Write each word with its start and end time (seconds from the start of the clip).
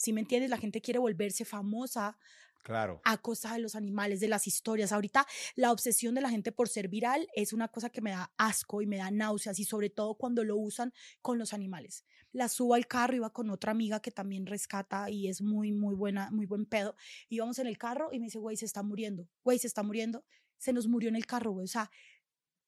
¿Sí 0.00 0.14
me 0.14 0.22
entiendes? 0.22 0.48
La 0.48 0.56
gente 0.56 0.80
quiere 0.80 0.98
volverse 0.98 1.44
famosa 1.44 2.16
Claro. 2.62 3.02
a 3.04 3.18
costa 3.18 3.52
de 3.52 3.58
los 3.58 3.74
animales, 3.74 4.18
de 4.20 4.28
las 4.28 4.46
historias. 4.46 4.92
Ahorita 4.92 5.26
la 5.56 5.72
obsesión 5.72 6.14
de 6.14 6.22
la 6.22 6.30
gente 6.30 6.52
por 6.52 6.70
ser 6.70 6.88
viral 6.88 7.28
es 7.34 7.52
una 7.52 7.68
cosa 7.68 7.90
que 7.90 8.00
me 8.00 8.10
da 8.10 8.32
asco 8.38 8.80
y 8.80 8.86
me 8.86 8.96
da 8.96 9.10
náuseas 9.10 9.58
y 9.58 9.64
sobre 9.64 9.90
todo 9.90 10.14
cuando 10.14 10.42
lo 10.42 10.56
usan 10.56 10.94
con 11.20 11.38
los 11.38 11.52
animales. 11.52 12.06
La 12.32 12.48
subo 12.48 12.72
al 12.74 12.86
carro, 12.86 13.14
iba 13.14 13.30
con 13.30 13.50
otra 13.50 13.72
amiga 13.72 14.00
que 14.00 14.10
también 14.10 14.46
rescata 14.46 15.10
y 15.10 15.28
es 15.28 15.42
muy, 15.42 15.70
muy 15.70 15.94
buena, 15.94 16.30
muy 16.30 16.46
buen 16.46 16.64
pedo. 16.64 16.96
Íbamos 17.28 17.58
en 17.58 17.66
el 17.66 17.76
carro 17.76 18.08
y 18.10 18.20
me 18.20 18.26
dice, 18.26 18.38
güey, 18.38 18.56
se 18.56 18.64
está 18.64 18.82
muriendo, 18.82 19.28
güey, 19.44 19.58
se 19.58 19.66
está 19.66 19.82
muriendo. 19.82 20.24
Se 20.56 20.72
nos 20.72 20.88
murió 20.88 21.10
en 21.10 21.16
el 21.16 21.26
carro, 21.26 21.52
güey. 21.52 21.64
O 21.64 21.68
sea, 21.68 21.90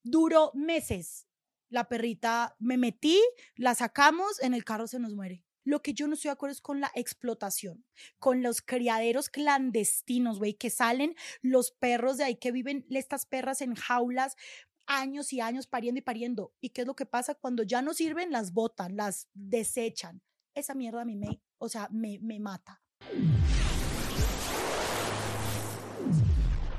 duró 0.03 0.51
meses. 0.55 1.27
La 1.71 1.89
perrita, 1.89 2.57
me 2.59 2.77
metí, 2.77 3.19
la 3.57 3.75
sacamos, 3.75 4.43
en 4.43 4.53
el 4.53 4.64
carro 4.64 4.87
se 4.87 4.99
nos 4.99 5.14
muere. 5.14 5.46
Lo 5.65 5.83
que 5.83 5.95
yo 5.95 6.07
no 6.07 6.15
estoy 6.15 6.29
de 6.29 6.33
acuerdo 6.33 6.53
es 6.53 6.61
con 6.61 6.81
la 6.81 6.91
explotación, 6.95 7.85
con 8.19 8.43
los 8.43 8.62
criaderos 8.62 9.29
clandestinos, 9.29 10.39
güey, 10.39 10.55
que 10.55 10.70
salen 10.70 11.15
los 11.41 11.70
perros 11.73 12.16
de 12.16 12.25
ahí 12.25 12.37
que 12.37 12.53
viven 12.53 12.87
estas 12.91 13.27
perras 13.27 13.61
en 13.61 13.75
jaulas 13.75 14.37
años 14.87 15.33
y 15.33 15.41
años 15.41 15.67
pariendo 15.67 15.98
y 15.98 16.03
pariendo. 16.03 16.53
¿Y 16.61 16.70
qué 16.70 16.83
es 16.83 16.87
lo 16.87 16.97
que 16.97 17.06
pasa? 17.06 17.34
Cuando 17.34 17.62
ya 17.62 17.83
no 17.83 17.95
sirven, 17.95 18.30
las 18.30 18.53
botan, 18.53 18.97
las 18.97 19.29
desechan. 19.34 20.23
Esa 20.55 20.75
mierda 20.75 21.03
a 21.03 21.05
mí 21.05 21.17
me, 21.17 21.41
o 21.59 21.69
sea, 21.69 21.89
me, 21.91 22.19
me 22.20 22.41
mata. 22.41 22.83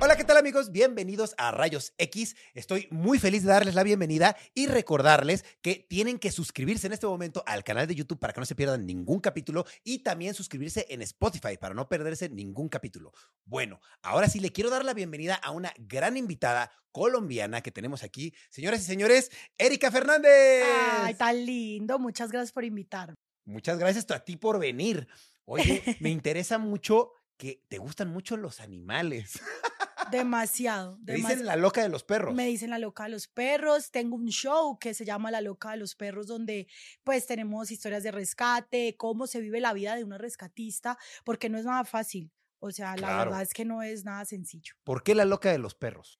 Hola, 0.04 0.16
¿qué 0.16 0.24
tal 0.24 0.36
amigos? 0.36 0.70
Bienvenidos 0.70 1.34
a 1.38 1.50
Rayos 1.50 1.94
X. 1.96 2.36
Estoy 2.52 2.88
muy 2.90 3.18
feliz 3.18 3.42
de 3.42 3.48
darles 3.48 3.74
la 3.74 3.82
bienvenida 3.82 4.36
y 4.52 4.66
recordarles 4.66 5.46
que 5.62 5.76
tienen 5.88 6.18
que 6.18 6.30
suscribirse 6.30 6.86
en 6.86 6.92
este 6.92 7.06
momento 7.06 7.42
al 7.46 7.64
canal 7.64 7.86
de 7.86 7.94
YouTube 7.94 8.18
para 8.18 8.34
que 8.34 8.40
no 8.40 8.44
se 8.44 8.54
pierdan 8.54 8.84
ningún 8.84 9.20
capítulo 9.20 9.64
y 9.82 10.00
también 10.00 10.34
suscribirse 10.34 10.84
en 10.90 11.00
Spotify 11.00 11.56
para 11.58 11.72
no 11.72 11.88
perderse 11.88 12.28
ningún 12.28 12.68
capítulo. 12.68 13.14
Bueno, 13.46 13.80
ahora 14.02 14.28
sí 14.28 14.40
le 14.40 14.52
quiero 14.52 14.68
dar 14.68 14.84
la 14.84 14.92
bienvenida 14.92 15.36
a 15.36 15.52
una 15.52 15.72
gran 15.78 16.18
invitada 16.18 16.70
colombiana 16.92 17.62
que 17.62 17.70
tenemos 17.70 18.02
aquí. 18.02 18.34
Señoras 18.50 18.82
y 18.82 18.84
señores, 18.84 19.30
Erika 19.56 19.90
Fernández. 19.90 20.64
Ay, 21.00 21.14
tan 21.14 21.46
lindo. 21.46 21.98
Muchas 21.98 22.30
gracias 22.30 22.52
por 22.52 22.64
invitarme. 22.64 23.14
Muchas 23.46 23.78
gracias 23.78 24.04
a 24.10 24.22
ti 24.22 24.36
por 24.36 24.58
venir. 24.58 25.08
Oye, 25.46 25.82
me 26.00 26.10
interesa 26.10 26.58
mucho 26.58 27.12
que 27.38 27.64
te 27.68 27.78
gustan 27.78 28.10
mucho 28.10 28.36
los 28.36 28.60
animales. 28.60 29.40
Demasiado. 30.10 30.96
Demasiado. 31.00 31.34
dicen 31.34 31.46
la 31.46 31.56
loca 31.56 31.82
de 31.82 31.88
los 31.88 32.04
perros. 32.04 32.34
Me 32.34 32.46
dicen 32.46 32.70
la 32.70 32.78
loca 32.78 33.04
de 33.04 33.10
los 33.10 33.28
perros. 33.28 33.90
Tengo 33.90 34.16
un 34.16 34.28
show 34.28 34.78
que 34.78 34.94
se 34.94 35.04
llama 35.04 35.30
La 35.30 35.40
loca 35.40 35.72
de 35.72 35.76
los 35.78 35.94
perros, 35.94 36.26
donde 36.26 36.66
pues 37.02 37.26
tenemos 37.26 37.70
historias 37.70 38.02
de 38.02 38.10
rescate, 38.10 38.96
cómo 38.96 39.26
se 39.26 39.40
vive 39.40 39.60
la 39.60 39.72
vida 39.72 39.96
de 39.96 40.04
una 40.04 40.18
rescatista, 40.18 40.98
porque 41.24 41.48
no 41.48 41.58
es 41.58 41.64
nada 41.64 41.84
fácil. 41.84 42.32
O 42.58 42.70
sea, 42.70 42.96
la 42.96 43.18
verdad 43.18 43.42
es 43.42 43.52
que 43.52 43.64
no 43.64 43.82
es 43.82 44.04
nada 44.04 44.24
sencillo. 44.24 44.74
¿Por 44.84 45.02
qué 45.02 45.14
la 45.14 45.26
loca 45.26 45.52
de 45.52 45.58
los 45.58 45.74
perros? 45.74 46.18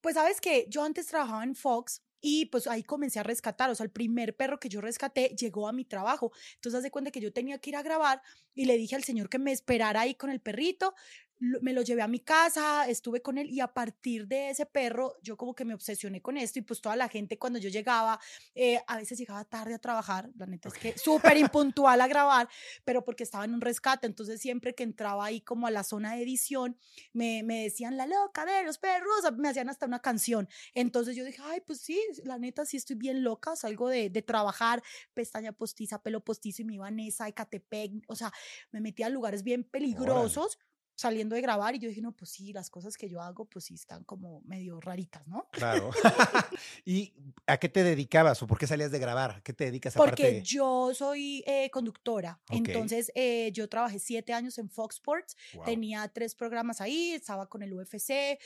Pues 0.00 0.14
sabes 0.14 0.40
que 0.40 0.66
yo 0.68 0.84
antes 0.84 1.06
trabajaba 1.06 1.42
en 1.42 1.54
Fox 1.56 2.02
y 2.26 2.46
pues 2.46 2.66
ahí 2.66 2.82
comencé 2.82 3.20
a 3.20 3.22
rescatar, 3.22 3.68
o 3.68 3.74
sea, 3.74 3.84
el 3.84 3.90
primer 3.90 4.34
perro 4.34 4.58
que 4.58 4.70
yo 4.70 4.80
rescaté 4.80 5.34
llegó 5.38 5.68
a 5.68 5.72
mi 5.72 5.84
trabajo. 5.84 6.32
Entonces, 6.54 6.78
haz 6.78 6.82
de 6.82 6.90
cuenta 6.90 7.10
que 7.10 7.20
yo 7.20 7.34
tenía 7.34 7.58
que 7.58 7.68
ir 7.68 7.76
a 7.76 7.82
grabar 7.82 8.22
y 8.54 8.64
le 8.64 8.78
dije 8.78 8.96
al 8.96 9.04
señor 9.04 9.28
que 9.28 9.38
me 9.38 9.52
esperara 9.52 10.00
ahí 10.00 10.14
con 10.14 10.30
el 10.30 10.40
perrito, 10.40 10.94
me 11.40 11.72
lo 11.72 11.82
llevé 11.82 12.02
a 12.02 12.08
mi 12.08 12.20
casa, 12.20 12.88
estuve 12.88 13.20
con 13.20 13.38
él 13.38 13.50
y 13.50 13.60
a 13.60 13.68
partir 13.68 14.26
de 14.26 14.50
ese 14.50 14.66
perro 14.66 15.16
yo 15.22 15.36
como 15.36 15.54
que 15.54 15.64
me 15.64 15.74
obsesioné 15.74 16.22
con 16.22 16.36
esto 16.36 16.58
y 16.58 16.62
pues 16.62 16.80
toda 16.80 16.96
la 16.96 17.08
gente 17.08 17.38
cuando 17.38 17.58
yo 17.58 17.68
llegaba, 17.68 18.20
eh, 18.54 18.80
a 18.86 18.96
veces 18.96 19.18
llegaba 19.18 19.44
tarde 19.44 19.74
a 19.74 19.78
trabajar, 19.78 20.30
la 20.36 20.46
neta 20.46 20.68
es 20.68 20.74
que 20.74 20.96
súper 20.98 21.36
impuntual 21.36 22.00
a 22.00 22.06
grabar, 22.06 22.48
pero 22.84 23.04
porque 23.04 23.24
estaba 23.24 23.44
en 23.44 23.54
un 23.54 23.60
rescate, 23.60 24.06
entonces 24.06 24.40
siempre 24.40 24.74
que 24.74 24.84
entraba 24.84 25.24
ahí 25.24 25.40
como 25.40 25.66
a 25.66 25.70
la 25.70 25.82
zona 25.82 26.14
de 26.14 26.22
edición, 26.22 26.78
me, 27.12 27.42
me 27.42 27.64
decían 27.64 27.96
la 27.96 28.06
loca 28.06 28.46
de 28.46 28.64
los 28.64 28.78
perros, 28.78 29.24
me 29.36 29.48
hacían 29.48 29.68
hasta 29.68 29.86
una 29.86 30.00
canción. 30.00 30.48
Entonces 30.74 31.16
yo 31.16 31.24
dije, 31.24 31.42
ay, 31.44 31.60
pues 31.66 31.80
sí, 31.80 32.00
la 32.24 32.38
neta 32.38 32.64
sí 32.64 32.76
estoy 32.76 32.96
bien 32.96 33.22
loca, 33.22 33.56
salgo 33.56 33.88
de, 33.88 34.08
de 34.10 34.22
trabajar, 34.22 34.82
pestaña 35.12 35.52
postiza, 35.52 36.02
pelo 36.02 36.20
postizo 36.24 36.62
y 36.62 36.64
me 36.64 36.74
iba 36.74 36.86
a 36.86 36.90
Nesa, 36.90 37.28
Ecatepec, 37.28 37.92
o 38.08 38.14
sea, 38.14 38.32
me 38.70 38.80
metía 38.80 39.06
a 39.06 39.10
lugares 39.10 39.42
bien 39.42 39.64
peligrosos 39.64 40.58
saliendo 40.96 41.34
de 41.34 41.40
grabar 41.42 41.74
y 41.74 41.78
yo 41.78 41.88
dije, 41.88 42.00
no, 42.00 42.12
pues 42.12 42.30
sí, 42.30 42.52
las 42.52 42.70
cosas 42.70 42.96
que 42.96 43.08
yo 43.08 43.20
hago, 43.20 43.44
pues 43.46 43.64
sí 43.66 43.74
están 43.74 44.04
como 44.04 44.40
medio 44.42 44.80
raritas, 44.80 45.26
¿no? 45.26 45.48
Claro. 45.50 45.90
¿Y 46.84 47.12
a 47.46 47.56
qué 47.58 47.68
te 47.68 47.82
dedicabas 47.82 48.42
o 48.42 48.46
por 48.46 48.58
qué 48.58 48.66
salías 48.66 48.90
de 48.90 48.98
grabar? 48.98 49.30
¿A 49.32 49.40
qué 49.42 49.52
te 49.52 49.64
dedicas 49.64 49.94
Porque 49.94 50.22
aparte? 50.28 50.42
yo 50.42 50.92
soy 50.94 51.42
eh, 51.46 51.70
conductora, 51.70 52.40
Ok. 52.50 52.56
entonces 52.68 53.10
eh, 53.14 53.50
yo 53.52 53.68
trabajé 53.68 53.98
siete 53.98 54.32
años 54.32 54.58
en 54.58 54.70
Fox 54.70 54.96
Sports, 54.96 55.36
Guau. 55.54 55.64
tenía 55.66 56.06
tres 56.08 56.34
programas 56.34 56.80
ahí, 56.80 57.12
estaba 57.12 57.48
con 57.48 57.62
el 57.62 57.72
UFC, 57.72 58.10
eh, 58.10 58.38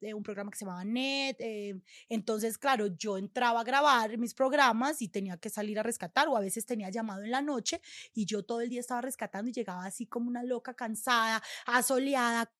eh, 0.00 0.14
un 0.14 0.22
programa 0.22 0.50
que 0.50 0.58
se 0.58 0.64
llamaba 0.64 0.84
Net, 0.84 1.36
eh, 1.40 1.80
entonces 2.08 2.58
claro, 2.58 2.86
yo 2.88 3.18
entraba 3.18 3.60
a 3.60 3.64
grabar 3.64 4.16
mis 4.18 4.34
programas 4.34 5.00
y 5.02 5.08
tenía 5.08 5.36
que 5.36 5.50
salir 5.50 5.78
a 5.78 5.82
rescatar 5.82 6.28
o 6.28 6.36
a 6.36 6.40
veces 6.40 6.66
tenía 6.66 6.90
llamado 6.90 7.22
en 7.22 7.30
la 7.30 7.42
noche 7.42 7.80
y 8.14 8.24
yo 8.26 8.42
todo 8.44 8.60
el 8.60 8.68
día 8.68 8.80
estaba 8.80 9.00
rescatando 9.00 9.50
y 9.50 9.52
llegaba 9.52 9.84
así 9.84 10.06
como 10.06 10.28
una 10.28 10.42
loca 10.42 10.74
cansada, 10.74 11.42
asoleada, 11.78 12.52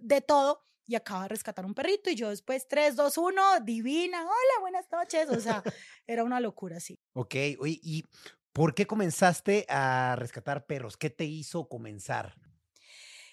de 0.00 0.20
todo. 0.20 0.62
Y 0.86 0.96
acaba 0.96 1.22
de 1.22 1.28
rescatar 1.28 1.64
un 1.64 1.72
perrito 1.72 2.10
y 2.10 2.14
yo 2.14 2.28
después 2.28 2.68
3, 2.68 2.94
2, 2.94 3.16
1, 3.16 3.60
divina, 3.60 4.20
hola, 4.20 4.60
buenas 4.60 4.84
noches. 4.92 5.30
O 5.30 5.40
sea, 5.40 5.62
era 6.06 6.24
una 6.24 6.40
locura, 6.40 6.78
sí. 6.78 7.00
Ok, 7.14 7.34
oye, 7.58 7.80
¿y 7.82 8.04
por 8.52 8.74
qué 8.74 8.86
comenzaste 8.86 9.64
a 9.68 10.14
rescatar 10.16 10.66
perros? 10.66 10.98
¿Qué 10.98 11.08
te 11.08 11.24
hizo 11.24 11.68
comenzar? 11.68 12.34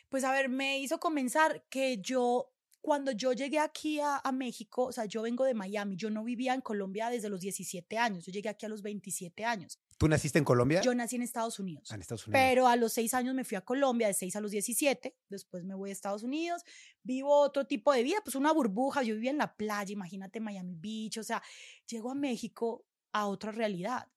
Pues 0.07 0.23
a 0.23 0.31
ver, 0.31 0.47
me 0.47 0.79
hizo 0.79 0.99
comenzar 0.99 1.65
que 1.69 1.97
yo, 1.97 2.53
cuando 2.79 3.11
yo 3.11 3.33
llegué 3.33 3.59
aquí 3.59 3.99
a, 3.99 4.17
a 4.23 4.31
México, 4.31 4.85
o 4.85 4.91
sea, 4.93 5.05
yo 5.05 5.21
vengo 5.21 5.43
de 5.43 5.53
Miami, 5.53 5.97
yo 5.97 6.09
no 6.09 6.23
vivía 6.23 6.53
en 6.53 6.61
Colombia 6.61 7.09
desde 7.09 7.29
los 7.29 7.41
17 7.41 7.97
años, 7.97 8.25
yo 8.25 8.31
llegué 8.31 8.47
aquí 8.47 8.65
a 8.65 8.69
los 8.69 8.81
27 8.81 9.43
años. 9.43 9.77
¿Tú 10.01 10.07
naciste 10.07 10.39
en 10.39 10.45
Colombia? 10.45 10.81
Yo 10.81 10.95
nací 10.95 11.15
en 11.15 11.21
Estados 11.21 11.59
Unidos. 11.59 11.89
Ah, 11.91 11.95
en 11.95 12.01
Estados 12.01 12.25
Unidos. 12.27 12.41
Pero 12.43 12.67
a 12.67 12.75
los 12.75 12.91
seis 12.91 13.13
años 13.13 13.35
me 13.35 13.43
fui 13.43 13.55
a 13.55 13.61
Colombia, 13.61 14.07
de 14.07 14.13
6 14.15 14.35
a 14.35 14.41
los 14.41 14.49
17, 14.51 15.15
después 15.29 15.63
me 15.63 15.75
voy 15.75 15.91
a 15.91 15.93
Estados 15.93 16.23
Unidos, 16.23 16.63
vivo 17.03 17.29
otro 17.39 17.67
tipo 17.67 17.93
de 17.93 18.01
vida, 18.01 18.17
pues 18.23 18.35
una 18.35 18.51
burbuja, 18.51 19.03
yo 19.03 19.13
vivía 19.13 19.29
en 19.31 19.37
la 19.37 19.55
playa, 19.55 19.93
imagínate 19.93 20.39
Miami 20.39 20.75
Beach, 20.75 21.19
o 21.19 21.23
sea, 21.23 21.43
llego 21.87 22.09
a 22.11 22.15
México 22.15 22.83
a 23.11 23.27
otra 23.27 23.51
realidad. 23.51 24.07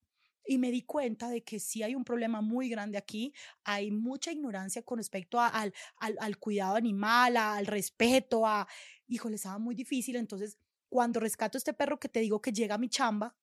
Y 0.46 0.58
me 0.58 0.70
di 0.70 0.82
cuenta 0.82 1.28
de 1.28 1.42
que 1.42 1.58
sí 1.60 1.82
hay 1.82 1.94
un 1.94 2.04
problema 2.04 2.40
muy 2.40 2.68
grande 2.68 2.96
aquí, 2.98 3.34
hay 3.64 3.90
mucha 3.90 4.32
ignorancia 4.32 4.82
con 4.82 4.98
respecto 4.98 5.38
a- 5.40 5.48
al, 5.48 5.74
al, 5.98 6.16
al 6.20 6.38
cuidado 6.38 6.76
animal, 6.76 7.36
a- 7.36 7.56
al 7.56 7.66
respeto, 7.66 8.46
a, 8.46 8.66
híjole, 9.06 9.36
estaba 9.36 9.58
muy 9.58 9.74
difícil, 9.74 10.16
entonces 10.16 10.58
cuando 10.88 11.20
rescato 11.20 11.58
este 11.58 11.72
perro 11.74 11.98
que 12.00 12.08
te 12.08 12.20
digo 12.20 12.40
que 12.40 12.52
llega 12.52 12.76
a 12.76 12.78
mi 12.78 12.88
chamba, 12.88 13.36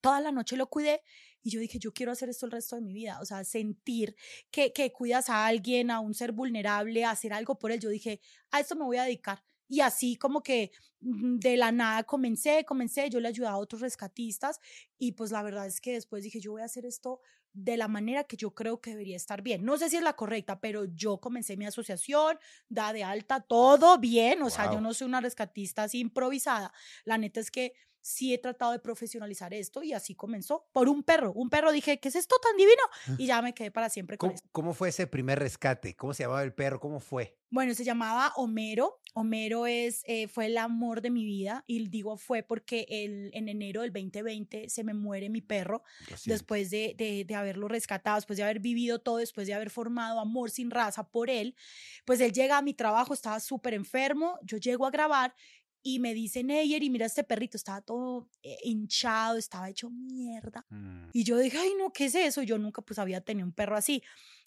toda 0.00 0.20
la 0.20 0.32
noche 0.32 0.56
lo 0.56 0.68
cuidé 0.68 1.02
y 1.42 1.50
yo 1.50 1.60
dije, 1.60 1.78
yo 1.78 1.92
quiero 1.92 2.12
hacer 2.12 2.28
esto 2.28 2.46
el 2.46 2.52
resto 2.52 2.76
de 2.76 2.82
mi 2.82 2.92
vida, 2.92 3.18
o 3.20 3.24
sea, 3.24 3.44
sentir 3.44 4.14
que, 4.50 4.72
que 4.72 4.92
cuidas 4.92 5.30
a 5.30 5.46
alguien, 5.46 5.90
a 5.90 6.00
un 6.00 6.14
ser 6.14 6.32
vulnerable, 6.32 7.04
a 7.04 7.12
hacer 7.12 7.32
algo 7.32 7.58
por 7.58 7.72
él. 7.72 7.80
Yo 7.80 7.88
dije, 7.88 8.20
a 8.50 8.60
esto 8.60 8.76
me 8.76 8.84
voy 8.84 8.98
a 8.98 9.04
dedicar. 9.04 9.42
Y 9.70 9.80
así 9.80 10.16
como 10.16 10.42
que 10.42 10.72
mm, 11.00 11.38
de 11.38 11.56
la 11.56 11.72
nada 11.72 12.02
comencé, 12.02 12.64
comencé, 12.64 13.08
yo 13.08 13.20
le 13.20 13.28
ayudaba 13.28 13.54
a 13.54 13.58
otros 13.58 13.80
rescatistas 13.80 14.58
y 14.98 15.12
pues 15.12 15.30
la 15.30 15.42
verdad 15.42 15.66
es 15.66 15.80
que 15.80 15.92
después 15.92 16.24
dije, 16.24 16.40
yo 16.40 16.52
voy 16.52 16.62
a 16.62 16.66
hacer 16.66 16.84
esto 16.84 17.20
de 17.52 17.76
la 17.76 17.88
manera 17.88 18.24
que 18.24 18.36
yo 18.36 18.52
creo 18.52 18.80
que 18.80 18.90
debería 18.90 19.16
estar 19.16 19.42
bien. 19.42 19.64
No 19.64 19.78
sé 19.78 19.88
si 19.88 19.96
es 19.96 20.02
la 20.02 20.14
correcta, 20.14 20.60
pero 20.60 20.84
yo 20.84 21.18
comencé 21.18 21.56
mi 21.56 21.66
asociación, 21.66 22.38
da 22.68 22.92
de 22.92 23.04
alta, 23.04 23.40
todo 23.40 23.98
bien, 23.98 24.42
o 24.42 24.50
sea, 24.50 24.72
yo 24.72 24.80
no 24.80 24.94
soy 24.94 25.06
una 25.06 25.20
rescatista 25.20 25.84
así 25.84 26.00
improvisada. 26.00 26.72
La 27.04 27.18
neta 27.18 27.40
es 27.40 27.50
que 27.50 27.72
sí 28.02 28.32
he 28.34 28.38
tratado 28.38 28.72
de 28.72 28.78
profesionalizar 28.80 29.52
esto 29.54 29.82
y 29.82 29.92
así 29.92 30.14
comenzó 30.14 30.68
por 30.72 30.88
un 30.88 31.02
perro. 31.02 31.32
Un 31.32 31.50
perro 31.50 31.72
dije, 31.72 32.00
¿qué 32.00 32.08
es 32.08 32.16
esto 32.16 32.36
tan 32.42 32.56
divino? 32.56 32.82
Y 33.18 33.26
ya 33.26 33.42
me 33.42 33.54
quedé 33.54 33.70
para 33.70 33.88
siempre 33.88 34.18
con 34.18 34.30
¿Cómo, 34.30 34.34
esto. 34.34 34.48
cómo 34.52 34.74
fue 34.74 34.90
ese 34.90 35.06
primer 35.06 35.38
rescate? 35.38 35.96
¿Cómo 35.96 36.12
se 36.14 36.24
llamaba 36.24 36.42
el 36.42 36.52
perro? 36.54 36.78
¿Cómo 36.80 37.00
fue? 37.00 37.38
Bueno, 37.52 37.74
se 37.74 37.82
llamaba 37.84 38.32
Homero. 38.36 39.00
Homero 39.12 39.66
es, 39.66 40.02
eh, 40.06 40.28
fue 40.28 40.46
el 40.46 40.56
amor 40.56 41.00
de 41.00 41.10
mi 41.10 41.24
vida 41.24 41.64
y 41.66 41.88
digo 41.88 42.16
fue 42.16 42.44
porque 42.44 42.86
el, 42.88 43.30
en 43.34 43.48
enero 43.48 43.82
del 43.82 43.92
2020 43.92 44.68
se 44.68 44.84
me 44.84 44.94
muere 44.94 45.28
mi 45.30 45.40
perro 45.40 45.82
después 46.26 46.70
de, 46.70 46.94
de, 46.96 47.24
de 47.24 47.34
haberlo 47.34 47.66
rescatado, 47.66 48.16
después 48.16 48.36
de 48.36 48.44
haber 48.44 48.60
vivido 48.60 49.00
todo, 49.00 49.16
después 49.16 49.48
de 49.48 49.54
haber 49.54 49.70
formado 49.70 50.20
amor 50.20 50.50
sin 50.52 50.70
raza 50.70 51.10
por 51.10 51.28
él. 51.28 51.56
Pues 52.04 52.20
él 52.20 52.32
llega 52.32 52.58
a 52.58 52.62
mi 52.62 52.72
trabajo, 52.72 53.14
estaba 53.14 53.40
súper 53.40 53.74
enfermo, 53.74 54.38
yo 54.42 54.58
llego 54.58 54.86
a 54.86 54.90
grabar 54.92 55.34
y 55.82 55.98
me 55.98 56.12
dice 56.14 56.42
Neyer 56.44 56.82
y 56.82 56.90
mira 56.90 57.06
este 57.06 57.24
perrito, 57.24 57.56
estaba 57.56 57.80
todo 57.80 58.28
eh, 58.42 58.58
hinchado, 58.64 59.36
estaba 59.38 59.68
hecho 59.70 59.88
mierda. 59.90 60.66
Mm, 60.68 61.08
Y 61.12 61.24
yo 61.24 61.38
dije, 61.38 61.58
ay, 61.58 61.72
no, 61.78 61.92
¿qué 61.92 62.06
es 62.06 62.14
eso? 62.14 62.42
Yo 62.42 62.58
nunca 62.58 62.82
pues 62.82 62.98
había 62.98 63.20
tenido 63.22 63.46
un 63.46 63.52
perro 63.52 63.76
así. 63.76 64.02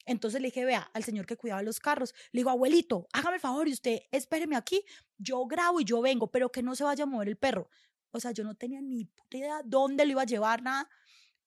Entonces 0.06 0.42
le 0.42 0.48
dije, 0.50 0.66
vea, 0.66 0.90
al 0.94 1.04
señor 1.04 1.26
que 1.26 1.38
cuidaba 1.38 1.64
los 1.64 1.80
carros, 1.80 2.14
le 2.32 2.40
digo, 2.42 2.50
abuelito, 2.50 3.08
hágame 3.14 3.36
el 3.36 3.42
favor 3.42 3.68
y 3.68 3.72
usted 3.74 4.02
espéreme 4.12 4.56
aquí, 4.56 4.84
yo 5.18 5.46
grabo 5.46 5.80
y 5.80 5.86
yo 5.86 6.02
vengo, 6.02 6.30
pero 6.30 6.52
que 6.52 6.62
no 6.62 6.76
se 6.76 6.84
vaya 6.84 7.04
a 7.04 7.08
mover 7.08 7.30
el 7.30 7.38
perro. 7.38 7.70
O 8.12 8.20
sea, 8.20 8.32
yo 8.32 8.44
no 8.44 8.54
tenía 8.56 8.82
ni 8.82 9.06
puta 9.06 9.38
idea 9.38 9.62
dónde 9.66 10.06
lo 10.06 10.12
iba 10.12 10.22
a 10.22 10.26
llevar, 10.26 10.62
nada. 10.62 10.88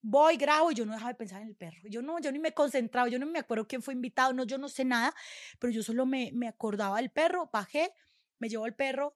voy, 0.03 0.37
grabo 0.37 0.71
y 0.73 0.75
yo 0.75 0.87
no 0.87 0.93
dejaba 0.95 1.11
de 1.13 1.17
pensar 1.17 1.43
en 1.43 1.49
el 1.49 1.55
perro. 1.57 1.83
Yo 1.89 2.01
no, 2.03 2.19
yo 2.21 2.33
ni 2.33 2.39
me 2.39 2.53
concentraba, 2.53 3.09
yo 3.09 3.19
no 3.19 3.27
me 3.27 3.39
acuerdo 3.41 3.67
quién 3.69 3.83
fue 3.83 3.93
invitado, 3.95 4.33
no, 4.33 4.45
yo 4.45 4.57
no 4.59 4.69
sé 4.69 4.85
nada, 4.85 5.15
pero 5.59 5.73
yo 5.73 5.83
solo 5.83 6.07
me, 6.07 6.31
me 6.33 6.49
acordaba 6.49 6.97
del 6.99 7.11
perro, 7.11 7.51
bajé, 7.53 7.93
me 8.39 8.49
llevo 8.49 8.67
el 8.67 8.75
perro, 8.75 9.15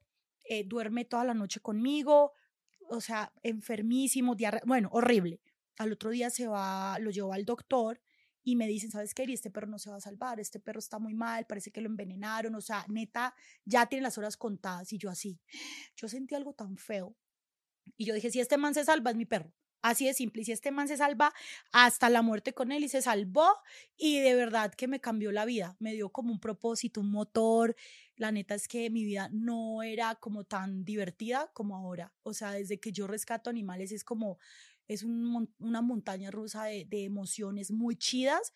eh, 0.51 0.65
duerme 0.65 1.05
toda 1.05 1.23
la 1.23 1.33
noche 1.33 1.61
conmigo, 1.61 2.33
o 2.89 3.01
sea, 3.01 3.33
enfermísimo, 3.45 4.35
diarrea, 4.35 4.63
bueno, 4.67 4.89
horrible. 4.91 5.41
Al 5.79 5.93
otro 5.93 6.11
día 6.11 6.29
se 6.29 6.49
va, 6.49 6.99
lo 6.99 7.13
llevo 7.13 7.33
al 7.33 7.45
doctor 7.45 8.03
y 8.43 8.57
me 8.57 8.67
dicen, 8.67 8.91
¿sabes 8.91 9.15
qué? 9.15 9.23
Este 9.23 9.53
perro 9.53 9.69
no 9.69 9.79
se 9.79 9.91
va 9.91 9.97
a 9.99 10.01
salvar, 10.01 10.41
este 10.41 10.59
perro 10.59 10.81
está 10.81 10.99
muy 10.99 11.15
mal, 11.15 11.47
parece 11.47 11.71
que 11.71 11.81
lo 11.81 11.89
envenenaron, 11.89 12.53
o 12.57 12.61
sea, 12.61 12.85
neta, 12.89 13.33
ya 13.65 13.87
tiene 13.87 14.03
las 14.03 14.19
horas 14.19 14.37
contadas 14.37 14.93
y 14.93 14.99
yo 14.99 15.09
así. 15.09 15.39
Yo 15.95 16.09
sentí 16.09 16.35
algo 16.35 16.53
tan 16.53 16.77
feo. 16.77 17.17
Y 17.97 18.05
yo 18.07 18.13
dije, 18.13 18.33
si 18.33 18.41
este 18.41 18.59
man 18.59 18.75
se 18.75 18.85
salva, 18.85 19.13
es 19.13 19.17
mi 19.17 19.27
perro. 19.27 19.53
Así 19.83 20.07
de 20.07 20.15
simple. 20.15 20.43
Y 20.43 20.45
si 20.45 20.53
este 20.53 20.71
man 20.71 20.89
se 20.89 20.97
salva 20.97 21.33
hasta 21.73 22.11
la 22.11 22.23
muerte 22.23 22.53
con 22.53 22.73
él 22.73 22.85
y 22.85 22.89
se 22.89 23.03
salvó 23.03 23.49
y 23.97 24.21
de 24.21 24.35
verdad 24.35 24.75
que 24.75 24.89
me 24.89 25.01
cambió 25.01 25.33
la 25.33 25.45
vida. 25.45 25.77
Me 25.79 25.93
dio 25.93 26.11
como 26.11 26.33
un 26.33 26.41
propósito, 26.41 27.01
un 27.01 27.11
motor. 27.11 27.77
La 28.17 28.33
neta 28.33 28.55
es 28.55 28.69
que 28.69 28.91
mi 28.91 29.05
vida 29.05 29.29
no 29.33 29.83
era 29.83 30.15
como 30.17 30.45
tan 30.45 30.85
divertida 30.85 31.51
como 31.55 31.77
ahora. 31.77 32.13
O 32.23 32.35
sea, 32.35 32.53
desde 32.53 32.79
que 32.79 32.93
yo 32.93 33.07
rescato 33.07 33.49
animales 33.51 33.93
es 33.93 34.05
como, 34.05 34.39
es 34.89 35.05
una 35.05 35.83
montaña 35.83 36.31
rusa 36.31 36.65
de, 36.65 36.85
de 36.85 37.05
emociones 37.05 37.71
muy 37.71 37.97
chidas 37.97 38.53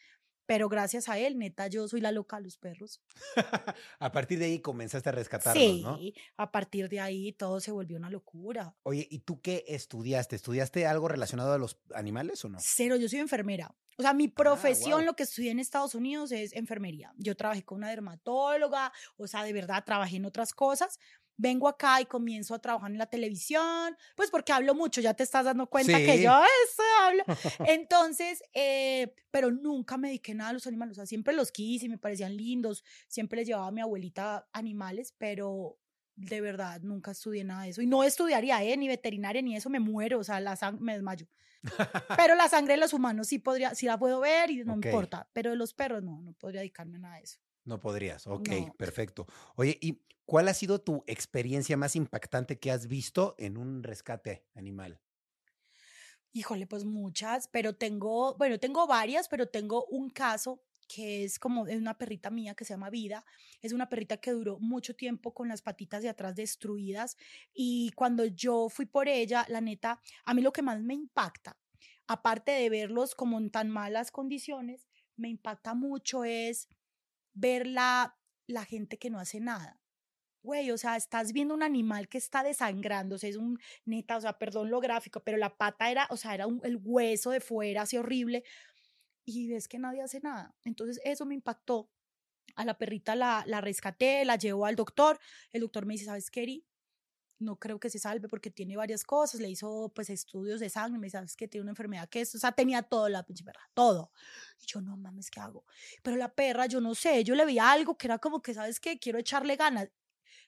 pero 0.46 0.68
gracias 0.68 1.08
a 1.08 1.18
él, 1.18 1.38
neta, 1.38 1.66
yo 1.68 1.88
soy 1.88 2.00
la 2.00 2.12
loca 2.12 2.36
de 2.36 2.44
los 2.44 2.58
perros. 2.58 3.00
a 3.98 4.12
partir 4.12 4.38
de 4.38 4.46
ahí 4.46 4.60
comenzaste 4.60 5.08
a 5.08 5.12
rescatarlos, 5.12 5.80
¿no? 5.80 5.98
Sí, 5.98 6.14
a 6.36 6.50
partir 6.50 6.88
de 6.88 7.00
ahí 7.00 7.32
todo 7.32 7.60
se 7.60 7.70
volvió 7.70 7.96
una 7.96 8.10
locura. 8.10 8.76
Oye, 8.82 9.06
¿y 9.10 9.20
tú 9.20 9.40
qué 9.40 9.64
estudiaste? 9.68 10.36
¿Estudiaste 10.36 10.86
algo 10.86 11.08
relacionado 11.08 11.52
a 11.52 11.58
los 11.58 11.78
animales 11.94 12.44
o 12.44 12.48
no? 12.48 12.58
Cero, 12.60 12.96
yo 12.96 13.08
soy 13.08 13.20
enfermera. 13.20 13.74
O 13.96 14.02
sea, 14.02 14.12
mi 14.12 14.26
ah, 14.26 14.32
profesión, 14.34 15.06
lo 15.06 15.14
que 15.14 15.22
estudié 15.22 15.50
en 15.50 15.60
Estados 15.60 15.94
Unidos 15.94 16.32
es 16.32 16.52
enfermería. 16.52 17.12
Yo 17.16 17.36
trabajé 17.36 17.62
con 17.62 17.78
una 17.78 17.90
dermatóloga, 17.90 18.92
o 19.16 19.26
sea, 19.26 19.44
de 19.44 19.52
verdad 19.52 19.84
trabajé 19.84 20.16
en 20.16 20.24
otras 20.24 20.52
cosas, 20.52 20.98
vengo 21.36 21.68
acá 21.68 22.00
y 22.00 22.06
comienzo 22.06 22.54
a 22.54 22.58
trabajar 22.58 22.90
en 22.90 22.98
la 22.98 23.06
televisión, 23.06 23.96
pues 24.16 24.30
porque 24.30 24.52
hablo 24.52 24.74
mucho, 24.74 25.00
ya 25.00 25.14
te 25.14 25.22
estás 25.22 25.44
dando 25.44 25.68
cuenta 25.68 25.98
que 25.98 26.22
yo 26.22 26.32
eso 26.64 26.82
hablo. 27.02 27.24
Entonces, 27.66 28.42
eh, 28.52 29.14
pero 29.30 29.50
nunca 29.50 29.96
me 29.96 30.08
dediqué 30.08 30.34
nada 30.34 30.50
a 30.50 30.52
los 30.52 30.66
animales, 30.66 30.92
o 30.92 30.96
sea, 30.96 31.06
siempre 31.06 31.34
los 31.34 31.50
quise 31.50 31.86
y 31.86 31.88
me 31.88 31.98
parecían 31.98 32.36
lindos, 32.36 32.84
siempre 33.08 33.38
les 33.40 33.48
llevaba 33.48 33.68
a 33.68 33.72
mi 33.72 33.80
abuelita 33.80 34.48
animales, 34.52 35.14
pero 35.18 35.78
de 36.16 36.40
verdad 36.40 36.80
nunca 36.82 37.10
estudié 37.10 37.44
nada 37.44 37.64
de 37.64 37.70
eso. 37.70 37.82
Y 37.82 37.86
no 37.86 38.04
estudiaría, 38.04 38.62
¿eh? 38.62 38.76
Ni 38.76 38.88
veterinaria, 38.88 39.42
ni 39.42 39.56
eso, 39.56 39.70
me 39.70 39.80
muero, 39.80 40.20
o 40.20 40.24
sea, 40.24 40.40
la 40.40 40.56
me 40.78 40.94
desmayo. 40.94 41.26
pero 42.16 42.34
la 42.34 42.48
sangre 42.48 42.74
de 42.74 42.80
los 42.80 42.92
humanos 42.92 43.28
sí 43.28 43.38
podría, 43.38 43.74
sí 43.74 43.86
la 43.86 43.98
puedo 43.98 44.20
ver 44.20 44.50
y 44.50 44.64
no 44.64 44.76
me 44.76 44.88
importa, 44.88 45.28
pero 45.32 45.50
de 45.50 45.56
los 45.56 45.72
perros 45.72 46.02
no, 46.02 46.20
no 46.20 46.34
podría 46.34 46.60
dedicarme 46.60 46.96
a 46.98 47.00
nada 47.00 47.16
de 47.16 47.22
eso. 47.22 47.38
No 47.64 47.80
podrías, 47.80 48.26
ok, 48.26 48.50
perfecto. 48.76 49.26
Oye, 49.56 49.78
¿y 49.80 50.02
cuál 50.26 50.48
ha 50.48 50.54
sido 50.54 50.80
tu 50.80 51.02
experiencia 51.06 51.76
más 51.76 51.96
impactante 51.96 52.58
que 52.58 52.70
has 52.70 52.86
visto 52.88 53.34
en 53.38 53.56
un 53.56 53.82
rescate 53.82 54.46
animal? 54.54 55.00
Híjole, 56.32 56.66
pues 56.66 56.84
muchas, 56.84 57.48
pero 57.48 57.76
tengo, 57.76 58.34
bueno, 58.36 58.58
tengo 58.58 58.86
varias, 58.86 59.28
pero 59.28 59.46
tengo 59.48 59.84
un 59.86 60.10
caso 60.10 60.64
que 60.88 61.24
es 61.24 61.38
como 61.38 61.66
es 61.66 61.78
una 61.78 61.96
perrita 61.96 62.28
mía 62.30 62.54
que 62.54 62.64
se 62.64 62.74
llama 62.74 62.90
Vida. 62.90 63.24
Es 63.62 63.72
una 63.72 63.88
perrita 63.88 64.16
que 64.18 64.32
duró 64.32 64.58
mucho 64.58 64.94
tiempo 64.96 65.32
con 65.32 65.48
las 65.48 65.62
patitas 65.62 66.02
de 66.02 66.08
atrás 66.08 66.34
destruidas 66.34 67.16
y 67.54 67.90
cuando 67.94 68.24
yo 68.26 68.68
fui 68.68 68.86
por 68.86 69.08
ella, 69.08 69.46
la 69.48 69.60
neta, 69.60 70.00
a 70.24 70.34
mí 70.34 70.42
lo 70.42 70.52
que 70.52 70.62
más 70.62 70.80
me 70.82 70.94
impacta, 70.94 71.58
aparte 72.06 72.50
de 72.52 72.68
verlos 72.68 73.14
como 73.14 73.38
en 73.38 73.50
tan 73.50 73.70
malas 73.70 74.10
condiciones, 74.10 74.88
me 75.16 75.28
impacta 75.28 75.74
mucho 75.74 76.24
es 76.24 76.68
ver 77.34 77.66
la, 77.66 78.16
gente 78.66 78.98
que 78.98 79.10
no 79.10 79.18
hace 79.18 79.40
nada. 79.40 79.80
Güey, 80.42 80.70
o 80.70 80.78
sea, 80.78 80.96
estás 80.96 81.32
viendo 81.32 81.54
un 81.54 81.62
animal 81.62 82.08
que 82.08 82.18
está 82.18 82.42
desangrándose, 82.42 83.28
es 83.28 83.36
un 83.36 83.58
neta, 83.86 84.16
o 84.16 84.20
sea, 84.20 84.38
perdón 84.38 84.70
lo 84.70 84.80
gráfico, 84.80 85.22
pero 85.24 85.38
la 85.38 85.56
pata 85.56 85.90
era, 85.90 86.06
o 86.10 86.16
sea, 86.16 86.34
era 86.34 86.46
el 86.64 86.78
hueso 86.82 87.30
de 87.30 87.40
fuera, 87.40 87.82
así 87.82 87.96
horrible, 87.96 88.44
y 89.24 89.48
ves 89.48 89.68
que 89.68 89.78
nadie 89.78 90.02
hace 90.02 90.20
nada. 90.20 90.54
Entonces, 90.64 91.00
eso 91.04 91.26
me 91.26 91.34
impactó. 91.34 91.90
A 92.56 92.64
la 92.64 92.78
perrita 92.78 93.16
la, 93.16 93.42
la 93.46 93.60
rescaté, 93.62 94.24
la 94.24 94.36
llevo 94.36 94.66
al 94.66 94.76
doctor. 94.76 95.18
El 95.50 95.62
doctor 95.62 95.86
me 95.86 95.94
dice, 95.94 96.04
¿sabes 96.04 96.30
qué, 96.30 96.62
no 97.38 97.56
creo 97.56 97.78
que 97.78 97.90
se 97.90 97.98
salve 97.98 98.28
porque 98.28 98.50
tiene 98.50 98.76
varias 98.76 99.04
cosas, 99.04 99.40
le 99.40 99.48
hizo 99.48 99.92
pues 99.94 100.10
estudios 100.10 100.60
de 100.60 100.70
sangre, 100.70 100.98
me 100.98 101.10
sabes 101.10 101.36
que 101.36 101.48
tiene 101.48 101.62
una 101.62 101.72
enfermedad 101.72 102.08
que 102.08 102.20
es, 102.20 102.34
o 102.34 102.38
sea, 102.38 102.52
tenía 102.52 102.82
todo 102.82 103.08
la 103.08 103.22
pinche 103.24 103.44
perra, 103.44 103.68
todo. 103.74 104.12
Y 104.60 104.66
yo, 104.66 104.80
no 104.80 104.96
mames, 104.96 105.30
¿qué 105.30 105.40
hago? 105.40 105.64
Pero 106.02 106.16
la 106.16 106.34
perra, 106.34 106.66
yo 106.66 106.80
no 106.80 106.94
sé, 106.94 107.24
yo 107.24 107.34
le 107.34 107.44
vi 107.46 107.58
algo 107.58 107.96
que 107.96 108.06
era 108.06 108.18
como 108.18 108.40
que, 108.40 108.54
¿sabes 108.54 108.80
qué? 108.80 108.98
Quiero 108.98 109.18
echarle 109.18 109.56
ganas. 109.56 109.88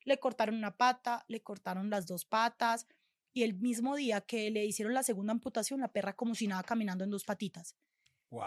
Le 0.04 0.18
cortaron 0.18 0.54
una 0.54 0.76
pata, 0.76 1.24
le 1.28 1.42
cortaron 1.42 1.90
las 1.90 2.06
dos 2.06 2.24
patas 2.24 2.86
y 3.32 3.42
el 3.42 3.54
mismo 3.54 3.96
día 3.96 4.20
que 4.20 4.50
le 4.50 4.64
hicieron 4.64 4.94
la 4.94 5.02
segunda 5.02 5.32
amputación, 5.32 5.80
la 5.80 5.92
perra 5.92 6.14
como 6.14 6.34
si 6.34 6.46
nada 6.46 6.62
caminando 6.62 7.04
en 7.04 7.10
dos 7.10 7.24
patitas. 7.24 7.76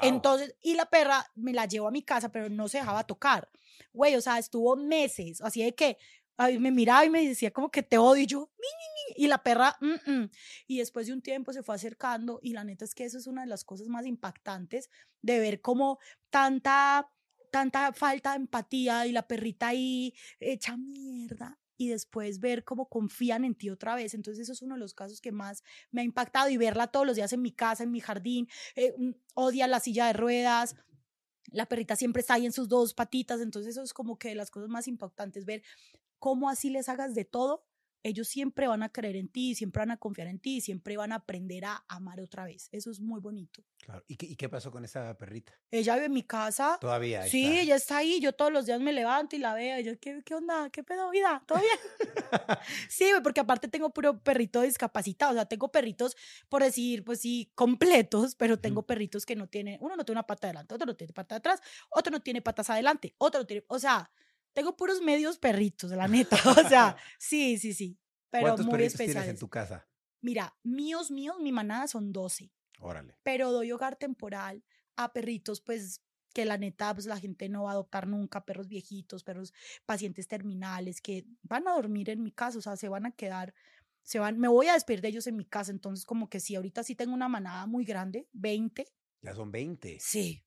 Entonces, 0.02 0.56
y 0.62 0.76
la 0.76 0.86
perra 0.88 1.26
me 1.36 1.54
la 1.54 1.66
llevó 1.66 1.88
a 1.88 1.92
mi 1.92 2.04
casa, 2.04 2.32
pero 2.32 2.50
no 2.50 2.68
se 2.68 2.80
dejaba 2.80 3.06
tocar. 3.06 3.50
Güey, 3.94 4.16
o 4.16 4.22
sea, 4.22 4.38
estuvo 4.38 4.76
meses, 4.76 5.42
así 5.42 5.64
de 5.64 5.74
que 5.74 5.98
me 6.60 6.72
miraba 6.72 7.06
y 7.06 7.10
me 7.10 7.28
decía 7.28 7.52
como 7.52 7.70
que 7.70 7.84
te 7.84 7.98
odio 7.98 8.24
y 8.24 8.28
yo, 8.28 8.52
y 9.16 9.28
la 9.28 9.44
perra, 9.44 9.78
y 10.68 10.78
después 10.78 11.08
de 11.08 11.14
un 11.14 11.22
tiempo 11.22 11.52
se 11.54 11.64
fue 11.64 11.76
acercando 11.76 12.40
y 12.42 12.54
la 12.54 12.64
neta 12.64 12.86
es 12.86 12.96
que 12.96 13.06
eso 13.06 13.18
es 13.18 13.28
una 13.28 13.42
de 13.42 13.48
las 13.48 13.64
cosas 13.64 13.88
más 13.88 14.06
impactantes 14.06 14.90
de 15.22 15.40
ver 15.40 15.62
como 15.62 16.00
tanta, 16.30 17.12
tanta 17.52 17.92
falta 17.94 18.32
de 18.32 18.38
empatía 18.38 19.06
y 19.08 19.12
la 19.12 19.28
perrita 19.28 19.68
ahí 19.68 20.14
hecha 20.40 20.78
mierda 20.78 21.60
y 21.78 21.88
después 21.88 22.40
ver 22.40 22.64
cómo 22.64 22.90
confían 22.90 23.46
en 23.46 23.56
ti 23.56 23.70
otra 23.70 23.96
vez. 23.96 24.14
Entonces 24.14 24.44
eso 24.44 24.54
es 24.54 24.62
uno 24.62 24.76
de 24.76 24.82
los 24.82 24.94
casos 24.94 25.22
que 25.22 25.32
más 25.32 25.64
me 25.92 26.02
ha 26.02 26.04
impactado 26.04 26.50
y 26.50 26.58
verla 26.58 26.88
todos 26.88 27.08
los 27.08 27.16
días 27.16 27.32
en 27.32 27.42
mi 27.42 27.52
casa, 27.52 27.84
en 27.84 27.92
mi 27.92 28.02
jardín, 28.02 28.48
eh, 28.76 28.94
mm, 28.98 29.12
odia 29.36 29.68
la 29.68 29.80
silla 29.80 30.08
de 30.08 30.14
ruedas, 30.14 30.76
la 31.52 31.66
perrita 31.66 31.96
siempre 31.96 32.20
está 32.20 32.36
ahí 32.36 32.46
en 32.46 32.52
sus 32.52 32.68
dos 32.68 32.94
patitas, 32.94 33.42
entonces 33.42 33.72
eso 33.72 33.84
es 33.84 33.94
como 33.94 34.18
que 34.18 34.36
las 34.36 34.52
cosas 34.52 34.70
más 34.70 34.88
impactantes, 34.88 35.46
ver 35.46 35.64
cómo 36.20 36.50
así 36.50 36.70
les 36.70 36.90
hagas 36.90 37.16
de 37.16 37.26
todo, 37.26 37.66
ellos 38.04 38.28
siempre 38.28 38.68
van 38.68 38.84
a 38.84 38.90
creer 38.90 39.16
en 39.18 39.28
ti, 39.28 39.56
siempre 39.56 39.82
van 39.82 39.92
a 39.92 39.98
confiar 39.98 40.28
en 40.28 40.40
ti, 40.40 40.62
siempre 40.62 40.96
van 40.96 41.12
a 41.12 41.16
aprender 41.16 41.66
a 41.66 41.84
amar 41.88 42.22
otra 42.22 42.46
vez. 42.46 42.70
Eso 42.72 42.92
es 42.92 43.00
muy 43.00 43.20
bonito. 43.20 43.64
Claro. 43.80 44.04
¿Y 44.08 44.16
qué, 44.16 44.26
y 44.26 44.36
qué 44.36 44.48
pasó 44.48 44.72
con 44.72 44.86
esa 44.86 45.18
perrita? 45.18 45.54
Ella 45.72 45.96
vive 45.96 46.06
en 46.06 46.14
mi 46.14 46.24
casa. 46.24 46.78
Todavía. 46.80 47.24
sí, 47.24 47.60
ella 47.60 47.76
está 47.76 47.98
ahí. 47.98 48.20
Yo 48.20 48.34
todos 48.34 48.52
los 48.52 48.66
días 48.66 48.80
me 48.80 48.94
levanto 48.94 49.36
y 49.36 49.40
la 49.40 49.54
veo. 49.54 49.80
Y 49.80 49.84
yo, 49.84 50.00
¿qué, 50.00 50.22
qué 50.24 50.36
onda? 50.36 50.70
¿Qué 50.70 50.84
pedo, 50.84 51.10
vida? 51.10 51.44
¿Todo 51.46 51.60
bien? 51.60 51.78
sí, 52.90 53.12
porque 53.22 53.42
aparte 53.42 53.68
tengo 53.68 53.90
puro 53.90 54.22
perrito 54.22 54.62
discapacitado. 54.62 55.32
O 55.32 55.36
sea, 55.36 55.46
tengo 55.46 55.70
perritos, 55.72 56.16
por 56.48 56.64
decir, 56.64 57.04
pues 57.04 57.20
sí, 57.20 57.52
completos, 57.56 58.36
pero 58.36 58.60
tengo 58.60 58.86
perritos 58.86 59.26
que 59.26 59.36
no 59.36 59.48
tienen, 59.48 59.78
uno 59.82 59.96
no 59.96 60.06
tiene 60.06 60.20
una 60.20 60.28
pata 60.28 60.48
adelante, 60.48 60.74
otro 60.74 60.86
no 60.86 60.96
tiene 60.96 61.14
pata 61.14 61.36
atrás, 61.36 61.62
otro 61.90 62.12
no 62.12 62.22
tiene 62.22 62.42
patas 62.42 62.70
adelante, 62.70 63.16
otro 63.18 63.42
no 63.42 63.46
tiene, 63.46 63.66
o 63.68 63.80
sea, 63.80 64.10
tengo 64.54 64.76
puros 64.76 65.02
medios 65.02 65.38
perritos, 65.38 65.92
la 65.92 66.08
neta. 66.08 66.38
O 66.66 66.70
sea, 66.70 66.96
sí, 67.20 67.58
sí, 67.58 67.74
sí. 67.74 68.00
Pero 68.30 68.44
¿Cuántos 68.48 68.66
muy 68.66 68.74
perritos 68.74 68.98
tienes 68.98 69.28
en 69.28 69.38
tu 69.38 69.50
casa? 69.50 69.88
Mira, 70.22 70.56
míos, 70.64 71.12
míos, 71.12 71.38
mi 71.40 71.52
manada 71.52 71.88
son 71.88 72.12
12. 72.12 72.52
Órale. 72.80 73.18
Pero 73.24 73.52
doy 73.52 73.72
hogar 73.72 73.96
temporal 73.96 74.64
a 74.96 75.14
perritos, 75.14 75.62
pues, 75.62 76.02
que 76.34 76.46
la 76.46 76.58
neta, 76.58 76.94
pues, 76.94 77.06
la 77.06 77.20
gente 77.20 77.50
no 77.50 77.64
va 77.64 77.72
a 77.72 77.74
adoptar 77.74 78.08
nunca, 78.08 78.46
perros 78.46 78.68
viejitos, 78.68 79.24
perros 79.24 79.54
pacientes 79.86 80.28
terminales, 80.28 81.02
que 81.02 81.26
van 81.42 81.68
a 81.68 81.74
dormir 81.74 82.10
en 82.10 82.22
mi 82.22 82.32
casa, 82.32 82.60
o 82.60 82.62
sea, 82.62 82.76
se 82.76 82.90
van 82.90 83.06
a 83.06 83.12
quedar, 83.12 83.54
se 84.04 84.20
van, 84.20 84.38
me 84.38 84.48
voy 84.48 84.68
a 84.68 84.74
despedir 84.74 85.02
de 85.02 85.08
ellos 85.08 85.28
en 85.28 85.38
mi 85.38 85.46
casa, 85.46 85.72
entonces 85.72 86.06
como 86.06 86.30
que 86.30 86.40
sí, 86.40 86.56
ahorita 86.56 86.84
sí 86.84 86.96
tengo 86.96 87.14
una 87.14 87.30
manada 87.30 87.66
muy 87.66 87.86
grande, 87.86 88.28
20. 88.34 88.86
Ya 89.22 89.34
son 89.34 89.52
20. 89.52 89.98
Sí, 90.00 90.46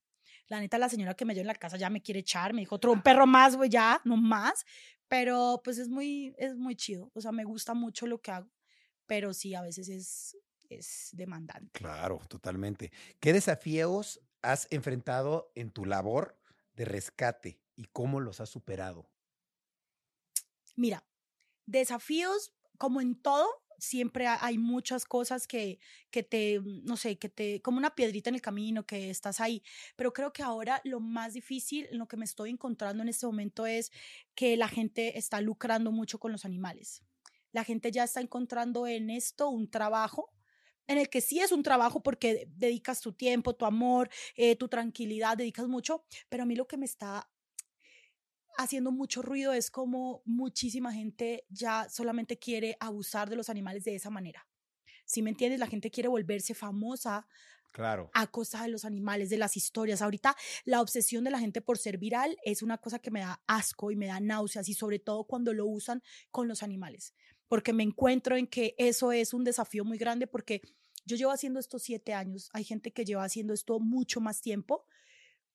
la 0.48 0.60
neta, 0.60 0.78
la 0.78 0.88
señora 0.88 1.14
que 1.14 1.24
me 1.24 1.34
dio 1.34 1.40
en 1.40 1.46
la 1.46 1.54
casa 1.54 1.76
ya 1.76 1.90
me 1.90 2.02
quiere 2.02 2.20
echar, 2.20 2.52
me 2.52 2.62
dijo, 2.62 2.76
otro 2.76 2.92
un 2.92 3.02
perro 3.02 3.26
más, 3.26 3.56
güey, 3.56 3.70
ya, 3.70 4.00
no 4.04 4.16
más. 4.16 4.64
Pero 5.08 5.60
pues 5.62 5.78
es 5.78 5.88
muy, 5.88 6.34
es 6.38 6.56
muy 6.56 6.74
chido. 6.76 7.10
O 7.14 7.20
sea, 7.20 7.32
me 7.32 7.44
gusta 7.44 7.74
mucho 7.74 8.06
lo 8.06 8.20
que 8.20 8.30
hago, 8.30 8.50
pero 9.06 9.34
sí, 9.34 9.54
a 9.54 9.62
veces 9.62 9.88
es, 9.88 10.36
es 10.68 11.10
demandante. 11.12 11.70
Claro, 11.72 12.20
totalmente. 12.28 12.92
¿Qué 13.20 13.32
desafíos 13.32 14.20
has 14.40 14.66
enfrentado 14.70 15.52
en 15.54 15.70
tu 15.70 15.84
labor 15.84 16.38
de 16.74 16.84
rescate 16.84 17.60
y 17.76 17.84
cómo 17.84 18.20
los 18.20 18.40
has 18.40 18.48
superado? 18.48 19.10
Mira, 20.76 21.06
desafíos 21.66 22.54
como 22.78 23.00
en 23.00 23.20
todo, 23.20 23.46
siempre 23.78 24.26
hay 24.26 24.58
muchas 24.58 25.04
cosas 25.04 25.46
que, 25.46 25.78
que 26.10 26.22
te, 26.22 26.60
mm, 26.60 26.84
no 26.84 26.96
sé, 26.96 27.18
que 27.18 27.28
te, 27.28 27.60
como 27.62 27.78
una 27.78 27.94
piedrita 27.94 28.30
en 28.30 28.36
el 28.36 28.42
camino, 28.42 28.86
que 28.86 29.10
estás 29.10 29.40
ahí. 29.40 29.62
Pero 29.96 30.12
creo 30.12 30.32
que 30.32 30.42
ahora 30.42 30.80
lo 30.84 31.00
más 31.00 31.34
difícil, 31.34 31.88
lo 31.92 32.06
que 32.08 32.16
me 32.16 32.24
estoy 32.24 32.50
encontrando 32.50 33.02
en 33.02 33.08
este 33.08 33.26
momento 33.26 33.66
es 33.66 33.92
que 34.34 34.56
la 34.56 34.68
gente 34.68 35.18
está 35.18 35.40
lucrando 35.40 35.92
mucho 35.92 36.18
con 36.18 36.32
los 36.32 36.44
animales. 36.44 37.02
La 37.52 37.64
gente 37.64 37.90
ya 37.90 38.04
está 38.04 38.20
encontrando 38.20 38.86
en 38.86 39.10
esto 39.10 39.48
un 39.48 39.70
trabajo 39.70 40.32
en 40.86 40.98
el 40.98 41.08
que 41.08 41.20
sí 41.20 41.40
es 41.40 41.52
un 41.52 41.62
trabajo 41.62 42.02
porque 42.02 42.48
dedicas 42.56 43.00
tu 43.00 43.12
tiempo, 43.12 43.54
tu 43.54 43.64
amor, 43.64 44.10
eh, 44.36 44.56
tu 44.56 44.68
tranquilidad, 44.68 45.36
dedicas 45.36 45.68
mucho, 45.68 46.04
pero 46.28 46.42
a 46.42 46.46
mí 46.46 46.56
lo 46.56 46.66
que 46.66 46.76
me 46.76 46.86
está 46.86 47.30
haciendo 48.58 48.92
mucho 48.92 49.22
ruido 49.22 49.52
es 49.52 49.70
como 49.70 50.22
muchísima 50.24 50.92
gente 50.92 51.46
ya 51.48 51.88
solamente 51.88 52.38
quiere 52.38 52.76
abusar 52.80 53.28
de 53.30 53.36
los 53.36 53.48
animales 53.48 53.84
de 53.84 53.94
esa 53.94 54.10
manera. 54.10 54.46
Si 55.04 55.22
me 55.22 55.30
entiendes, 55.30 55.60
la 55.60 55.66
gente 55.66 55.90
quiere 55.90 56.08
volverse 56.08 56.54
famosa 56.54 57.26
Claro. 57.72 58.10
a 58.12 58.26
costa 58.26 58.62
de 58.62 58.68
los 58.68 58.84
animales, 58.84 59.30
de 59.30 59.38
las 59.38 59.56
historias. 59.56 60.02
Ahorita 60.02 60.36
la 60.64 60.82
obsesión 60.82 61.24
de 61.24 61.30
la 61.30 61.38
gente 61.38 61.62
por 61.62 61.78
ser 61.78 61.96
viral 61.96 62.36
es 62.44 62.62
una 62.62 62.76
cosa 62.76 62.98
que 62.98 63.10
me 63.10 63.20
da 63.20 63.42
asco 63.46 63.90
y 63.90 63.96
me 63.96 64.06
da 64.06 64.20
náuseas 64.20 64.68
y 64.68 64.74
sobre 64.74 64.98
todo 64.98 65.24
cuando 65.24 65.54
lo 65.54 65.66
usan 65.66 66.02
con 66.30 66.48
los 66.48 66.62
animales, 66.62 67.14
porque 67.48 67.72
me 67.72 67.82
encuentro 67.82 68.36
en 68.36 68.46
que 68.46 68.74
eso 68.76 69.10
es 69.10 69.32
un 69.32 69.44
desafío 69.44 69.86
muy 69.86 69.96
grande 69.96 70.26
porque 70.26 70.60
yo 71.06 71.16
llevo 71.16 71.32
haciendo 71.32 71.60
esto 71.60 71.78
siete 71.78 72.12
años, 72.12 72.50
hay 72.52 72.64
gente 72.64 72.92
que 72.92 73.04
lleva 73.06 73.24
haciendo 73.24 73.54
esto 73.54 73.80
mucho 73.80 74.20
más 74.20 74.40
tiempo. 74.42 74.84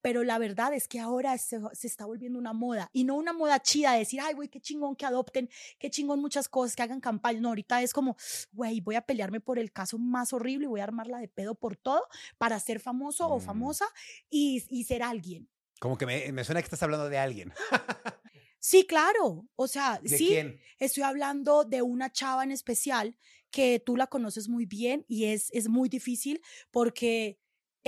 Pero 0.07 0.23
la 0.23 0.37
verdad 0.37 0.73
es 0.73 0.87
que 0.87 1.01
ahora 1.01 1.37
se, 1.37 1.59
se 1.73 1.85
está 1.85 2.05
volviendo 2.05 2.39
una 2.39 2.53
moda 2.53 2.89
y 2.93 3.03
no 3.03 3.15
una 3.17 3.33
moda 3.33 3.59
chida 3.61 3.91
de 3.91 3.99
decir, 3.99 4.21
ay, 4.21 4.35
güey, 4.35 4.47
qué 4.47 4.61
chingón 4.61 4.95
que 4.95 5.05
adopten, 5.05 5.49
qué 5.79 5.89
chingón 5.89 6.21
muchas 6.21 6.47
cosas, 6.47 6.77
que 6.77 6.81
hagan 6.83 7.01
campañas. 7.01 7.41
No, 7.41 7.49
ahorita 7.49 7.81
es 7.81 7.91
como, 7.91 8.15
güey, 8.53 8.79
voy 8.79 8.95
a 8.95 9.01
pelearme 9.01 9.41
por 9.41 9.59
el 9.59 9.73
caso 9.73 9.97
más 9.97 10.31
horrible 10.31 10.63
y 10.63 10.69
voy 10.69 10.79
a 10.79 10.85
armarla 10.85 11.17
de 11.19 11.27
pedo 11.27 11.55
por 11.55 11.75
todo 11.75 12.03
para 12.37 12.57
ser 12.61 12.79
famoso 12.79 13.27
o 13.27 13.39
Mm. 13.39 13.41
famosa 13.41 13.85
y, 14.29 14.63
y 14.69 14.85
ser 14.85 15.03
alguien. 15.03 15.49
Como 15.81 15.97
que 15.97 16.05
me, 16.05 16.31
me 16.31 16.45
suena 16.45 16.61
que 16.61 16.67
estás 16.67 16.83
hablando 16.83 17.09
de 17.09 17.17
alguien. 17.17 17.51
Sí, 18.59 18.85
claro. 18.87 19.47
O 19.55 19.67
sea, 19.67 19.99
¿De 20.01 20.17
sí, 20.17 20.27
quién? 20.27 20.59
estoy 20.79 21.03
hablando 21.03 21.63
de 21.63 21.81
una 21.81 22.11
chava 22.11 22.43
en 22.43 22.51
especial 22.51 23.17
que 23.51 23.79
tú 23.79 23.95
la 23.95 24.07
conoces 24.07 24.49
muy 24.49 24.65
bien 24.65 25.05
y 25.07 25.25
es, 25.25 25.49
es 25.53 25.69
muy 25.69 25.89
difícil 25.89 26.41
porque 26.71 27.39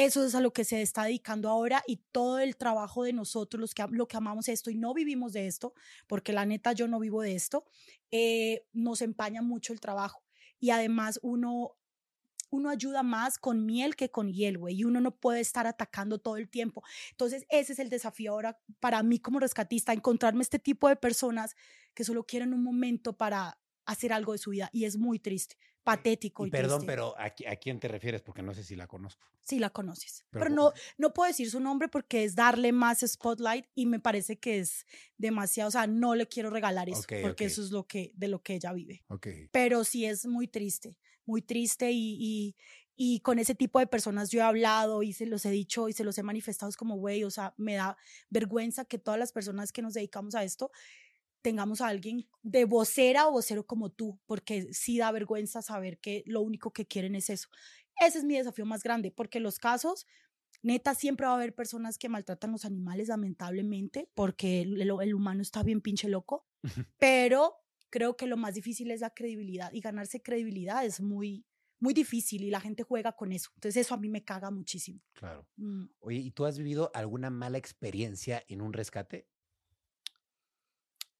eso 0.06 0.25
es 0.25 0.34
a 0.34 0.39
lo 0.39 0.53
que 0.53 0.63
se 0.63 0.82
está 0.82 1.03
dedicando 1.03 1.50
ahora 1.50 1.84
y 1.86 1.98
todo 2.13 2.39
el 2.39 2.56
trabajo 2.56 3.03
de 3.03 3.12
nosotros, 3.12 3.60
los 3.60 3.74
que, 3.74 3.86
lo 3.89 4.08
que 4.08 4.15
amamos 4.15 4.48
esto 4.48 4.72
y 4.72 4.75
no 4.75 4.94
vivimos 4.94 5.34
de 5.34 5.46
esto, 5.46 5.74
porque 6.08 6.32
la 6.32 6.46
neta 6.46 6.72
yo 6.72 6.88
no 6.88 7.00
vivo 7.00 7.22
de 7.22 7.36
esto, 7.36 7.65
eh, 8.10 8.65
nos 8.72 9.01
empaña 9.01 9.41
mucho 9.41 9.74
el 9.74 9.82
trabajo. 9.82 10.24
Y 10.58 10.70
además 10.70 11.20
uno, 11.22 11.75
uno 12.50 12.70
ayuda 12.70 13.03
más 13.03 13.38
con 13.38 13.65
miel 13.65 13.98
que 13.98 14.10
con 14.10 14.32
hiel, 14.32 14.58
güey, 14.58 14.75
y 14.77 14.84
uno 14.86 15.01
no 15.01 15.20
puede 15.20 15.41
estar 15.41 15.68
atacando 15.68 16.18
todo 16.18 16.38
el 16.38 16.50
tiempo. 16.50 16.82
Entonces, 17.12 17.46
ese 17.50 17.74
es 17.74 17.79
el 17.79 17.89
desafío 17.89 18.32
ahora 18.32 18.58
para 18.79 19.03
mí 19.03 19.20
como 19.20 19.41
rescatista, 19.41 19.91
encontrarme 19.91 20.44
este 20.44 20.60
tipo 20.60 20.88
de 20.88 20.96
personas 20.96 21.58
que 21.94 22.06
solo 22.06 22.24
quieren 22.24 22.53
un 22.53 22.63
momento 22.63 23.18
para 23.18 23.60
hacer 23.86 24.13
algo 24.13 24.32
de 24.32 24.38
su 24.38 24.51
vida 24.51 24.70
y 24.72 24.86
es 24.86 24.98
muy 24.98 25.20
triste, 25.20 25.58
patético. 25.98 26.46
Y 26.46 26.50
Y, 26.50 26.51
perdón, 26.51 26.79
triste. 26.79 26.93
pero 26.93 27.15
¿a, 27.17 27.36
qui- 27.36 27.48
a 27.51 27.55
quién 27.55 27.79
te 27.79 27.88
refieres? 27.88 28.22
Porque 28.22 28.41
no 28.41 28.53
sé 28.53 28.63
si 28.63 28.75
la 28.75 28.88
conozco. 28.88 29.25
Sí, 29.41 29.60
la 29.60 29.69
conoces. 29.69 30.25
Pero 30.29 30.50
no, 30.50 30.74
no 30.98 31.13
puedo 31.13 31.27
decir 31.27 31.50
su 31.50 31.60
nombre 31.60 31.88
porque 31.88 32.24
es 32.24 32.36
darle 32.36 32.72
más 32.72 33.00
spotlight 33.05 33.65
y 33.75 33.86
me 33.88 34.00
parece 34.00 34.38
que 34.39 34.60
es 34.60 34.86
demasiado, 35.17 35.69
o 35.69 35.72
sea, 35.72 35.88
no 35.88 36.15
le 36.15 36.27
quiero 36.27 36.50
regalar 36.50 36.88
eso, 36.89 37.00
Ok, 37.00 37.13
porque 37.22 37.46
eso 37.46 37.62
es 37.63 37.72
lo 37.72 37.88
que, 37.88 38.12
de 38.15 38.27
lo 38.27 38.41
que 38.43 38.55
ella 38.55 38.74
vive. 38.74 39.03
Pero 39.51 39.84
sí 39.84 40.05
es 40.05 40.25
muy 40.25 40.48
triste, 40.48 40.98
muy 41.25 41.41
triste 41.41 41.91
y, 41.91 42.17
y, 42.19 42.55
y 42.96 43.19
con 43.22 43.39
ese 43.39 43.55
tipo 43.55 43.79
de 43.79 43.88
personas 43.88 44.29
yo 44.29 44.39
he 44.39 44.43
hablado 44.43 45.01
y 45.03 45.13
se 45.13 45.25
los 45.25 45.46
he 45.46 45.51
dicho 45.51 45.89
y 45.89 45.93
se 45.93 46.03
los 46.03 46.17
he 46.17 46.24
manifestado, 46.24 46.69
es 46.69 46.77
como, 46.77 46.98
güey, 46.98 47.24
o 47.24 47.31
sea, 47.31 47.53
me 47.58 47.75
da 47.75 47.98
vergüenza 48.29 48.86
que 48.86 49.00
todas 49.00 49.19
las 49.19 49.31
personas 49.31 49.72
que 49.72 49.81
nos 49.81 49.93
dedicamos 49.93 50.36
a 50.36 50.43
esto 50.43 50.69
tengamos 51.50 51.82
a 51.82 51.88
alguien 51.88 52.27
de 52.44 52.65
vocera 52.65 53.27
o 53.27 53.32
vocero 53.32 53.65
como 53.65 53.89
tú, 53.89 54.20
porque 54.27 54.72
sí 54.72 55.00
da 55.00 55.12
vergüenza 55.12 55.63
saber 55.63 55.98
que 55.98 56.22
lo 56.27 56.41
único 56.41 56.72
que 56.72 56.86
quieren 56.86 57.15
es 57.15 57.32
eso. 57.32 57.50
Ese 58.00 58.20
es 58.20 58.24
mi 58.24 58.38
desafío 58.38 58.68
más 58.68 58.84
grande, 58.84 59.10
porque 59.10 59.39
los 59.39 59.58
casos, 59.58 60.06
neta, 60.62 60.94
siempre 60.94 61.25
va 61.25 61.32
a 61.32 61.36
haber 61.38 61.56
personas 61.56 61.98
que 61.98 62.08
maltratan 62.08 62.51
los 62.51 62.65
animales, 62.65 63.08
lamentablemente, 63.08 64.12
porque 64.13 64.62
el, 64.62 65.13
humano 65.15 65.41
está 65.41 65.63
bien 65.63 65.82
pinche 65.82 66.08
loco, 66.08 66.46
pero 67.00 67.56
creo 67.89 68.15
que 68.15 68.27
lo 68.27 68.38
más 68.38 68.53
difícil 68.53 68.91
es 68.91 69.01
la 69.01 69.10
credibilidad 69.10 69.74
y 69.74 69.82
ganarse 69.82 70.22
credibilidad 70.22 70.86
es 70.86 71.01
muy, 71.01 71.48
muy 71.79 71.96
difícil 71.96 72.44
y 72.44 72.51
la 72.51 72.62
gente 72.62 72.84
juega 72.84 73.13
con 73.13 73.32
eso. 73.32 73.50
Entonces 73.56 73.88
eso 73.88 73.96
a 73.96 73.98
mí 73.98 74.08
me 74.08 74.24
caga 74.24 74.51
muchísimo. 74.51 75.01
Claro. 75.13 75.48
Mm. 75.56 75.86
Oye, 75.98 76.20
¿y 76.20 76.29
tú 76.29 76.46
has 76.46 76.60
vivido 76.60 76.91
alguna 76.94 77.32
mala 77.32 77.58
experiencia 77.58 78.44
en 78.48 78.62
un 78.62 78.72
rescate? 78.72 79.27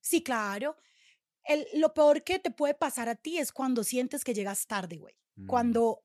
Sí, 0.02 0.24
claro. 0.24 0.78
El, 1.44 1.66
lo 1.74 1.94
peor 1.94 2.24
que 2.24 2.40
te 2.40 2.52
puede 2.52 2.74
pasar 2.74 3.10
a 3.10 3.16
ti 3.16 3.38
es 3.38 3.52
cuando 3.52 3.84
sientes 3.84 4.24
que 4.24 4.34
llegas 4.34 4.68
tarde, 4.68 4.98
güey. 4.98 5.16
Mm, 5.36 5.48
Cuando 5.48 6.04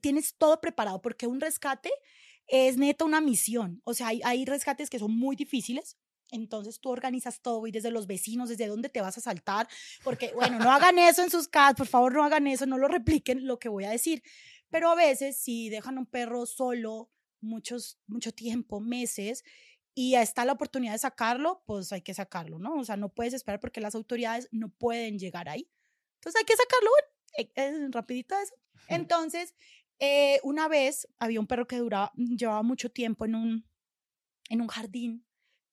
tienes 0.00 0.34
todo 0.36 0.60
preparado, 0.60 1.00
porque 1.00 1.26
un 1.26 1.40
rescate 1.40 1.90
es 2.46 2.76
neta 2.76 3.04
una 3.04 3.20
misión. 3.20 3.80
O 3.84 3.94
sea, 3.94 4.08
hay, 4.08 4.20
hay 4.24 4.44
rescates 4.44 4.90
que 4.90 4.98
son 4.98 5.16
muy 5.16 5.36
difíciles. 5.36 5.96
Entonces 6.30 6.80
tú 6.80 6.90
organizas 6.90 7.40
todo, 7.40 7.58
güey, 7.58 7.70
desde 7.70 7.90
los 7.90 8.06
vecinos, 8.06 8.48
desde 8.48 8.66
dónde 8.66 8.88
te 8.88 9.00
vas 9.00 9.16
a 9.18 9.20
saltar. 9.20 9.68
Porque, 10.02 10.32
bueno, 10.34 10.58
no 10.58 10.70
hagan 10.70 10.98
eso 10.98 11.22
en 11.22 11.30
sus 11.30 11.48
casas, 11.48 11.76
por 11.76 11.86
favor, 11.86 12.12
no 12.12 12.24
hagan 12.24 12.46
eso, 12.46 12.66
no 12.66 12.78
lo 12.78 12.88
repliquen 13.22 13.46
lo 13.46 13.58
que 13.58 13.68
voy 13.68 13.84
a 13.84 13.90
decir. 13.90 14.22
Pero 14.70 14.90
a 14.90 14.94
veces, 14.94 15.38
si 15.38 15.68
dejan 15.68 15.96
a 15.96 16.00
un 16.00 16.06
perro 16.06 16.46
solo 16.46 17.10
muchos, 17.40 18.00
mucho 18.06 18.32
tiempo, 18.32 18.80
meses, 18.80 19.44
y 19.94 20.16
está 20.16 20.44
la 20.44 20.52
oportunidad 20.52 20.92
de 20.92 20.98
sacarlo, 20.98 21.62
pues 21.66 21.92
hay 21.92 22.02
que 22.02 22.14
sacarlo, 22.14 22.58
¿no? 22.58 22.74
O 22.74 22.84
sea, 22.84 22.96
no 22.96 23.10
puedes 23.10 23.32
esperar 23.32 23.60
porque 23.60 23.80
las 23.80 23.94
autoridades 23.94 24.48
no 24.50 24.68
pueden 24.68 25.18
llegar 25.18 25.48
ahí. 25.48 25.70
Entonces 26.16 26.40
hay 26.40 26.44
que 26.44 26.56
sacarlo, 26.56 26.90
bueno, 26.90 27.08
eh, 27.38 27.52
eh, 27.54 27.88
rapidito 27.92 28.34
eso. 28.36 28.54
Entonces, 28.88 29.54
eh, 30.00 30.40
una 30.42 30.66
vez 30.66 31.06
había 31.18 31.38
un 31.38 31.46
perro 31.46 31.66
que 31.66 31.78
duraba, 31.78 32.12
llevaba 32.16 32.62
mucho 32.62 32.90
tiempo 32.90 33.24
en 33.24 33.36
un, 33.36 33.68
en 34.48 34.60
un 34.60 34.66
jardín, 34.66 35.24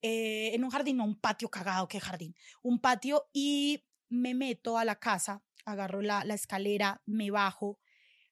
en 0.04 0.64
un 0.64 0.70
jardín, 0.70 0.98
no 0.98 1.06
un 1.06 1.20
patio 1.20 1.50
cagado, 1.50 1.88
qué 1.88 2.00
jardín, 2.00 2.36
un 2.64 2.80
patio 2.80 3.30
y 3.34 3.86
me 4.10 4.34
meto 4.34 4.78
a 4.78 4.86
la 4.86 4.96
casa, 4.96 5.44
agarro 5.66 6.02
la, 6.02 6.24
la 6.26 6.34
escalera, 6.34 7.02
me 7.06 7.30
bajo, 7.30 7.80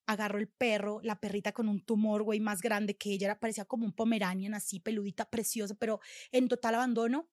agarro 0.10 0.39
el 0.39 0.48
perro, 0.48 1.00
la 1.04 1.20
perrita 1.20 1.51
con 1.51 1.70
un 1.70 1.82
tumor, 1.82 2.24
güey, 2.24 2.39
más 2.39 2.62
grande 2.62 2.98
que 2.98 3.12
ella, 3.12 3.39
parecía 3.39 3.66
como 3.66 3.86
un 3.86 3.94
pomeranian 3.94 4.56
así, 4.56 4.80
peludita, 4.80 5.30
preciosa, 5.30 5.75
pero 5.75 6.00
en 6.32 6.48
total 6.48 6.75
abandono. 6.75 7.30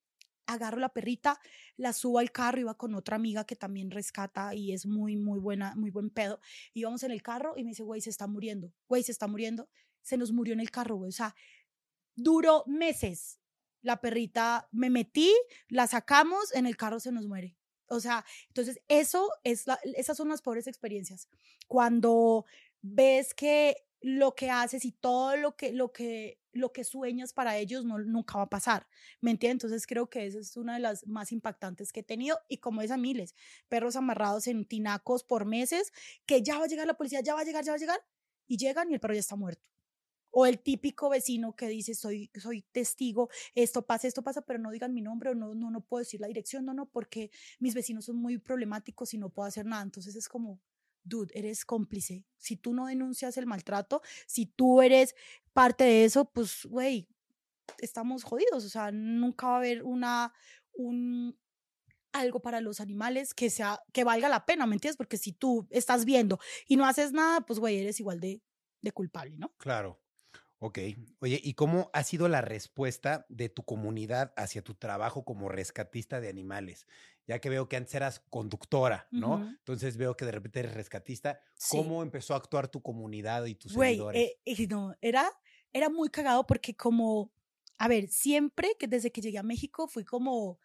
Agarro 0.49 0.79
la 0.79 0.91
perrita, 0.91 1.41
la 1.77 1.93
subo 1.93 2.21
al 2.21 2.31
carro, 2.31 2.61
iba 2.61 2.75
con 2.77 2.95
otra 2.95 3.17
amiga 3.17 3.45
que 3.45 3.57
también 3.57 3.91
rescata 3.91 4.55
y 4.55 4.73
es 4.73 4.87
muy, 4.87 5.17
muy 5.17 5.41
buena, 5.41 5.75
muy 5.75 5.91
buen 5.91 6.11
pedo. 6.11 6.39
Íbamos 6.75 7.03
en 7.03 7.11
el 7.11 7.21
carro 7.23 7.55
y 7.57 7.65
me 7.65 7.71
dice, 7.71 7.83
güey, 7.83 8.01
se 8.01 8.11
está 8.11 8.27
muriendo, 8.29 8.73
güey, 8.89 9.03
se 9.03 9.11
está 9.11 9.27
muriendo. 9.27 9.69
Se 10.03 10.17
nos 10.17 10.31
murió 10.31 10.53
en 10.55 10.61
el 10.61 10.71
carro, 10.71 10.97
güey. 10.97 11.09
O 11.09 11.13
sea, 11.13 11.35
duró 12.15 12.63
meses. 12.67 13.41
La 13.83 14.01
perrita, 14.01 14.69
me 14.71 14.91
metí, 14.91 15.33
la 15.69 15.87
sacamos, 15.87 16.55
en 16.55 16.67
el 16.67 16.77
carro 16.77 17.01
se 17.01 17.11
nos 17.11 17.27
muere. 17.27 17.57
O 17.89 18.01
sea, 18.01 18.25
entonces 18.49 18.81
eso 18.89 19.31
es 19.45 19.67
la- 19.67 19.79
esas 19.97 20.17
son 20.17 20.29
las 20.29 20.43
pobres 20.43 20.67
experiencias. 20.67 21.29
Cuando 21.69 22.45
ves 22.83 23.35
que 23.35 23.77
lo 24.01 24.35
que 24.35 24.51
haces 24.51 24.85
y 24.85 24.93
todo 24.93 25.37
lo 25.37 25.57
que, 25.57 25.73
lo 25.73 25.93
que, 25.93 26.39
lo 26.53 26.73
que 26.73 26.85
sueñas 26.85 27.33
para 27.33 27.59
ellos 27.59 27.85
no, 27.85 27.99
nunca 27.99 28.39
va 28.39 28.45
a 28.45 28.49
pasar. 28.49 28.87
¿Me 29.21 29.31
entiendes? 29.31 29.65
Entonces 29.65 29.87
creo 29.87 30.09
que 30.09 30.27
esa 30.27 30.39
es 30.39 30.57
una 30.57 30.75
de 30.75 30.81
las 30.81 31.07
más 31.07 31.33
impactantes 31.33 31.93
que 31.93 32.01
he 32.01 32.05
tenido. 32.05 32.39
Y 32.49 32.59
como 32.59 32.83
es 32.83 32.91
a 32.91 32.97
miles, 32.97 33.35
perros 33.69 33.97
amarrados 33.97 34.47
en 34.47 34.65
tinacos 34.65 35.25
por 35.25 35.45
meses, 35.45 35.93
que 36.25 36.43
ya 36.43 36.59
va 36.59 36.65
a 36.65 36.69
llegar 36.69 36.87
la 36.87 36.95
policía, 36.97 37.21
ya 37.21 37.35
va 37.35 37.41
a 37.41 37.45
llegar, 37.45 37.65
ya 37.65 37.73
va 37.73 37.77
a 37.77 37.81
llegar, 37.81 38.01
y 38.47 38.57
llegan 38.57 38.91
y 38.91 38.95
el 38.95 39.01
perro 39.01 39.15
ya 39.15 39.21
está 39.21 39.37
muerto. 39.37 39.63
O 40.31 40.45
el 40.45 40.59
típico 40.61 41.09
vecino 41.09 41.57
que 41.57 41.67
dice, 41.67 41.95
soy, 41.95 42.31
soy 42.35 42.63
testigo, 42.71 43.31
esto 43.55 43.87
pasa, 43.87 44.07
esto 44.07 44.23
pasa, 44.23 44.43
pero 44.43 44.59
no 44.59 44.71
digan 44.71 44.93
mi 44.93 45.01
nombre 45.01 45.31
o 45.31 45.35
no, 45.35 45.55
no, 45.55 45.71
no 45.71 45.81
puedo 45.81 46.01
decir 46.01 46.21
la 46.21 46.27
dirección, 46.27 46.67
no, 46.67 46.75
no, 46.75 46.87
porque 46.87 47.31
mis 47.59 47.75
vecinos 47.75 48.05
son 48.05 48.17
muy 48.17 48.37
problemáticos 48.39 49.15
y 49.15 49.19
no 49.19 49.31
puedo 49.31 49.49
hacer 49.49 49.65
nada. 49.65 49.83
Entonces 49.83 50.15
es 50.15 50.29
como, 50.29 50.61
dude, 51.07 51.33
eres 51.35 51.65
cómplice. 51.65 52.25
Si 52.37 52.57
tú 52.57 52.75
no 52.75 52.87
denuncias 52.87 53.37
el 53.37 53.47
maltrato, 53.47 54.03
si 54.27 54.47
tú 54.47 54.83
eres 54.83 55.15
parte 55.53 55.85
de 55.85 56.05
eso, 56.05 56.31
pues, 56.31 56.65
güey, 56.67 57.09
estamos 57.79 58.25
jodidos. 58.25 58.65
O 58.65 58.69
sea, 58.69 58.91
nunca 58.93 59.47
va 59.47 59.55
a 59.55 59.59
haber 59.59 59.83
una, 59.83 60.33
un, 60.73 61.39
algo 62.13 62.41
para 62.41 62.61
los 62.61 62.81
animales 62.81 63.35
que 63.35 63.51
sea, 63.51 63.81
que 63.93 64.05
valga 64.05 64.29
la 64.29 64.47
pena, 64.47 64.67
¿me 64.67 64.75
entiendes? 64.75 64.97
Porque 64.97 65.19
si 65.19 65.33
tú 65.33 65.67
estás 65.71 66.05
viendo 66.05 66.39
y 66.67 66.77
no 66.77 66.87
haces 66.87 67.13
nada, 67.13 67.43
pues, 67.43 67.59
güey, 67.59 67.79
eres 67.79 68.01
igual 68.01 68.21
de, 68.21 68.43
de 68.83 68.93
culpable, 68.93 69.37
¿no? 69.39 69.55
Claro. 69.59 70.01
Ok. 70.67 70.81
Oye, 71.21 71.41
¿y 71.45 71.55
cómo 71.55 71.91
ha 71.93 72.03
sido 72.03 72.27
la 72.27 72.41
respuesta 72.41 73.25
de 73.29 73.49
tu 73.49 73.63
comunidad 73.65 74.33
hacia 74.37 74.63
tu 74.63 74.75
trabajo 74.75 75.25
como 75.25 75.49
rescatista 75.49 76.21
de 76.21 76.29
animales? 76.29 76.89
Ya 77.29 77.39
que 77.39 77.49
veo 77.49 77.69
que 77.69 77.77
antes 77.77 77.95
eras 77.95 78.19
conductora, 78.31 79.07
¿no? 79.13 79.47
Entonces 79.47 79.97
veo 79.97 80.17
que 80.17 80.25
de 80.25 80.33
repente 80.33 80.59
eres 80.59 80.75
rescatista. 80.75 81.41
Sí. 81.55 81.77
¿Cómo 81.77 82.03
empezó 82.03 82.35
a 82.35 82.39
actuar 82.39 82.67
tu 82.67 82.83
comunidad 82.83 83.45
y 83.45 83.55
tus 83.55 83.75
seguidores? 83.75 84.33
eh, 84.45 84.67
no, 84.69 84.97
era, 85.01 85.31
era 85.73 85.89
muy 85.89 86.09
cagado 86.09 86.45
porque 86.49 86.75
como, 86.75 87.31
a 87.79 87.87
ver, 87.87 88.09
siempre 88.09 88.71
que 88.77 88.89
desde 88.89 89.13
que 89.13 89.21
llegué 89.21 89.39
a 89.39 89.45
México 89.45 89.87
fui 89.87 90.05
como 90.05 90.59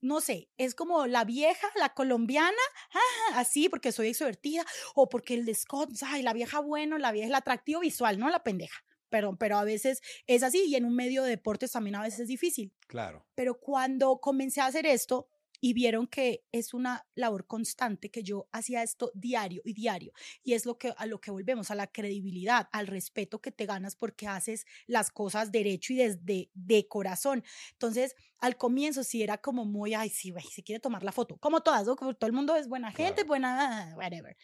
no 0.00 0.20
sé, 0.20 0.50
es 0.58 0.74
como 0.74 1.06
la 1.06 1.24
vieja, 1.24 1.68
la 1.76 1.94
colombiana, 1.94 2.50
ah, 2.92 3.38
así 3.38 3.68
porque 3.68 3.92
soy 3.92 4.08
extrovertida, 4.08 4.64
o 4.96 5.08
porque 5.08 5.34
el 5.34 5.46
de 5.46 5.54
Scott, 5.54 5.90
ay, 6.04 6.22
la 6.22 6.32
vieja 6.32 6.58
bueno, 6.58 6.98
la 6.98 7.12
vieja, 7.12 7.28
el 7.28 7.34
atractivo 7.36 7.80
visual, 7.80 8.18
no 8.18 8.28
la 8.28 8.42
pendeja. 8.42 8.82
Pero, 9.12 9.36
pero 9.36 9.58
a 9.58 9.64
veces 9.64 10.00
es 10.26 10.42
así 10.42 10.64
y 10.66 10.74
en 10.74 10.86
un 10.86 10.96
medio 10.96 11.22
de 11.22 11.30
deportes 11.30 11.70
también 11.70 11.96
a 11.96 12.02
veces 12.02 12.20
es 12.20 12.28
difícil. 12.28 12.72
Claro. 12.88 13.26
Pero 13.34 13.60
cuando 13.60 14.18
comencé 14.20 14.62
a 14.62 14.66
hacer 14.66 14.86
esto, 14.86 15.28
y 15.64 15.74
vieron 15.74 16.08
que 16.08 16.44
es 16.50 16.74
una 16.74 17.06
labor 17.14 17.46
constante, 17.46 18.10
que 18.10 18.24
yo 18.24 18.48
hacía 18.50 18.82
esto 18.82 19.12
diario 19.14 19.62
y 19.64 19.74
diario. 19.74 20.12
Y 20.42 20.54
es 20.54 20.66
lo 20.66 20.76
que, 20.76 20.92
a 20.96 21.06
lo 21.06 21.20
que 21.20 21.30
volvemos, 21.30 21.70
a 21.70 21.76
la 21.76 21.86
credibilidad, 21.86 22.68
al 22.72 22.88
respeto 22.88 23.40
que 23.40 23.52
te 23.52 23.64
ganas 23.64 23.94
porque 23.94 24.26
haces 24.26 24.66
las 24.88 25.12
cosas 25.12 25.52
derecho 25.52 25.92
y 25.92 25.98
desde 25.98 26.50
de 26.52 26.88
corazón. 26.88 27.44
Entonces, 27.70 28.16
al 28.40 28.56
comienzo 28.56 29.04
sí 29.04 29.22
era 29.22 29.38
como 29.38 29.64
muy, 29.64 29.94
ay, 29.94 30.08
sí, 30.08 30.32
güey, 30.32 30.44
se 30.46 30.64
quiere 30.64 30.80
tomar 30.80 31.04
la 31.04 31.12
foto. 31.12 31.36
Como 31.36 31.62
todas, 31.62 31.86
¿no? 31.86 31.94
Como 31.94 32.14
todo 32.14 32.26
el 32.26 32.34
mundo 32.34 32.56
es 32.56 32.66
buena 32.66 32.90
gente, 32.90 33.22
buena, 33.22 33.94
whatever. 33.96 34.36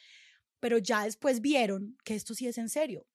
Pero 0.60 0.78
ya 0.78 1.02
después 1.02 1.40
vieron 1.40 1.96
que 2.04 2.14
esto 2.14 2.32
sí 2.32 2.46
es 2.46 2.58
en 2.58 2.68
serio. 2.68 3.08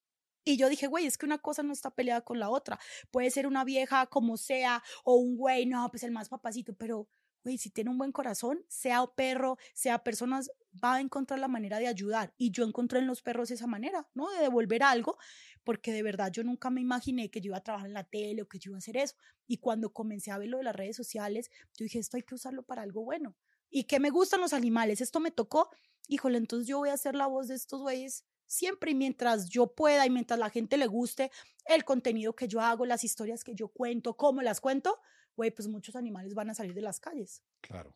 Y 0.43 0.57
yo 0.57 0.69
dije, 0.69 0.87
güey, 0.87 1.05
es 1.05 1.17
que 1.17 1.25
una 1.25 1.37
cosa 1.37 1.63
no 1.63 1.73
está 1.73 1.91
peleada 1.91 2.21
con 2.21 2.39
la 2.39 2.49
otra. 2.49 2.79
Puede 3.11 3.31
ser 3.31 3.47
una 3.47 3.63
vieja 3.63 4.07
como 4.07 4.37
sea, 4.37 4.83
o 5.03 5.15
un 5.15 5.37
güey, 5.37 5.65
no, 5.65 5.89
pues 5.89 6.03
el 6.03 6.11
más 6.11 6.29
papacito, 6.29 6.73
pero 6.75 7.07
güey, 7.43 7.57
si 7.57 7.69
tiene 7.69 7.89
un 7.89 7.97
buen 7.97 8.11
corazón, 8.11 8.63
sea 8.67 9.05
perro, 9.05 9.57
sea 9.73 10.03
personas, 10.03 10.49
va 10.83 10.95
a 10.95 11.01
encontrar 11.01 11.39
la 11.39 11.47
manera 11.47 11.79
de 11.79 11.87
ayudar. 11.87 12.33
Y 12.37 12.51
yo 12.51 12.63
encontré 12.63 12.99
en 12.99 13.07
los 13.07 13.21
perros 13.21 13.51
esa 13.51 13.67
manera, 13.67 14.09
¿no? 14.13 14.31
De 14.31 14.39
devolver 14.39 14.83
algo, 14.83 15.17
porque 15.63 15.91
de 15.91 16.03
verdad 16.03 16.31
yo 16.31 16.43
nunca 16.43 16.69
me 16.69 16.81
imaginé 16.81 17.29
que 17.29 17.41
yo 17.41 17.49
iba 17.49 17.57
a 17.57 17.63
trabajar 17.63 17.87
en 17.87 17.93
la 17.93 18.05
tele 18.05 18.41
o 18.41 18.47
que 18.47 18.59
yo 18.59 18.71
iba 18.71 18.77
a 18.77 18.79
hacer 18.79 18.97
eso. 18.97 19.15
Y 19.45 19.57
cuando 19.57 19.91
comencé 19.91 20.31
a 20.31 20.37
ver 20.37 20.49
lo 20.49 20.57
de 20.57 20.63
las 20.63 20.75
redes 20.75 20.95
sociales, 20.95 21.51
yo 21.77 21.83
dije, 21.83 21.99
esto 21.99 22.17
hay 22.17 22.23
que 22.23 22.35
usarlo 22.35 22.63
para 22.63 22.81
algo 22.81 23.03
bueno. 23.03 23.35
Y 23.69 23.85
que 23.85 23.99
me 23.99 24.09
gustan 24.09 24.39
los 24.39 24.53
animales, 24.53 25.01
esto 25.01 25.19
me 25.19 25.31
tocó, 25.31 25.69
híjole, 26.07 26.37
entonces 26.37 26.67
yo 26.67 26.79
voy 26.79 26.89
a 26.89 26.97
ser 26.97 27.15
la 27.15 27.27
voz 27.27 27.47
de 27.47 27.55
estos 27.55 27.81
güeyes 27.81 28.25
siempre 28.45 28.91
y 28.91 28.95
mientras 28.95 29.49
yo 29.49 29.73
pueda 29.73 30.05
y 30.05 30.09
mientras 30.09 30.39
la 30.39 30.49
gente 30.49 30.77
le 30.77 30.87
guste 30.87 31.31
el 31.65 31.83
contenido 31.83 32.35
que 32.35 32.47
yo 32.47 32.61
hago, 32.61 32.85
las 32.85 33.03
historias 33.03 33.43
que 33.43 33.55
yo 33.55 33.69
cuento, 33.69 34.15
cómo 34.15 34.41
las 34.41 34.61
cuento, 34.61 34.99
güey, 35.35 35.51
pues 35.51 35.67
muchos 35.67 35.95
animales 35.95 36.33
van 36.35 36.49
a 36.49 36.53
salir 36.53 36.73
de 36.73 36.81
las 36.81 36.99
calles. 36.99 37.43
Claro. 37.61 37.95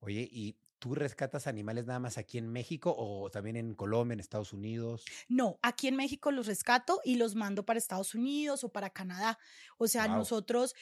Oye, 0.00 0.28
¿y 0.30 0.56
tú 0.78 0.94
rescatas 0.94 1.46
animales 1.46 1.86
nada 1.86 1.98
más 1.98 2.18
aquí 2.18 2.38
en 2.38 2.48
México 2.48 2.94
o 2.96 3.30
también 3.30 3.56
en 3.56 3.74
Colombia, 3.74 4.14
en 4.14 4.20
Estados 4.20 4.52
Unidos? 4.52 5.04
No, 5.28 5.58
aquí 5.62 5.88
en 5.88 5.96
México 5.96 6.30
los 6.30 6.46
rescato 6.46 7.00
y 7.04 7.16
los 7.16 7.34
mando 7.34 7.66
para 7.66 7.78
Estados 7.78 8.14
Unidos 8.14 8.64
o 8.64 8.70
para 8.70 8.90
Canadá. 8.90 9.38
O 9.78 9.88
sea, 9.88 10.08
nosotros... 10.08 10.74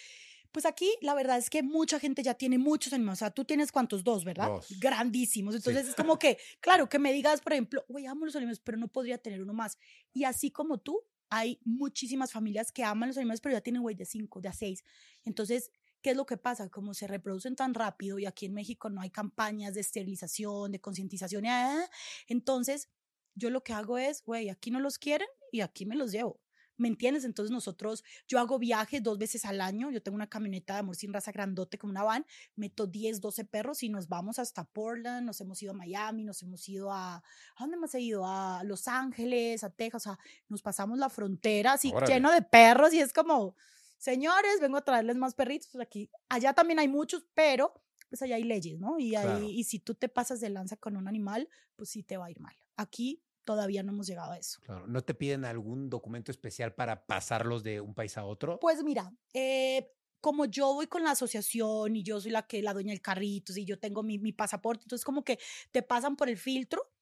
Pues 0.53 0.67
aquí 0.67 0.91
la 1.03 1.15
verdad 1.15 1.39
es 1.39 1.51
que 1.51 1.63
mucha 1.63 2.01
gente 2.01 2.23
ya 2.23 2.35
tiene 2.35 2.59
muchos 2.59 2.93
animales. 2.93 3.19
O 3.19 3.21
sea, 3.21 3.31
tú 3.31 3.45
tienes 3.45 3.71
cuántos, 3.71 4.03
dos, 4.03 4.25
¿verdad? 4.25 4.49
Dos. 4.49 4.79
Grandísimos. 4.81 5.55
Entonces 5.55 5.89
es 5.89 5.95
como 5.95 6.19
que, 6.19 6.39
claro, 6.61 6.89
que 6.89 6.99
me 6.99 7.13
digas, 7.13 7.41
por 7.41 7.53
ejemplo, 7.53 7.85
güey, 7.89 8.07
amo 8.07 8.25
los 8.25 8.37
animales, 8.37 8.61
pero 8.61 8.79
no 8.79 8.89
podría 8.89 9.19
tener 9.19 9.43
uno 9.43 9.53
más. 9.53 9.79
Y 10.13 10.25
así 10.25 10.51
como 10.51 10.79
tú, 10.79 11.03
hay 11.31 11.61
muchísimas 11.65 12.33
familias 12.33 12.73
que 12.73 12.85
aman 12.85 13.09
los 13.09 13.19
animales, 13.19 13.41
pero 13.41 13.55
ya 13.55 13.61
tienen, 13.61 13.83
güey, 13.83 13.95
de 13.95 14.05
cinco, 14.05 14.41
de 14.41 14.49
a 14.49 14.53
seis. 14.53 14.83
Entonces, 15.25 15.71
¿qué 16.01 16.11
es 16.11 16.17
lo 16.17 16.27
que 16.27 16.37
pasa? 16.37 16.69
Como 16.71 16.95
se 16.95 17.07
reproducen 17.07 17.57
tan 17.57 17.75
rápido 17.75 18.19
y 18.19 18.27
aquí 18.27 18.47
en 18.47 18.55
México 18.55 18.89
no 18.89 19.01
hay 19.01 19.11
campañas 19.11 19.75
de 19.75 19.81
esterilización, 19.81 20.73
de 20.73 20.81
concientización, 20.81 21.47
ah, 21.47 21.89
entonces 22.27 22.89
yo 23.35 23.51
lo 23.51 23.63
que 23.63 23.73
hago 23.73 23.99
es, 23.99 24.23
güey, 24.25 24.49
aquí 24.49 24.71
no 24.71 24.81
los 24.81 24.99
quieren 24.99 25.29
y 25.53 25.61
aquí 25.61 25.87
me 25.87 25.97
los 25.97 26.13
llevo. 26.13 26.41
¿Me 26.79 26.89
entiendes? 26.89 27.25
Entonces 27.25 27.51
nosotros, 27.51 28.05
yo 28.29 28.39
hago 28.39 28.59
viajes 28.59 29.03
dos 29.03 29.19
veces 29.19 29.45
al 29.45 29.61
año, 29.61 29.91
yo 29.91 30.01
tengo 30.01 30.15
una 30.15 30.29
camioneta 30.29 30.75
de 30.75 30.81
amor 30.81 30.97
sin 30.97 31.13
raza 31.13 31.33
grandote 31.33 31.77
como 31.77 31.91
una 31.91 32.05
van, 32.05 32.25
meto 32.55 32.87
10, 32.87 33.21
12 33.21 33.45
perros 33.45 33.83
y 33.83 33.89
nos 33.89 34.09
vamos 34.09 34.39
hasta 34.39 34.65
Portland, 34.65 35.27
nos 35.27 35.41
hemos 35.41 35.61
ido 35.63 35.73
a 35.73 35.75
Miami, 35.75 36.25
nos 36.25 36.41
hemos 36.43 36.67
ido 36.69 36.93
a, 36.93 37.17
¿a 37.17 37.23
dónde 37.59 37.77
hemos 37.77 37.95
ido? 37.97 38.25
A 38.25 38.63
Los 38.65 38.87
Ángeles, 38.87 39.65
a 39.65 39.71
Texas, 39.71 40.07
o 40.07 40.11
sea, 40.11 40.19
nos 40.49 40.63
pasamos 40.63 40.99
la 40.99 41.11
frontera 41.11 41.73
así 41.73 41.93
lleno 42.07 42.31
de 42.33 42.43
perros 42.43 42.95
y 42.95 43.01
es 43.01 43.13
como, 43.13 43.57
señores, 43.97 44.61
vengo 44.61 44.77
a 44.77 44.85
traerles 44.85 45.17
más 45.17 45.35
perritos, 45.35 45.69
pues 45.73 45.83
aquí, 45.83 46.11
allá 46.29 46.55
también 46.55 46.79
hay 46.79 46.89
muchos, 46.89 47.27
pero 47.35 47.75
pues 48.09 48.23
allá 48.23 48.37
hay 48.37 48.45
leyes, 48.45 48.79
¿no? 48.79 48.99
Y, 48.99 49.17
ahí, 49.17 49.51
y 49.51 49.65
si 49.65 49.81
tú 49.81 49.95
te 49.95 50.09
pasas 50.09 50.41
de 50.41 50.49
lanza 50.49 50.77
con 50.77 50.97
un 50.97 51.09
animal, 51.09 51.49
pues 51.77 51.91
sí 51.91 52.03
te 52.03 52.17
va 52.17 52.27
a 52.27 52.31
ir 52.31 52.41
mal. 52.41 52.55
Aquí 52.77 53.23
todavía 53.49 53.83
no 53.83 53.93
hemos 53.93 54.07
llegado 54.07 54.33
a 54.33 54.37
eso. 54.37 54.61
Claro. 54.61 54.87
¿No 54.87 55.01
te 55.01 55.15
piden 55.15 55.47
algún 55.47 55.89
documento 55.89 56.31
especial 56.31 56.75
para 56.75 57.07
pasarlos 57.07 57.63
de 57.63 57.81
un 57.81 57.95
país 57.95 58.19
a 58.19 58.27
otro? 58.27 58.61
Pues 58.61 58.85
mira, 58.85 59.11
eh, 59.33 59.91
como 60.21 60.45
yo 60.45 60.75
voy 60.75 60.87
con 60.87 61.03
la 61.03 61.13
asociación 61.13 61.97
y 61.97 62.03
yo 62.03 62.21
soy 62.21 62.31
la 62.31 62.47
que 62.47 62.61
la 62.63 62.75
dueña 62.75 62.91
del 62.91 63.01
carrito 63.01 63.55
y 63.57 63.65
yo 63.65 63.79
tengo 63.79 64.03
mi, 64.03 64.19
mi 64.19 64.35
pasaporte, 64.35 64.85
entonces 64.85 65.03
como 65.03 65.25
que 65.25 65.39
te 65.71 65.83
pasan 65.83 66.15
por 66.15 66.29
el 66.29 66.37
filtro. 66.37 66.93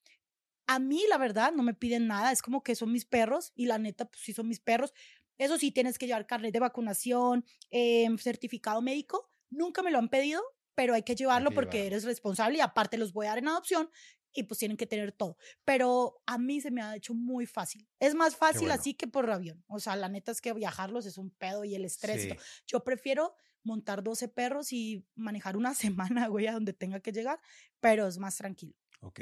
A 0.68 0.78
mí, 0.78 1.02
la 1.08 1.18
verdad, 1.18 1.52
no 1.52 1.64
me 1.64 1.74
piden 1.74 2.06
nada, 2.06 2.30
es 2.30 2.42
como 2.42 2.62
que 2.62 2.76
son 2.76 2.92
mis 2.92 3.04
perros 3.04 3.50
y 3.56 3.66
la 3.66 3.78
neta, 3.78 4.04
pues 4.04 4.22
sí 4.22 4.32
son 4.32 4.46
mis 4.46 4.60
perros. 4.60 4.94
Eso 5.38 5.58
sí, 5.58 5.72
tienes 5.72 5.98
que 5.98 6.06
llevar 6.06 6.28
carnet 6.28 6.52
de 6.52 6.60
vacunación, 6.60 7.44
em, 7.70 8.18
certificado 8.18 8.80
médico. 8.82 9.32
Nunca 9.50 9.82
me 9.82 9.90
lo 9.90 9.98
han 9.98 10.10
pedido, 10.10 10.42
pero 10.76 10.94
hay 10.94 11.02
que 11.02 11.16
llevarlo 11.16 11.50
porque 11.50 11.88
eres 11.88 12.04
responsable 12.04 12.58
y 12.58 12.60
aparte 12.60 12.98
los 12.98 13.12
voy 13.12 13.26
a 13.26 13.30
dar 13.30 13.38
en 13.38 13.48
adopción 13.48 13.90
y 14.40 14.44
pues 14.44 14.58
tienen 14.58 14.76
que 14.76 14.86
tener 14.86 15.12
todo. 15.12 15.36
Pero 15.64 16.22
a 16.26 16.38
mí 16.38 16.60
se 16.60 16.70
me 16.70 16.82
ha 16.82 16.96
hecho 16.96 17.14
muy 17.14 17.46
fácil. 17.46 17.88
Es 17.98 18.14
más 18.14 18.36
fácil 18.36 18.70
así 18.70 18.94
que 18.94 19.06
por 19.06 19.30
avión. 19.30 19.64
O 19.68 19.80
sea, 19.80 19.96
la 19.96 20.08
neta 20.08 20.32
es 20.32 20.40
que 20.40 20.52
viajarlos 20.52 21.06
es 21.06 21.18
un 21.18 21.30
pedo 21.30 21.64
y 21.64 21.74
el 21.74 21.84
estrés. 21.84 22.34
Yo 22.66 22.84
prefiero 22.84 23.34
montar 23.62 24.02
12 24.02 24.28
perros 24.28 24.72
y 24.72 25.04
manejar 25.14 25.56
una 25.56 25.74
semana, 26.20 26.28
güey, 26.28 26.46
a 26.46 26.52
donde 26.52 26.72
tenga 26.72 27.00
que 27.00 27.12
llegar, 27.12 27.40
pero 27.80 28.06
es 28.06 28.18
más 28.18 28.36
tranquilo. 28.36 28.74
Ok. 29.00 29.20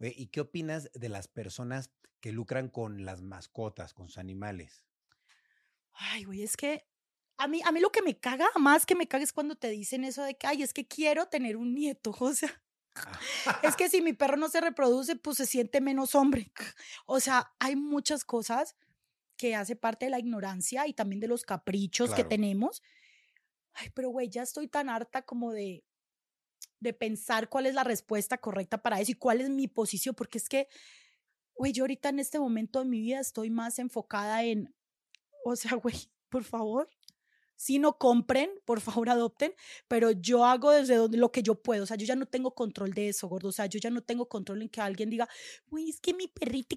¿Y 0.00 0.28
qué 0.28 0.40
opinas 0.40 0.90
de 0.94 1.08
las 1.08 1.28
personas 1.28 1.90
que 2.20 2.32
lucran 2.32 2.68
con 2.68 3.04
las 3.04 3.22
mascotas, 3.22 3.94
con 3.94 4.08
sus 4.08 4.18
animales? 4.18 4.84
Ay, 5.92 6.24
güey, 6.24 6.42
es 6.42 6.56
que 6.56 6.86
a 7.36 7.48
mí, 7.48 7.60
a 7.64 7.72
mí 7.72 7.80
lo 7.80 7.90
que 7.90 8.02
me 8.02 8.18
caga, 8.18 8.48
más 8.56 8.84
que 8.84 8.94
me 8.94 9.06
caga, 9.06 9.24
es 9.24 9.32
cuando 9.32 9.56
te 9.56 9.70
dicen 9.70 10.04
eso 10.04 10.22
de 10.24 10.36
que, 10.36 10.46
ay, 10.46 10.62
es 10.62 10.72
que 10.72 10.86
quiero 10.86 11.26
tener 11.26 11.56
un 11.56 11.74
nieto. 11.74 12.12
O 12.20 12.34
sea, 12.34 12.62
es 13.62 13.76
que 13.76 13.88
si 13.88 14.00
mi 14.02 14.12
perro 14.12 14.36
no 14.36 14.48
se 14.48 14.60
reproduce, 14.60 15.16
pues 15.16 15.36
se 15.36 15.46
siente 15.46 15.80
menos 15.80 16.14
hombre. 16.14 16.52
O 17.06 17.20
sea, 17.20 17.52
hay 17.58 17.76
muchas 17.76 18.24
cosas 18.24 18.76
que 19.36 19.54
hace 19.54 19.76
parte 19.76 20.06
de 20.06 20.10
la 20.10 20.18
ignorancia 20.18 20.86
y 20.86 20.94
también 20.94 21.20
de 21.20 21.28
los 21.28 21.44
caprichos 21.44 22.12
que 22.12 22.24
tenemos. 22.24 22.82
Ay, 23.72 23.90
pero 23.94 24.10
güey, 24.10 24.28
ya 24.28 24.42
estoy 24.42 24.66
tan 24.66 24.88
harta 24.88 25.22
como 25.22 25.52
de, 25.52 25.84
de 26.80 26.92
pensar 26.92 27.48
cuál 27.48 27.66
es 27.66 27.74
la 27.74 27.84
respuesta 27.84 28.38
correcta 28.38 28.82
para 28.82 29.00
eso 29.00 29.12
y 29.12 29.14
cuál 29.14 29.40
es 29.40 29.48
mi 29.48 29.68
posición, 29.68 30.14
porque 30.14 30.38
es 30.38 30.48
que, 30.48 30.68
güey, 31.54 31.72
yo 31.72 31.84
ahorita 31.84 32.08
en 32.08 32.18
este 32.18 32.38
momento 32.38 32.80
de 32.80 32.86
mi 32.86 33.00
vida 33.00 33.20
estoy 33.20 33.50
más 33.50 33.78
enfocada 33.78 34.42
en, 34.42 34.74
o 35.44 35.56
sea, 35.56 35.72
güey, 35.82 36.10
por 36.28 36.44
favor, 36.44 36.90
si 37.58 37.80
no 37.80 37.98
compren, 37.98 38.50
por 38.64 38.80
favor 38.80 39.10
adopten, 39.10 39.52
pero 39.88 40.12
yo 40.12 40.44
hago 40.44 40.70
desde 40.70 40.94
donde, 40.94 41.18
lo 41.18 41.32
que 41.32 41.42
yo 41.42 41.56
puedo, 41.56 41.82
o 41.82 41.86
sea, 41.86 41.96
yo 41.96 42.06
ya 42.06 42.14
no 42.14 42.26
tengo 42.26 42.54
control 42.54 42.92
de 42.92 43.08
eso, 43.08 43.26
gordo, 43.26 43.48
o 43.48 43.52
sea, 43.52 43.66
yo 43.66 43.80
ya 43.80 43.90
no 43.90 44.00
tengo 44.00 44.28
control 44.28 44.62
en 44.62 44.68
que 44.68 44.80
alguien 44.80 45.10
diga, 45.10 45.28
uy, 45.68 45.90
es 45.90 46.00
que 46.00 46.14
mi 46.14 46.28
perrito, 46.28 46.76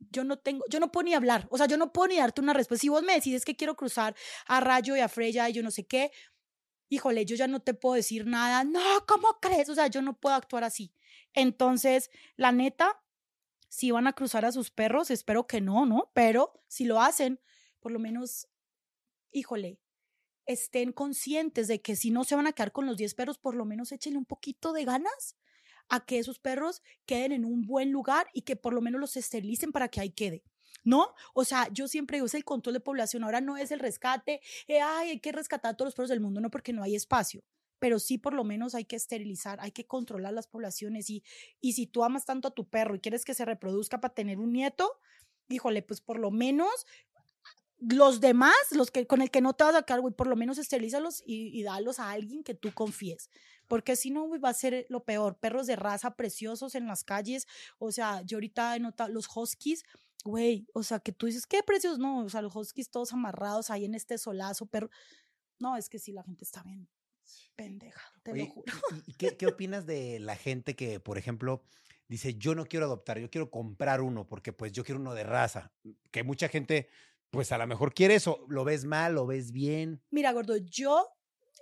yo 0.00 0.24
no 0.24 0.36
tengo, 0.36 0.64
yo 0.68 0.80
no 0.80 0.90
puedo 0.90 1.04
ni 1.04 1.14
hablar, 1.14 1.46
o 1.48 1.56
sea, 1.56 1.66
yo 1.66 1.76
no 1.76 1.92
puedo 1.92 2.08
ni 2.08 2.16
darte 2.16 2.40
una 2.40 2.52
respuesta. 2.52 2.80
Si 2.80 2.88
vos 2.88 3.04
me 3.04 3.14
decides 3.14 3.44
que 3.44 3.54
quiero 3.54 3.76
cruzar 3.76 4.16
a 4.46 4.58
Rayo 4.58 4.96
y 4.96 5.00
a 5.00 5.08
Freya 5.08 5.48
y 5.48 5.52
yo 5.52 5.62
no 5.62 5.70
sé 5.70 5.86
qué, 5.86 6.10
híjole, 6.88 7.24
yo 7.24 7.36
ya 7.36 7.46
no 7.46 7.60
te 7.60 7.72
puedo 7.72 7.94
decir 7.94 8.26
nada, 8.26 8.64
no, 8.64 8.82
¿cómo 9.06 9.38
crees? 9.40 9.68
O 9.68 9.76
sea, 9.76 9.86
yo 9.86 10.02
no 10.02 10.18
puedo 10.18 10.34
actuar 10.34 10.64
así. 10.64 10.92
Entonces, 11.34 12.10
la 12.34 12.50
neta, 12.50 13.00
si 13.68 13.92
van 13.92 14.08
a 14.08 14.12
cruzar 14.12 14.44
a 14.44 14.50
sus 14.50 14.72
perros, 14.72 15.12
espero 15.12 15.46
que 15.46 15.60
no, 15.60 15.86
¿no? 15.86 16.10
Pero 16.14 16.64
si 16.66 16.84
lo 16.84 17.00
hacen, 17.00 17.40
por 17.78 17.92
lo 17.92 18.00
menos, 18.00 18.48
híjole, 19.30 19.78
estén 20.52 20.92
conscientes 20.92 21.68
de 21.68 21.80
que 21.80 21.96
si 21.96 22.10
no 22.10 22.24
se 22.24 22.34
van 22.34 22.46
a 22.46 22.52
quedar 22.52 22.72
con 22.72 22.86
los 22.86 22.96
10 22.96 23.14
perros, 23.14 23.38
por 23.38 23.54
lo 23.54 23.64
menos 23.64 23.92
échenle 23.92 24.18
un 24.18 24.24
poquito 24.24 24.72
de 24.72 24.84
ganas 24.84 25.36
a 25.88 26.04
que 26.04 26.18
esos 26.18 26.38
perros 26.38 26.82
queden 27.06 27.32
en 27.32 27.44
un 27.44 27.66
buen 27.66 27.90
lugar 27.92 28.28
y 28.32 28.42
que 28.42 28.56
por 28.56 28.72
lo 28.72 28.80
menos 28.80 29.00
los 29.00 29.16
esterilicen 29.16 29.72
para 29.72 29.88
que 29.88 30.00
ahí 30.00 30.10
quede. 30.10 30.42
¿No? 30.82 31.12
O 31.34 31.44
sea, 31.44 31.68
yo 31.72 31.88
siempre 31.88 32.16
digo, 32.16 32.26
es 32.26 32.34
el 32.34 32.44
control 32.44 32.72
de 32.72 32.80
población, 32.80 33.22
ahora 33.22 33.42
no 33.42 33.58
es 33.58 33.70
el 33.70 33.80
rescate, 33.80 34.40
eh, 34.66 34.80
ay, 34.80 35.10
hay 35.10 35.20
que 35.20 35.30
rescatar 35.30 35.72
a 35.72 35.76
todos 35.76 35.88
los 35.88 35.94
perros 35.94 36.08
del 36.08 36.20
mundo, 36.20 36.40
no 36.40 36.50
porque 36.50 36.72
no 36.72 36.82
hay 36.82 36.94
espacio, 36.94 37.44
pero 37.78 37.98
sí 37.98 38.16
por 38.16 38.32
lo 38.32 38.44
menos 38.44 38.74
hay 38.74 38.86
que 38.86 38.96
esterilizar, 38.96 39.58
hay 39.60 39.72
que 39.72 39.86
controlar 39.86 40.32
las 40.32 40.46
poblaciones 40.46 41.10
y, 41.10 41.22
y 41.60 41.74
si 41.74 41.86
tú 41.86 42.02
amas 42.02 42.24
tanto 42.24 42.48
a 42.48 42.54
tu 42.54 42.66
perro 42.66 42.94
y 42.94 43.00
quieres 43.00 43.26
que 43.26 43.34
se 43.34 43.44
reproduzca 43.44 44.00
para 44.00 44.14
tener 44.14 44.38
un 44.38 44.52
nieto, 44.52 44.90
híjole, 45.50 45.82
pues 45.82 46.00
por 46.00 46.18
lo 46.18 46.30
menos 46.30 46.86
los 47.80 48.20
demás, 48.20 48.54
los 48.72 48.90
que 48.90 49.06
con 49.06 49.22
el 49.22 49.30
que 49.30 49.40
no 49.40 49.54
te 49.54 49.64
vas 49.64 49.74
a 49.74 49.82
quedar, 49.82 50.00
güey, 50.00 50.14
por 50.14 50.26
lo 50.26 50.36
menos 50.36 50.58
esterilízalos 50.58 51.22
y, 51.26 51.58
y 51.58 51.62
dalos 51.62 51.98
a 51.98 52.10
alguien 52.10 52.42
que 52.44 52.54
tú 52.54 52.72
confíes. 52.72 53.30
Porque 53.68 53.96
si 53.96 54.10
no, 54.10 54.24
güey, 54.26 54.40
va 54.40 54.50
a 54.50 54.54
ser 54.54 54.86
lo 54.88 55.04
peor. 55.04 55.38
Perros 55.38 55.66
de 55.66 55.76
raza 55.76 56.14
preciosos 56.16 56.74
en 56.74 56.86
las 56.86 57.04
calles. 57.04 57.46
O 57.78 57.92
sea, 57.92 58.22
yo 58.22 58.36
ahorita 58.36 58.76
he 58.76 58.80
notado 58.80 59.10
los 59.10 59.28
huskies, 59.34 59.82
güey, 60.24 60.66
o 60.74 60.82
sea, 60.82 61.00
que 61.00 61.12
tú 61.12 61.26
dices, 61.26 61.46
qué 61.46 61.62
precios, 61.62 61.98
no, 61.98 62.24
o 62.24 62.28
sea, 62.28 62.42
los 62.42 62.54
huskies 62.54 62.90
todos 62.90 63.12
amarrados 63.12 63.70
ahí 63.70 63.84
en 63.86 63.94
este 63.94 64.18
solazo, 64.18 64.66
pero 64.66 64.90
no, 65.58 65.76
es 65.76 65.88
que 65.88 65.98
sí, 65.98 66.12
la 66.12 66.22
gente 66.22 66.44
está 66.44 66.62
bien 66.62 66.88
Pendeja, 67.56 68.02
te 68.22 68.32
Oye, 68.32 68.44
lo 68.44 68.50
juro. 68.50 68.72
¿y- 69.06 69.10
y 69.12 69.14
qué, 69.14 69.36
qué 69.36 69.46
opinas 69.46 69.86
de 69.86 70.18
la 70.20 70.36
gente 70.36 70.74
que, 70.74 70.98
por 71.00 71.18
ejemplo, 71.18 71.62
dice, 72.08 72.34
yo 72.34 72.54
no 72.54 72.66
quiero 72.66 72.86
adoptar, 72.86 73.18
yo 73.18 73.30
quiero 73.30 73.50
comprar 73.50 74.00
uno 74.00 74.26
porque 74.26 74.52
pues 74.52 74.72
yo 74.72 74.84
quiero 74.84 75.00
uno 75.00 75.14
de 75.14 75.24
raza? 75.24 75.72
Que 76.10 76.22
mucha 76.24 76.48
gente, 76.48 76.88
pues 77.30 77.52
a 77.52 77.58
lo 77.58 77.66
mejor 77.66 77.94
quiere 77.94 78.16
eso. 78.16 78.44
¿Lo 78.48 78.64
ves 78.64 78.84
mal? 78.84 79.14
¿Lo 79.14 79.26
ves 79.26 79.52
bien? 79.52 80.02
Mira, 80.10 80.32
gordo, 80.32 80.56
yo 80.56 81.06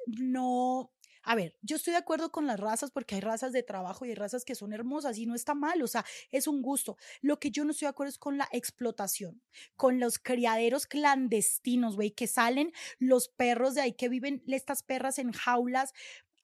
no. 0.07 0.93
A 1.23 1.35
ver, 1.35 1.59
yo 1.61 1.77
estoy 1.77 1.93
de 1.93 1.99
acuerdo 1.99 2.33
con 2.33 2.47
las 2.47 2.59
razas 2.59 2.91
porque 2.91 3.17
hay 3.17 3.21
razas 3.21 3.53
de 3.53 3.63
trabajo 3.63 4.07
y 4.07 4.11
hay 4.11 4.15
razas 4.15 4.47
que 4.47 4.55
son 4.55 4.73
hermosas 4.73 5.19
y 5.19 5.27
no 5.27 5.35
está 5.35 5.55
mal, 5.55 5.83
o 5.83 5.87
sea, 5.87 6.07
es 6.31 6.47
un 6.47 6.63
gusto. 6.63 6.97
Lo 7.21 7.39
que 7.39 7.51
yo 7.51 7.65
no 7.65 7.73
estoy 7.73 7.85
de 7.85 7.91
acuerdo 7.91 8.09
es 8.09 8.19
con 8.19 8.39
la 8.39 8.49
explotación, 8.51 9.43
con 9.77 10.01
los 10.01 10.19
criaderos 10.19 10.87
clandestinos, 10.87 11.97
güey, 11.97 12.13
que 12.13 12.29
salen 12.29 12.73
los 12.99 13.29
perros 13.29 13.75
de 13.75 13.83
ahí 13.83 13.93
que 13.93 14.09
viven 14.09 14.43
estas 14.47 14.83
perras 14.83 15.19
en 15.19 15.33
jaulas 15.33 15.93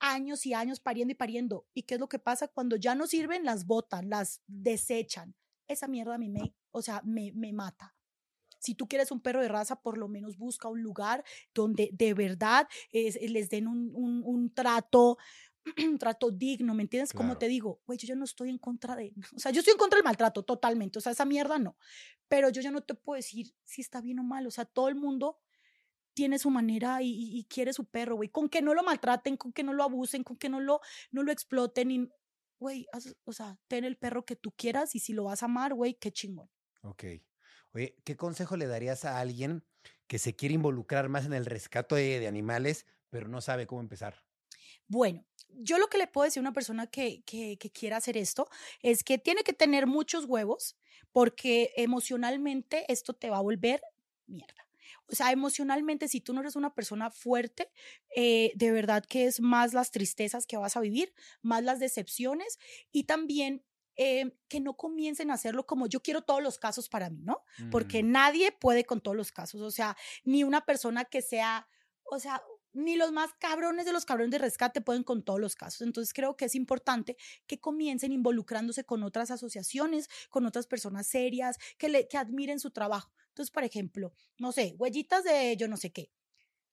años 0.00 0.44
y 0.44 0.52
años 0.52 0.80
pariendo 0.80 1.12
y 1.12 1.14
pariendo. 1.14 1.66
¿Y 1.72 1.84
qué 1.84 1.94
es 1.94 2.00
lo 2.00 2.08
que 2.10 2.18
pasa? 2.18 2.48
Cuando 2.48 2.76
ya 2.76 2.94
no 2.94 3.06
sirven, 3.06 3.44
las 3.44 3.64
botan, 3.64 4.10
las 4.10 4.42
desechan. 4.46 5.34
Esa 5.66 5.88
mierda 5.88 6.16
a 6.16 6.18
mí 6.18 6.28
me, 6.28 6.54
o 6.72 6.82
sea, 6.82 7.00
me, 7.04 7.32
me 7.32 7.54
mata. 7.54 7.94
Si 8.64 8.74
tú 8.74 8.88
quieres 8.88 9.10
un 9.10 9.20
perro 9.20 9.42
de 9.42 9.48
raza, 9.48 9.80
por 9.82 9.98
lo 9.98 10.08
menos 10.08 10.36
busca 10.36 10.68
un 10.68 10.82
lugar 10.82 11.22
donde 11.54 11.90
de 11.92 12.14
verdad 12.14 12.66
es- 12.90 13.20
les 13.30 13.48
den 13.50 13.68
un, 13.68 13.90
un- 13.94 14.22
un 14.24 14.52
trato, 14.54 15.18
un 15.64 15.66
trato 15.98 16.30
digno, 16.30 16.74
¿me 16.74 16.82
entiendes? 16.82 17.12
Como 17.12 17.28
Claro. 17.30 17.38
te 17.38 17.48
digo, 17.48 17.80
güey, 17.86 17.98
yo 17.98 18.06
ya 18.08 18.14
no 18.16 18.24
estoy 18.24 18.48
en 18.50 18.58
contra 18.58 18.96
de, 18.96 19.12
o 19.36 19.38
sea, 19.38 19.52
yo 19.52 19.60
estoy 19.60 19.72
en 19.72 19.78
contra 19.78 19.96
del 19.98 20.04
maltrato 20.04 20.42
totalmente, 20.42 20.98
o 20.98 21.02
sea, 21.02 21.12
esa 21.12 21.24
mierda 21.24 21.58
no, 21.58 21.76
pero 22.28 22.48
yo 22.50 22.60
ya 22.62 22.70
no 22.70 22.80
te 22.82 22.94
puedo 22.94 23.16
decir 23.16 23.54
si 23.64 23.80
está 23.82 24.00
bien 24.00 24.18
o 24.18 24.24
mal, 24.24 24.46
o 24.46 24.50
sea, 24.50 24.64
todo 24.64 24.88
el 24.88 24.94
mundo 24.96 25.38
tiene 26.14 26.38
su 26.38 26.48
manera 26.50 27.02
y, 27.02 27.08
y- 27.10 27.38
y 27.38 27.44
quiere 27.44 27.72
su 27.72 27.86
perro, 27.86 28.16
güey, 28.16 28.28
con 28.28 28.48
que 28.48 28.62
no 28.62 28.72
lo 28.74 28.82
maltraten, 28.84 29.36
con 29.36 29.52
que 29.52 29.62
no 29.64 29.72
lo 29.72 29.82
abusen, 29.82 30.22
con 30.22 30.36
que 30.36 30.48
no 30.48 30.60
lo, 30.60 30.80
no 31.10 31.22
lo 31.22 31.32
exploten, 31.32 31.90
y, 31.90 32.08
güey, 32.60 32.86
o 33.24 33.32
sea, 33.32 33.58
ten 33.68 33.84
el 33.84 33.96
perro 33.96 34.24
que 34.24 34.36
tú 34.36 34.52
quieras 34.56 34.94
y 34.94 35.00
si 35.00 35.12
lo 35.12 35.24
vas 35.24 35.42
a 35.42 35.46
amar, 35.46 35.74
güey, 35.74 35.94
qué 35.94 36.12
chingón. 36.12 36.48
Ok. 36.82 37.04
¿Qué 38.04 38.16
consejo 38.16 38.56
le 38.56 38.66
darías 38.66 39.04
a 39.04 39.18
alguien 39.18 39.64
que 40.06 40.18
se 40.18 40.34
quiere 40.34 40.54
involucrar 40.54 41.08
más 41.08 41.26
en 41.26 41.32
el 41.32 41.46
rescate 41.46 41.94
de, 41.94 42.26
animales, 42.26 42.86
pero 43.10 43.28
no 43.28 43.40
sabe 43.40 43.66
cómo 43.66 43.80
empezar? 43.80 44.22
Bueno, 44.86 45.24
yo 45.48 45.78
lo 45.78 45.88
que 45.88 45.98
le 45.98 46.06
puedo 46.06 46.24
decir 46.24 46.40
a 46.40 46.42
una 46.42 46.52
persona 46.52 46.86
que, 46.86 47.22
que, 47.24 47.56
que 47.58 47.70
quiera 47.70 47.96
hacer 47.96 48.16
esto 48.16 48.48
es 48.80 49.02
que 49.02 49.18
tiene 49.18 49.42
que 49.42 49.52
tener 49.52 49.86
muchos 49.86 50.24
huevos 50.26 50.76
porque 51.12 51.72
emocionalmente 51.76 52.90
esto 52.92 53.14
te 53.14 53.30
va 53.30 53.38
a 53.38 53.42
volver 53.42 53.80
mierda. 54.26 54.64
O 55.06 55.14
sea, 55.14 55.32
emocionalmente, 55.32 56.08
si 56.08 56.20
tú 56.20 56.32
no 56.32 56.40
eres 56.40 56.56
una 56.56 56.74
persona 56.74 57.10
fuerte, 57.10 57.70
eh, 58.16 58.52
de 58.54 58.72
verdad 58.72 59.04
que 59.04 59.26
es 59.26 59.40
más 59.40 59.74
las 59.74 59.90
tristezas 59.90 60.46
que 60.46 60.56
vas 60.56 60.76
a 60.76 60.80
vivir, 60.80 61.14
más 61.42 61.62
las 61.62 61.78
decepciones 61.78 62.58
y 62.90 63.04
también 63.04 63.64
eh, 63.96 64.36
que 64.48 64.60
no 64.60 64.76
comiencen 64.76 65.30
a 65.30 65.34
hacerlo 65.34 65.66
como 65.66 65.86
yo 65.86 66.00
quiero 66.02 66.22
todos 66.22 66.42
los 66.42 66.58
casos 66.58 66.88
para 66.88 67.10
mí, 67.10 67.22
¿no? 67.22 67.42
porque 67.70 68.02
Mm, 68.02 68.10
nadie 68.12 68.52
puede 68.52 68.84
con 68.84 69.00
todos 69.00 69.16
los 69.16 69.32
casos, 69.32 69.60
o 69.60 69.70
sea, 69.70 69.96
ni 70.24 70.44
una 70.44 70.62
persona 70.64 71.04
que 71.04 71.22
sea, 71.22 71.68
o 72.04 72.18
sea, 72.18 72.42
ni 72.72 72.96
los 72.96 73.12
más 73.12 73.32
cabrones 73.38 73.86
de 73.86 73.92
los 73.92 74.04
cabrones 74.04 74.32
de 74.32 74.38
rescate 74.38 74.80
pueden 74.80 75.04
con 75.04 75.22
todos 75.22 75.40
los 75.40 75.54
casos. 75.54 75.82
Entonces 75.82 76.12
creo 76.12 76.36
que 76.36 76.46
es 76.46 76.54
importante 76.56 77.16
que 77.46 77.60
comiencen 77.60 78.12
involucrándose 78.12 78.84
con 78.84 79.02
otras 79.04 79.30
asociaciones, 79.30 80.08
con 80.28 80.44
otras 80.44 80.66
personas 80.66 81.06
serias, 81.06 81.56
que, 81.78 81.88
le, 81.88 82.08
que 82.08 82.18
admiren 82.18 82.58
su 82.58 82.70
trabajo. 82.70 83.12
Entonces, 83.28 83.52
por 83.52 83.64
ejemplo, 83.64 84.12
no 84.38 84.52
sé, 84.52 84.74
huellitas 84.78 85.24
de 85.24 85.56
yo 85.56 85.68
no 85.68 85.76
sé 85.76 85.92
qué. 85.92 86.10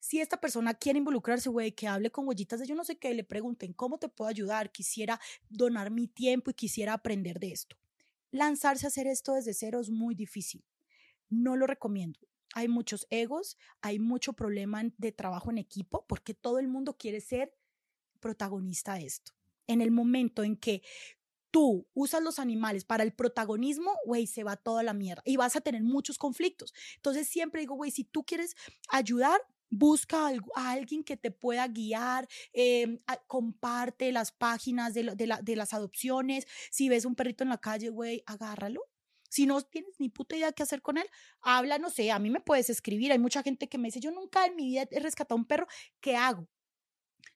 Si 0.02 0.20
esta 0.20 0.42
persona 0.42 0.74
quiere 0.74 1.00
involucrarse, 1.00 1.48
güey, 1.48 1.72
que 1.72 1.88
hable 1.88 2.12
con 2.12 2.28
huellitas 2.28 2.60
de 2.60 2.68
yo 2.68 2.76
no 2.76 2.84
sé 2.84 2.98
qué, 2.98 3.14
le 3.14 3.24
pregunten 3.24 3.72
cómo 3.72 4.00
te 4.00 4.10
puedo 4.10 4.30
ayudar, 4.30 4.74
quisiera 4.74 5.22
donar 5.48 5.92
mi 5.92 6.10
tiempo 6.10 6.52
y 6.52 6.56
quisiera 6.56 6.92
aprender 6.92 7.40
de 7.40 7.54
esto. 7.54 7.78
Lanzarse 8.32 8.86
a 8.86 8.90
hacer 8.90 9.08
esto 9.08 9.36
desde 9.36 9.54
cero 9.54 9.80
es 9.80 9.90
muy 9.90 10.16
difícil 10.16 10.66
no 11.32 11.56
lo 11.56 11.66
recomiendo. 11.66 12.20
Hay 12.54 12.68
muchos 12.68 13.08
egos, 13.10 13.58
hay 13.82 13.98
mucho 13.98 14.34
problema 14.34 14.84
de 14.98 15.12
trabajo 15.12 15.50
en 15.50 15.58
equipo, 15.58 16.06
porque 16.06 16.34
todo 16.36 16.60
el 16.60 16.68
mundo 16.68 16.98
quiere 16.98 17.22
ser 17.22 17.56
protagonista 18.20 18.96
de 18.96 19.06
esto. 19.06 19.32
En 19.68 19.82
el 19.82 19.90
momento 19.90 20.44
en 20.44 20.58
que 20.58 20.84
tú 21.50 21.88
usas 21.94 22.22
los 22.22 22.40
animales 22.40 22.84
para 22.84 23.04
el 23.04 23.14
protagonismo, 23.14 23.96
güey, 24.06 24.28
se 24.28 24.44
va 24.44 24.58
toda 24.58 24.84
la 24.84 24.94
mierda 24.94 25.24
y 25.26 25.38
vas 25.38 25.56
a 25.56 25.62
tener 25.62 25.82
muchos 25.82 26.18
conflictos. 26.18 26.74
Entonces 26.98 27.28
siempre 27.28 27.62
digo, 27.62 27.76
güey, 27.76 27.90
si 27.90 28.04
tú 28.04 28.26
quieres 28.26 28.56
ayudar, 28.90 29.40
busca 29.72 30.28
a 30.56 30.72
alguien 30.72 31.04
que 31.04 31.18
te 31.18 31.32
pueda 31.32 31.68
guiar, 31.68 32.28
a- 33.08 33.18
comparte 33.28 34.12
las 34.12 34.32
páginas 34.32 34.94
de, 34.94 35.04
de 35.44 35.56
las 35.56 35.74
adopciones. 35.74 36.46
Si 36.72 36.90
ves 36.90 37.06
un 37.06 37.16
perrito 37.16 37.44
en 37.44 37.50
la 37.50 37.58
calle, 37.60 37.90
güey, 37.90 38.24
agárralo. 38.26 38.82
Si 39.30 39.46
no 39.46 39.62
tienes 39.62 39.96
ni 40.00 40.10
puta 40.10 40.36
idea 40.36 40.52
qué 40.52 40.64
hacer 40.64 40.82
con 40.82 40.98
él, 40.98 41.08
habla, 41.42 41.78
no 41.80 41.90
sé, 41.90 42.12
a 42.12 42.20
mí 42.20 42.30
me 42.30 42.42
puedes 42.42 42.70
escribir. 42.70 43.12
Hay 43.14 43.20
mucha 43.20 43.44
gente 43.44 43.70
que 43.70 43.78
me 43.78 43.88
dice, 43.88 44.02
yo 44.02 44.12
nunca 44.12 44.46
en 44.46 44.56
mi 44.58 44.66
vida 44.68 44.86
he 44.92 45.00
rescatado 45.00 45.38
un 45.38 45.46
perro, 45.46 45.68
¿qué 46.02 46.16
hago? 46.18 46.48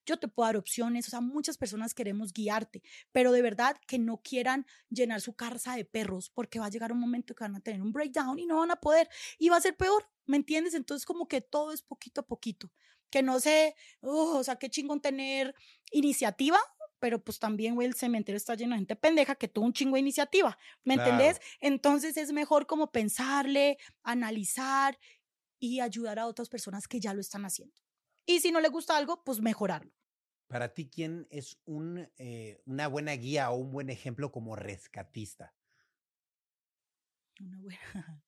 Yo 0.06 0.18
te 0.18 0.28
puedo 0.28 0.48
dar 0.48 0.58
opciones, 0.58 1.08
o 1.08 1.12
sea, 1.12 1.22
muchas 1.22 1.58
personas 1.58 1.94
queremos 1.94 2.34
guiarte, 2.34 2.84
pero 3.12 3.32
de 3.32 3.42
verdad 3.42 3.76
que 3.88 4.00
no 4.00 4.22
quieran 4.22 4.66
llenar 4.90 5.22
su 5.22 5.34
casa 5.34 5.76
de 5.76 5.86
perros, 5.86 6.30
porque 6.30 6.60
va 6.60 6.68
a 6.68 6.70
llegar 6.70 6.92
un 6.92 7.00
momento 7.00 7.36
que 7.36 7.44
van 7.44 7.56
a 7.56 7.60
tener 7.60 7.82
un 7.82 7.92
breakdown 7.92 8.40
y 8.40 8.46
no 8.46 8.60
van 8.60 8.72
a 8.72 8.76
poder, 8.76 9.10
y 9.38 9.50
va 9.50 9.58
a 9.58 9.62
ser 9.62 9.76
peor, 9.76 10.10
¿me 10.26 10.38
entiendes? 10.38 10.74
Entonces 10.74 11.06
como 11.06 11.28
que 11.28 11.42
todo 11.42 11.72
es 11.72 11.82
poquito 11.82 12.22
a 12.22 12.28
poquito, 12.28 12.72
que 13.10 13.24
no 13.24 13.40
sé, 13.40 13.76
oh, 14.02 14.38
o 14.38 14.44
sea, 14.44 14.58
qué 14.58 14.70
chingón 14.70 15.02
tener 15.02 15.56
iniciativa, 15.92 16.60
pero 17.00 17.24
pues 17.24 17.40
también, 17.40 17.76
güey, 17.76 17.88
el 17.88 17.94
cementerio 17.94 18.38
está 18.38 18.56
lleno 18.56 18.74
de 18.74 18.80
gente 18.80 18.96
pendeja 18.96 19.36
que 19.36 19.48
tuvo 19.48 19.66
un 19.66 19.74
chingo 19.74 19.96
de 19.96 20.00
iniciativa, 20.00 20.58
¿me 20.84 20.96
entendés? 20.96 21.40
Claro. 21.40 21.52
Entonces 21.62 22.18
es 22.18 22.32
mejor 22.32 22.66
como 22.66 22.92
pensarle, 22.92 23.78
analizar 24.04 24.98
y 25.60 25.82
ayudar 25.82 26.20
a 26.20 26.28
otras 26.28 26.50
personas 26.50 26.88
que 26.88 27.00
ya 27.00 27.14
lo 27.14 27.22
están 27.22 27.46
haciendo. 27.46 27.85
Y 28.26 28.40
si 28.40 28.52
no 28.52 28.60
le 28.60 28.70
gusta 28.70 28.98
algo, 28.98 29.24
pues 29.24 29.40
mejorarlo. 29.40 29.92
Para 30.48 30.74
ti, 30.74 30.90
¿quién 30.90 31.28
es 31.30 31.58
un, 31.66 32.10
eh, 32.18 32.62
una 32.66 32.88
buena 32.88 33.14
guía 33.14 33.50
o 33.52 33.56
un 33.56 33.72
buen 33.72 33.90
ejemplo 33.90 34.32
como 34.32 34.56
rescatista? 34.56 35.54
Una 37.40 37.60
buena. 37.60 37.80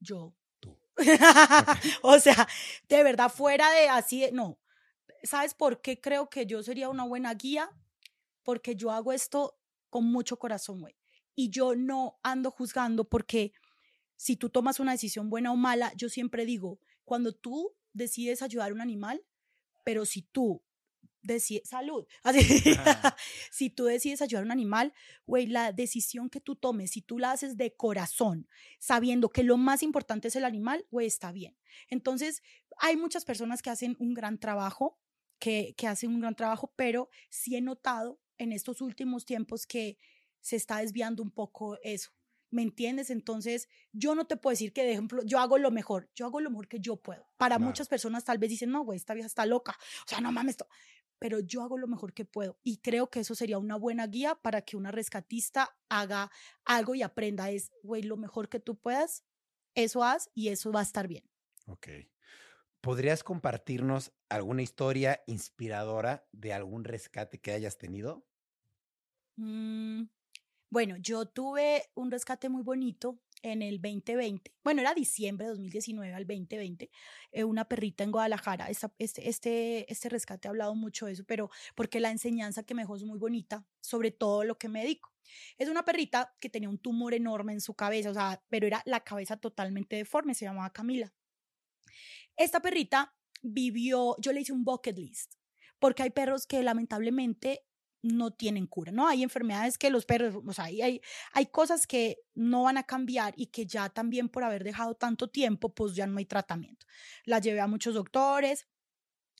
Yo. 0.00 0.34
Tú. 0.60 0.78
o 2.02 2.18
sea, 2.18 2.48
de 2.88 3.02
verdad, 3.02 3.30
fuera 3.30 3.70
de 3.72 3.88
así, 3.88 4.20
de- 4.20 4.32
no. 4.32 4.58
¿Sabes 5.22 5.54
por 5.54 5.80
qué 5.80 6.00
creo 6.00 6.30
que 6.30 6.46
yo 6.46 6.62
sería 6.62 6.88
una 6.88 7.04
buena 7.04 7.34
guía? 7.34 7.68
Porque 8.44 8.76
yo 8.76 8.92
hago 8.92 9.12
esto 9.12 9.58
con 9.90 10.04
mucho 10.04 10.38
corazón, 10.38 10.80
güey. 10.80 10.94
Y 11.34 11.50
yo 11.50 11.74
no 11.74 12.18
ando 12.22 12.50
juzgando 12.50 13.08
porque 13.08 13.52
si 14.16 14.36
tú 14.36 14.50
tomas 14.50 14.78
una 14.78 14.92
decisión 14.92 15.28
buena 15.28 15.50
o 15.52 15.56
mala, 15.56 15.92
yo 15.96 16.08
siempre 16.08 16.44
digo, 16.46 16.78
cuando 17.04 17.34
tú 17.34 17.74
decides 17.92 18.40
ayudar 18.40 18.70
a 18.70 18.74
un 18.74 18.80
animal, 18.80 19.24
pero 19.86 20.04
si 20.04 20.22
tú 20.22 20.64
decides, 21.22 21.68
salud, 21.68 22.08
así, 22.24 22.40
si 23.52 23.70
tú 23.70 23.84
decides 23.84 24.20
ayudar 24.20 24.42
a 24.42 24.46
un 24.46 24.50
animal, 24.50 24.92
güey, 25.28 25.46
la 25.46 25.70
decisión 25.70 26.28
que 26.28 26.40
tú 26.40 26.56
tomes, 26.56 26.90
si 26.90 27.02
tú 27.02 27.20
la 27.20 27.30
haces 27.30 27.56
de 27.56 27.76
corazón, 27.76 28.48
sabiendo 28.80 29.28
que 29.28 29.44
lo 29.44 29.56
más 29.56 29.84
importante 29.84 30.26
es 30.26 30.34
el 30.34 30.44
animal, 30.44 30.84
güey, 30.90 31.06
está 31.06 31.30
bien. 31.30 31.56
Entonces, 31.88 32.42
hay 32.78 32.96
muchas 32.96 33.24
personas 33.24 33.62
que 33.62 33.70
hacen 33.70 33.94
un 34.00 34.12
gran 34.12 34.40
trabajo, 34.40 34.98
que, 35.38 35.76
que 35.76 35.86
hacen 35.86 36.10
un 36.10 36.20
gran 36.20 36.34
trabajo, 36.34 36.72
pero 36.74 37.08
sí 37.30 37.54
he 37.54 37.60
notado 37.60 38.18
en 38.38 38.50
estos 38.50 38.80
últimos 38.80 39.24
tiempos 39.24 39.68
que 39.68 39.98
se 40.40 40.56
está 40.56 40.78
desviando 40.78 41.22
un 41.22 41.30
poco 41.30 41.78
eso. 41.84 42.10
¿Me 42.50 42.62
entiendes? 42.62 43.10
Entonces, 43.10 43.68
yo 43.92 44.14
no 44.14 44.26
te 44.26 44.36
puedo 44.36 44.52
decir 44.52 44.72
que, 44.72 44.84
de 44.84 44.92
ejemplo, 44.92 45.22
yo 45.24 45.40
hago 45.40 45.58
lo 45.58 45.70
mejor, 45.70 46.10
yo 46.14 46.26
hago 46.26 46.40
lo 46.40 46.50
mejor 46.50 46.68
que 46.68 46.80
yo 46.80 46.96
puedo. 46.96 47.28
Para 47.36 47.58
Claro. 47.58 47.58
muchas 47.58 47.88
personas 47.88 48.24
tal 48.24 48.38
vez 48.38 48.50
dicen, 48.50 48.70
no, 48.70 48.84
güey, 48.84 48.96
esta 48.96 49.14
vieja 49.14 49.26
está 49.26 49.46
loca. 49.46 49.76
O 50.04 50.08
sea, 50.08 50.20
no 50.20 50.32
mames, 50.32 50.52
esto. 50.54 50.68
pero 51.18 51.40
yo 51.40 51.62
hago 51.62 51.78
lo 51.78 51.88
mejor 51.88 52.12
que 52.14 52.24
puedo. 52.26 52.58
Y 52.62 52.78
creo 52.78 53.10
que 53.10 53.20
eso 53.20 53.34
sería 53.34 53.58
una 53.58 53.76
buena 53.76 54.06
guía 54.06 54.34
para 54.36 54.62
que 54.62 54.76
una 54.76 54.90
rescatista 54.92 55.76
haga 55.88 56.30
algo 56.64 56.94
y 56.94 57.02
aprenda. 57.02 57.50
Es, 57.50 57.72
güey, 57.82 58.02
lo 58.02 58.16
mejor 58.18 58.48
que 58.48 58.60
tú 58.60 58.76
puedas, 58.78 59.24
eso 59.74 60.04
haz 60.04 60.30
y 60.34 60.48
eso 60.48 60.72
va 60.72 60.80
a 60.80 60.82
estar 60.84 61.08
bien. 61.08 61.24
Ok. 61.66 61.88
¿Podrías 62.80 63.24
compartirnos 63.24 64.14
alguna 64.28 64.62
historia 64.62 65.22
inspiradora 65.26 66.28
de 66.32 66.52
algún 66.54 66.84
rescate 66.84 67.40
que 67.40 67.52
hayas 67.52 67.78
tenido? 67.78 68.28
Mm, 69.38 70.08
bueno, 70.70 70.96
yo 70.98 71.26
tuve 71.26 71.84
un 71.94 72.10
rescate 72.10 72.48
muy 72.48 72.62
bonito 72.62 73.20
en 73.42 73.62
el 73.62 73.80
2020. 73.80 74.52
Bueno, 74.64 74.80
era 74.80 74.94
diciembre 74.94 75.46
de 75.46 75.50
2019 75.50 76.12
al 76.14 76.26
2020. 76.26 76.90
eh, 77.32 77.44
una 77.44 77.66
perrita 77.68 78.04
en 78.04 78.10
Guadalajara. 78.12 78.68
Esta- 78.70 78.92
este, 78.98 79.28
este, 79.28 79.90
este 79.92 80.08
rescate 80.08 80.48
ha 80.48 80.50
hablado 80.50 80.74
mucho 80.74 81.06
de 81.06 81.12
eso, 81.12 81.24
pero 81.26 81.50
porque 81.74 82.00
la 82.00 82.10
enseñanza 82.10 82.62
que 82.64 82.74
me 82.74 82.82
dejó 82.82 82.96
es 82.96 83.04
muy 83.04 83.18
bonita, 83.18 83.64
sobre 83.80 84.10
todo 84.10 84.44
lo 84.44 84.58
que 84.58 84.68
me 84.68 84.80
dedico. 84.82 85.12
Es 85.58 85.68
una 85.68 85.84
perrita 85.84 86.34
que 86.40 86.48
tenía 86.50 86.68
un 86.68 86.78
tumor 86.78 87.14
enorme 87.14 87.52
en 87.52 87.60
su 87.60 87.74
cabeza, 87.74 88.10
o 88.10 88.14
sea, 88.14 88.42
pero 88.48 88.66
era 88.66 88.82
la 88.86 89.00
cabeza 89.00 89.36
totalmente 89.36 89.96
deforme, 89.96 90.34
se 90.34 90.44
llamaba 90.46 90.72
Camila. 90.72 91.12
Esta 92.36 92.60
perrita 92.60 93.14
vivió, 93.42 94.16
yo 94.18 94.32
le 94.32 94.40
hice 94.40 94.52
un 94.52 94.64
bucket 94.64 94.98
list, 94.98 95.34
porque 95.78 96.02
hay 96.02 96.10
perros 96.10 96.46
que 96.46 96.62
lamentablemente 96.62 97.65
no 98.06 98.32
tienen 98.32 98.66
cura, 98.66 98.92
¿no? 98.92 99.06
Hay 99.08 99.22
enfermedades 99.22 99.78
que 99.78 99.90
los 99.90 100.06
perros, 100.06 100.42
o 100.46 100.52
sea, 100.52 100.66
hay, 100.66 101.00
hay 101.32 101.46
cosas 101.46 101.86
que 101.86 102.18
no 102.34 102.64
van 102.64 102.78
a 102.78 102.84
cambiar 102.84 103.34
y 103.36 103.46
que 103.46 103.66
ya 103.66 103.88
también 103.88 104.28
por 104.28 104.44
haber 104.44 104.64
dejado 104.64 104.94
tanto 104.94 105.28
tiempo, 105.28 105.74
pues 105.74 105.94
ya 105.94 106.06
no 106.06 106.18
hay 106.18 106.26
tratamiento. 106.26 106.86
La 107.24 107.38
llevé 107.38 107.60
a 107.60 107.66
muchos 107.66 107.94
doctores, 107.94 108.68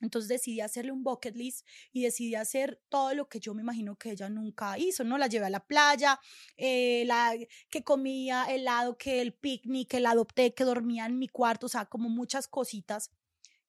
entonces 0.01 0.29
decidí 0.29 0.61
hacerle 0.61 0.93
un 0.93 1.03
bucket 1.03 1.35
list 1.37 1.67
y 1.93 2.03
decidí 2.03 2.35
hacer 2.35 2.83
todo 2.89 3.15
lo 3.15 3.29
que 3.29 3.41
yo 3.41 3.55
me 3.55 3.63
imagino 3.63 3.97
que 3.97 4.11
ella 4.11 4.29
nunca 4.29 4.79
hizo, 4.79 5.05
¿no? 5.05 5.17
La 5.17 5.27
llevé 5.27 5.47
a 5.47 5.51
la 5.51 5.67
playa, 5.67 6.21
eh, 6.57 7.05
la, 7.07 7.35
que 7.71 7.83
comía 7.83 8.45
helado, 8.45 8.99
que 8.99 9.23
el 9.23 9.33
picnic, 9.33 9.89
que 9.89 10.01
la 10.01 10.11
adopté, 10.11 10.53
que 10.55 10.65
dormía 10.65 11.07
en 11.07 11.19
mi 11.19 11.29
cuarto, 11.29 11.67
o 11.67 11.69
sea, 11.71 11.87
como 11.87 12.09
muchas 12.11 12.47
cositas 12.47 13.11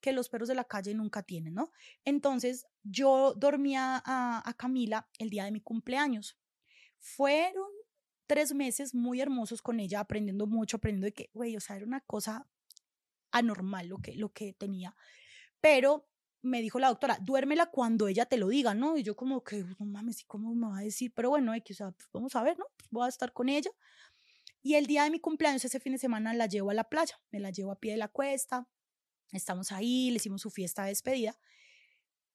que 0.07 0.13
los 0.13 0.29
perros 0.29 0.47
de 0.47 0.55
la 0.55 0.63
calle 0.63 0.93
nunca 0.93 1.21
tienen, 1.21 1.53
¿no? 1.53 1.73
Entonces 2.05 2.65
yo 2.81 3.33
dormía 3.35 4.01
a, 4.05 4.53
Camila 4.57 5.09
el 5.19 5.29
día 5.29 5.43
de 5.43 5.51
mi 5.51 5.59
cumpleaños. 5.59 6.39
Fueron 6.97 7.67
tres 8.25 8.53
meses 8.53 8.95
muy 8.95 9.19
hermosos 9.19 9.61
con 9.61 9.81
ella, 9.81 9.99
aprendiendo 9.99 10.47
mucho, 10.47 10.77
aprendiendo 10.77 11.07
de 11.07 11.11
que, 11.11 11.29
güey, 11.33 11.57
o 11.57 11.59
sea, 11.59 11.75
era 11.75 11.85
una 11.85 11.99
cosa 11.99 12.47
anormal 13.31 13.89
lo 13.89 13.97
que, 13.97 14.15
lo 14.15 14.29
que 14.31 14.53
tenía. 14.53 14.95
Pero 15.59 16.07
me 16.41 16.61
dijo 16.61 16.79
la 16.79 16.87
doctora, 16.87 17.17
duérmela 17.21 17.65
cuando 17.65 18.07
ella 18.07 18.25
te 18.25 18.37
lo 18.37 18.47
diga, 18.47 18.73
¿no? 18.73 18.95
Y 18.95 19.03
yo 19.03 19.17
como 19.17 19.43
que, 19.43 19.65
no 19.77 19.85
mames, 19.85 20.23
¿cómo 20.23 20.55
me 20.55 20.69
va 20.69 20.77
a 20.77 20.83
decir? 20.83 21.11
Pero 21.13 21.31
bueno, 21.31 21.51
que, 21.65 21.73
o 21.73 21.91
pues, 21.91 22.07
vamos 22.13 22.33
a 22.37 22.43
ver, 22.43 22.57
¿no? 22.57 22.67
Voy 22.91 23.07
a 23.07 23.09
estar 23.09 23.33
con 23.33 23.49
ella. 23.49 23.71
Y 24.61 24.75
el 24.75 24.85
día 24.85 25.03
de 25.03 25.09
mi 25.09 25.19
cumpleaños, 25.19 25.65
ese 25.65 25.81
fin 25.81 25.91
de 25.91 25.99
semana, 25.99 26.33
la 26.33 26.45
llevo 26.45 26.69
a 26.69 26.73
la 26.73 26.85
playa, 26.85 27.19
me 27.29 27.41
la 27.41 27.51
llevo 27.51 27.73
a 27.73 27.79
pie 27.79 27.91
de 27.91 27.97
la 27.97 28.07
cuesta, 28.07 28.69
estamos 29.31 29.71
ahí, 29.71 30.09
le 30.09 30.17
hicimos 30.17 30.41
su 30.41 30.49
fiesta 30.49 30.83
de 30.83 30.89
despedida. 30.89 31.37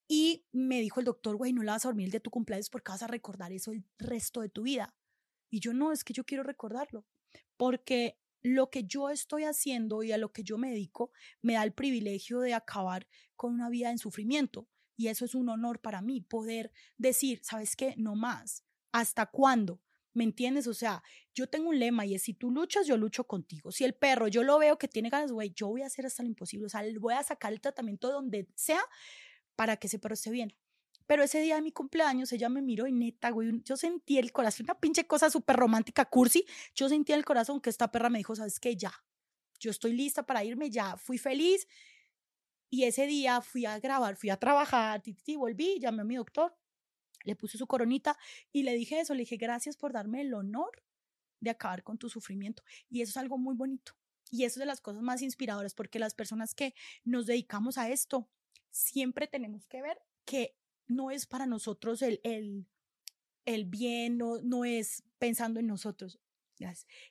Y 0.08 0.44
me 0.52 0.80
dijo 0.80 1.00
el 1.00 1.06
doctor, 1.06 1.36
güey, 1.36 1.52
no 1.52 1.62
la 1.62 1.72
vas 1.72 1.84
a 1.84 1.88
dormir 1.88 2.06
el 2.06 2.12
de 2.12 2.20
tu 2.20 2.30
cumpleaños 2.30 2.68
porque 2.68 2.92
vas 2.92 3.02
a 3.02 3.06
recordar 3.06 3.52
eso 3.52 3.72
el 3.72 3.84
resto 3.98 4.40
de 4.40 4.48
tu 4.48 4.62
vida. 4.62 4.94
Y 5.50 5.60
yo 5.60 5.72
no, 5.72 5.92
es 5.92 6.04
que 6.04 6.12
yo 6.12 6.24
quiero 6.24 6.42
recordarlo, 6.42 7.06
porque 7.56 8.18
lo 8.42 8.70
que 8.70 8.84
yo 8.84 9.10
estoy 9.10 9.44
haciendo 9.44 10.02
y 10.02 10.12
a 10.12 10.18
lo 10.18 10.32
que 10.32 10.42
yo 10.42 10.58
me 10.58 10.70
dedico 10.70 11.12
me 11.40 11.54
da 11.54 11.62
el 11.62 11.72
privilegio 11.72 12.40
de 12.40 12.54
acabar 12.54 13.06
con 13.36 13.54
una 13.54 13.68
vida 13.68 13.90
en 13.90 13.98
sufrimiento. 13.98 14.68
Y 14.96 15.08
eso 15.08 15.24
es 15.24 15.34
un 15.34 15.48
honor 15.48 15.80
para 15.80 16.02
mí, 16.02 16.20
poder 16.20 16.72
decir, 16.98 17.40
¿sabes 17.42 17.76
qué? 17.76 17.94
No 17.96 18.14
más. 18.14 18.64
¿Hasta 18.92 19.26
cuándo? 19.26 19.80
¿Me 20.14 20.24
entiendes? 20.24 20.66
O 20.66 20.74
sea, 20.74 21.02
yo 21.34 21.48
tengo 21.48 21.70
un 21.70 21.78
lema 21.78 22.04
y 22.04 22.14
es, 22.14 22.22
si 22.22 22.34
tú 22.34 22.50
luchas, 22.50 22.86
yo 22.86 22.96
lucho 22.96 23.24
contigo. 23.24 23.72
Si 23.72 23.84
el 23.84 23.94
perro, 23.94 24.28
yo 24.28 24.42
lo 24.42 24.58
veo 24.58 24.78
que 24.78 24.88
tiene 24.88 25.08
ganas, 25.08 25.32
güey, 25.32 25.52
yo 25.54 25.68
voy 25.68 25.82
a 25.82 25.86
hacer 25.86 26.04
hasta 26.04 26.22
lo 26.22 26.28
imposible. 26.28 26.66
O 26.66 26.68
sea, 26.68 26.82
voy 27.00 27.14
a 27.14 27.22
sacar 27.22 27.52
el 27.52 27.60
tratamiento 27.60 28.12
donde 28.12 28.48
sea 28.54 28.82
para 29.56 29.76
que 29.76 29.86
ese 29.86 29.98
perro 29.98 30.14
esté 30.14 30.30
bien. 30.30 30.54
Pero 31.06 31.22
ese 31.22 31.40
día 31.40 31.56
de 31.56 31.62
mi 31.62 31.72
cumpleaños 31.72 32.32
ella 32.32 32.48
me 32.48 32.62
miró 32.62 32.86
y 32.86 32.92
neta, 32.92 33.30
güey, 33.30 33.62
yo 33.64 33.76
sentí 33.76 34.18
el 34.18 34.32
corazón, 34.32 34.66
una 34.66 34.78
pinche 34.78 35.06
cosa 35.06 35.30
súper 35.30 35.56
romántica, 35.56 36.04
cursi. 36.04 36.44
Yo 36.74 36.88
sentí 36.88 37.12
el 37.12 37.24
corazón 37.24 37.60
que 37.60 37.70
esta 37.70 37.90
perra 37.90 38.08
me 38.08 38.18
dijo, 38.18 38.36
¿sabes 38.36 38.60
qué? 38.60 38.76
Ya, 38.76 38.92
yo 39.58 39.70
estoy 39.70 39.94
lista 39.94 40.24
para 40.24 40.44
irme, 40.44 40.70
ya 40.70 40.96
fui 40.96 41.18
feliz. 41.18 41.66
Y 42.70 42.84
ese 42.84 43.06
día 43.06 43.40
fui 43.42 43.66
a 43.66 43.78
grabar, 43.78 44.16
fui 44.16 44.30
a 44.30 44.38
trabajar, 44.38 45.02
y 45.04 45.36
volví, 45.36 45.78
llamé 45.78 46.02
a 46.02 46.04
mi 46.04 46.16
doctor, 46.16 46.56
le 47.24 47.36
puse 47.36 47.58
su 47.58 47.66
coronita 47.66 48.18
y 48.52 48.62
le 48.62 48.74
dije 48.74 49.00
eso, 49.00 49.14
le 49.14 49.20
dije, 49.20 49.36
gracias 49.36 49.76
por 49.76 49.92
darme 49.92 50.22
el 50.22 50.34
honor 50.34 50.82
de 51.40 51.50
acabar 51.50 51.82
con 51.82 51.98
tu 51.98 52.08
sufrimiento. 52.08 52.62
Y 52.88 53.02
eso 53.02 53.10
es 53.10 53.16
algo 53.16 53.38
muy 53.38 53.54
bonito. 53.54 53.92
Y 54.30 54.44
eso 54.44 54.54
es 54.54 54.60
de 54.60 54.66
las 54.66 54.80
cosas 54.80 55.02
más 55.02 55.20
inspiradoras, 55.20 55.74
porque 55.74 55.98
las 55.98 56.14
personas 56.14 56.54
que 56.54 56.74
nos 57.04 57.26
dedicamos 57.26 57.76
a 57.76 57.90
esto, 57.90 58.30
siempre 58.70 59.26
tenemos 59.26 59.66
que 59.66 59.82
ver 59.82 60.00
que 60.24 60.56
no 60.86 61.10
es 61.10 61.26
para 61.26 61.46
nosotros 61.46 62.00
el, 62.00 62.20
el, 62.24 62.66
el 63.44 63.64
bien, 63.66 64.16
no, 64.16 64.40
no 64.40 64.64
es 64.64 65.02
pensando 65.18 65.60
en 65.60 65.66
nosotros, 65.66 66.18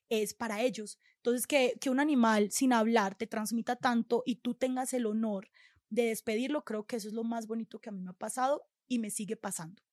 es 0.10 0.34
para 0.34 0.62
ellos. 0.62 1.00
Entonces, 1.18 1.46
que, 1.46 1.78
que 1.80 1.90
un 1.90 2.00
animal 2.00 2.52
sin 2.52 2.74
hablar 2.74 3.16
te 3.16 3.28
transmita 3.28 3.76
tanto 3.76 4.24
y 4.26 4.38
tú 4.38 4.56
tengas 4.56 4.94
el 4.94 5.06
honor 5.06 5.50
de 5.90 6.06
despedirlo, 6.06 6.64
creo 6.64 6.86
que 6.86 6.96
eso 6.96 7.08
es 7.08 7.14
lo 7.14 7.24
más 7.24 7.48
bonito 7.48 7.80
que 7.80 7.90
a 7.90 7.92
mí 7.92 8.02
me 8.02 8.12
ha 8.12 8.14
pasado 8.14 8.64
y 8.88 9.00
me 9.00 9.10
sigue 9.10 9.36
pasando. 9.36 9.84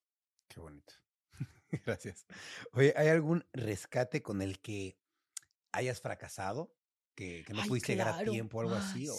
Qué 0.49 0.61
bonito. 0.61 0.95
Gracias. 1.85 2.27
Oye, 2.73 2.95
¿hay 2.97 3.09
algún 3.09 3.45
rescate 3.53 4.23
con 4.23 4.43
el 4.43 4.61
que 4.61 4.99
hayas 5.73 6.01
fracasado? 6.01 6.75
Que, 7.15 7.45
que 7.45 7.53
no 7.53 7.63
pudiste 7.67 7.93
llegar 7.93 8.09
a 8.09 8.25
tiempo 8.25 8.59
o 8.59 8.61
algo 8.61 8.75
así? 8.75 9.09
¿o 9.09 9.15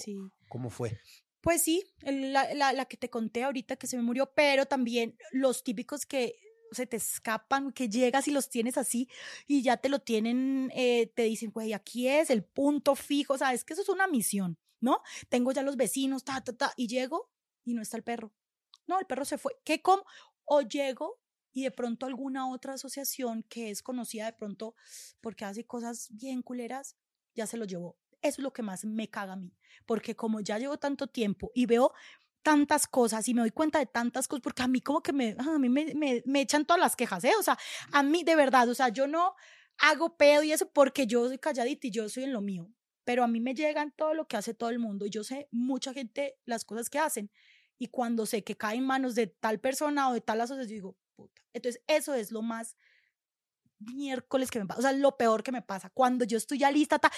¿Cómo 0.47 0.69
fue? 0.69 0.99
Pues 1.41 1.63
sí, 1.63 1.85
la, 2.01 2.53
la, 2.53 2.73
la, 2.73 2.85
que 2.85 2.97
te 2.97 3.09
conté 3.09 3.43
ahorita 3.43 3.75
que 3.75 3.87
se 3.87 3.97
me 3.97 4.03
murió, 4.03 4.33
pero 4.33 4.65
también 4.65 5.17
los 5.31 5.63
típicos 5.63 6.05
que 6.05 6.35
se 6.71 6.85
te 6.85 6.97
escapan, 6.97 7.71
que 7.71 7.89
llegas 7.89 8.27
y 8.27 8.31
los 8.31 8.49
tienes 8.49 8.77
así 8.77 9.09
y 9.47 9.61
ya 9.61 9.77
te 9.77 9.89
lo 9.89 9.99
tienen, 9.99 10.71
eh, 10.75 11.07
te 11.15 11.23
dicen, 11.23 11.51
güey, 11.51 11.73
aquí 11.73 12.07
es 12.07 12.29
el 12.29 12.43
punto 12.43 12.95
fijo, 12.95 13.37
sabes 13.37 13.63
que 13.63 13.73
eso 13.73 13.81
es 13.81 13.89
una 13.89 14.07
misión, 14.07 14.57
¿no? 14.79 15.01
Tengo 15.29 15.51
ya 15.51 15.61
los 15.61 15.77
vecinos, 15.77 16.23
ta, 16.23 16.43
ta, 16.43 16.53
ta, 16.53 16.73
y 16.75 16.87
llego 16.87 17.29
y 17.63 17.73
no 17.73 17.81
está 17.81 17.97
el 17.97 18.03
perro. 18.03 18.33
No, 18.87 18.99
el 18.99 19.05
perro 19.05 19.23
se 19.23 19.37
fue. 19.37 19.55
¿Qué 19.63 19.83
com? 19.83 19.99
O 20.51 20.61
llego 20.61 21.19
y 21.51 21.63
de 21.63 21.71
pronto 21.71 22.07
alguna 22.07 22.49
otra 22.49 22.73
asociación 22.73 23.43
que 23.43 23.69
es 23.69 23.83
conocida 23.83 24.25
de 24.25 24.33
pronto 24.33 24.75
porque 25.21 25.45
hace 25.45 25.63
cosas 25.65 26.07
bien 26.11 26.41
culeras, 26.41 26.95
ya 27.35 27.45
se 27.45 27.57
lo 27.57 27.65
llevó. 27.65 27.97
Eso 28.21 28.41
es 28.41 28.43
lo 28.43 28.51
que 28.51 28.63
más 28.63 28.83
me 28.83 29.09
caga 29.09 29.33
a 29.33 29.35
mí, 29.35 29.53
porque 29.85 30.15
como 30.15 30.39
ya 30.41 30.57
llevo 30.57 30.77
tanto 30.77 31.07
tiempo 31.07 31.51
y 31.53 31.67
veo 31.67 31.93
tantas 32.41 32.87
cosas 32.87 33.27
y 33.27 33.33
me 33.33 33.41
doy 33.41 33.51
cuenta 33.51 33.77
de 33.79 33.85
tantas 33.85 34.27
cosas, 34.27 34.41
porque 34.41 34.63
a 34.63 34.67
mí 34.67 34.81
como 34.81 35.01
que 35.01 35.13
me, 35.13 35.35
a 35.37 35.59
mí 35.59 35.69
me, 35.69 35.93
me, 35.93 36.23
me 36.25 36.41
echan 36.41 36.65
todas 36.65 36.79
las 36.81 36.95
quejas, 36.95 37.23
¿eh? 37.23 37.33
O 37.39 37.43
sea, 37.43 37.57
a 37.91 38.01
mí 38.01 38.23
de 38.23 38.35
verdad, 38.35 38.67
o 38.69 38.73
sea, 38.73 38.89
yo 38.89 39.07
no 39.07 39.35
hago 39.77 40.17
pedo 40.17 40.43
y 40.43 40.51
eso 40.51 40.69
porque 40.71 41.05
yo 41.07 41.27
soy 41.27 41.37
calladita 41.37 41.87
y 41.87 41.91
yo 41.91 42.09
soy 42.09 42.23
en 42.23 42.33
lo 42.33 42.41
mío, 42.41 42.69
pero 43.03 43.23
a 43.23 43.27
mí 43.27 43.39
me 43.39 43.53
llegan 43.53 43.93
todo 43.95 44.13
lo 44.13 44.27
que 44.27 44.37
hace 44.37 44.53
todo 44.53 44.69
el 44.69 44.79
mundo 44.79 45.05
y 45.05 45.09
yo 45.09 45.23
sé 45.23 45.47
mucha 45.51 45.93
gente 45.93 46.37
las 46.45 46.65
cosas 46.65 46.89
que 46.89 46.99
hacen 46.99 47.31
y 47.79 47.87
cuando 47.87 48.25
sé 48.25 48.43
que 48.43 48.57
cae 48.57 48.77
en 48.77 48.85
manos 48.85 49.15
de 49.15 49.27
tal 49.27 49.59
persona 49.59 50.09
o 50.09 50.13
de 50.13 50.21
tal 50.21 50.41
asociación, 50.41 50.75
digo, 50.75 50.97
puta. 51.15 51.41
Entonces, 51.53 51.81
eso 51.87 52.13
es 52.13 52.31
lo 52.31 52.41
más 52.41 52.75
miércoles 53.79 54.51
que 54.51 54.59
me 54.59 54.65
pasa, 54.65 54.79
o 54.79 54.81
sea, 54.83 54.91
lo 54.91 55.15
peor 55.17 55.41
que 55.41 55.53
me 55.53 55.61
pasa. 55.61 55.89
Cuando 55.89 56.25
yo 56.25 56.37
estoy 56.37 56.59
ya 56.59 56.69
lista, 56.69 56.99
ta, 56.99 57.09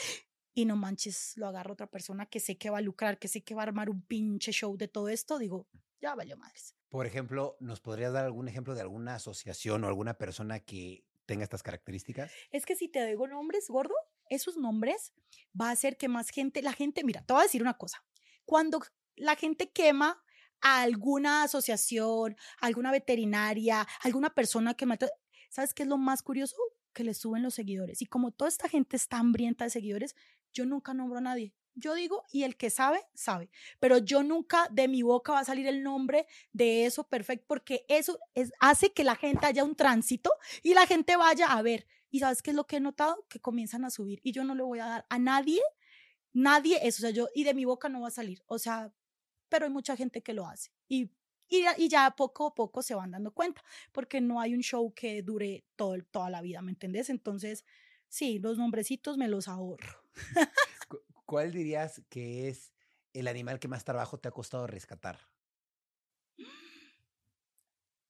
y 0.54 0.66
no 0.66 0.76
manches, 0.76 1.34
lo 1.36 1.48
agarro 1.48 1.74
otra 1.74 1.88
persona 1.88 2.28
que 2.28 2.40
sé 2.40 2.58
que 2.58 2.70
va 2.70 2.78
a 2.78 2.82
lucrar, 2.82 3.18
que 3.18 3.28
sé 3.28 3.44
que 3.44 3.56
va 3.56 3.64
a 3.64 3.66
armar 3.66 3.90
un 3.90 4.04
pinche 4.04 4.52
show 4.52 4.78
de 4.78 4.88
todo 4.88 5.10
esto, 5.10 5.40
digo, 5.40 5.68
ya 6.00 6.14
valió 6.14 6.38
madres. 6.38 6.76
Por 6.90 7.08
ejemplo, 7.08 7.58
¿nos 7.60 7.82
podrías 7.82 8.14
dar 8.14 8.26
algún 8.26 8.48
ejemplo 8.48 8.76
de 8.76 8.82
alguna 8.82 9.16
asociación 9.16 9.84
o 9.84 9.88
alguna 9.88 10.18
persona 10.20 10.60
que 10.60 11.04
tenga 11.26 11.44
estas 11.44 11.64
características? 11.64 12.32
Es 12.52 12.66
que 12.66 12.76
si 12.76 12.88
te 12.88 13.04
digo 13.08 13.28
nombres, 13.28 13.68
gordo, 13.68 13.96
esos 14.30 14.58
nombres 14.58 15.14
va 15.60 15.70
a 15.70 15.72
hacer 15.72 15.98
que 15.98 16.08
más 16.08 16.30
gente, 16.30 16.62
la 16.62 16.74
gente, 16.74 17.04
mira, 17.04 17.24
te 17.26 17.34
voy 17.34 17.42
a 17.42 17.46
decir 17.46 17.64
una 17.64 17.78
cosa, 17.78 18.06
cuando 18.46 18.82
la 19.16 19.36
gente 19.36 19.72
quema 19.72 20.22
alguna 20.62 21.44
asociación, 21.44 22.36
alguna 22.60 22.92
veterinaria, 22.92 23.88
alguna 24.02 24.30
persona 24.34 24.74
que 24.74 24.86
mata, 24.86 25.10
¿sabes 25.50 25.74
qué 25.74 25.84
es 25.84 25.90
lo 25.90 25.98
más 25.98 26.24
curioso? 26.24 26.56
Que 26.94 27.04
le 27.04 27.14
suben 27.14 27.44
los 27.44 27.54
seguidores. 27.54 28.02
Y 28.02 28.06
como 28.06 28.32
toda 28.32 28.50
esta 28.50 28.70
gente 28.70 28.96
está 28.96 29.18
hambrienta 29.18 29.66
de 29.66 29.70
seguidores, 29.70 30.16
yo 30.54 30.66
nunca 30.66 30.94
nombro 30.94 31.18
a 31.18 31.22
nadie. 31.22 31.54
Yo 31.74 31.94
digo, 31.94 32.26
y 32.32 32.44
el 32.44 32.58
que 32.58 32.70
sabe, 32.70 33.02
sabe. 33.14 33.50
Pero 33.80 33.98
yo 33.98 34.24
nunca 34.24 34.68
de 34.72 34.88
mi 34.88 35.04
boca 35.04 35.32
va 35.32 35.40
a 35.40 35.46
salir 35.46 35.68
el 35.68 35.84
nombre 35.84 36.28
de 36.52 36.86
eso 36.86 37.08
perfecto, 37.08 37.46
porque 37.48 37.86
eso 37.88 38.20
es, 38.34 38.52
hace 38.60 38.92
que 38.92 39.04
la 39.04 39.16
gente 39.16 39.46
haya 39.46 39.64
un 39.64 39.76
tránsito 39.76 40.32
y 40.64 40.74
la 40.74 40.86
gente 40.86 41.16
vaya 41.16 41.48
a 41.48 41.62
ver. 41.62 41.88
¿Y 42.10 42.20
sabes 42.20 42.42
qué 42.42 42.50
es 42.50 42.56
lo 42.56 42.68
que 42.68 42.78
he 42.78 42.82
notado? 42.82 43.26
Que 43.30 43.40
comienzan 43.40 43.86
a 43.86 43.90
subir. 43.90 44.20
Y 44.22 44.34
yo 44.34 44.44
no 44.44 44.54
le 44.54 44.64
voy 44.64 44.80
a 44.80 44.86
dar 44.86 45.06
a 45.10 45.18
nadie, 45.18 45.62
nadie 46.34 46.80
eso. 46.86 47.00
O 47.00 47.04
sea, 47.04 47.12
yo, 47.12 47.30
y 47.34 47.46
de 47.46 47.54
mi 47.54 47.64
boca 47.64 47.88
no 47.88 48.02
va 48.02 48.10
a 48.10 48.12
salir. 48.12 48.44
O 48.48 48.60
sea, 48.60 48.94
pero 49.52 49.66
hay 49.66 49.72
mucha 49.72 49.96
gente 49.96 50.24
que 50.24 50.34
lo 50.34 50.48
hace. 50.48 50.72
Y 50.88 51.12
y, 51.54 51.66
y, 51.78 51.90
ya 51.90 52.10
poco 52.12 52.48
a 52.48 52.56
poco 52.56 52.82
se 52.82 52.96
van 52.96 53.12
dando 53.12 53.34
cuenta, 53.34 53.62
porque 53.92 54.22
no 54.22 54.40
hay 54.40 54.56
un 54.56 54.62
show 54.62 54.94
que 54.94 55.22
dure 55.22 55.66
todo, 55.76 55.98
toda 56.10 56.30
la 56.30 56.42
vida, 56.42 56.62
¿me 56.62 56.72
entendés? 56.72 57.10
Entonces, 57.10 57.66
Sí, 58.12 58.40
los 58.40 58.58
nombrecitos 58.58 59.18
me 59.18 59.30
los 59.30 59.48
ahorro. 59.48 60.04
¿Cuál 61.26 61.54
dirías 61.54 62.04
que 62.10 62.50
es 62.50 62.74
el 63.14 63.30
animal 63.30 63.58
que 63.58 63.70
más 63.70 63.86
trabajo 63.86 64.20
te 64.20 64.28
ha 64.28 64.32
costado 64.32 64.68
rescatar? 64.68 65.18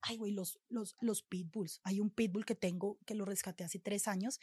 Ay, 0.01 0.17
güey, 0.17 0.31
los, 0.31 0.59
los, 0.69 0.97
los 1.01 1.21
pitbulls. 1.21 1.81
Hay 1.83 1.99
un 1.99 2.09
pitbull 2.09 2.45
que 2.45 2.55
tengo 2.55 2.97
que 3.05 3.13
lo 3.13 3.25
rescaté 3.25 3.63
hace 3.63 3.77
tres 3.77 4.07
años. 4.07 4.39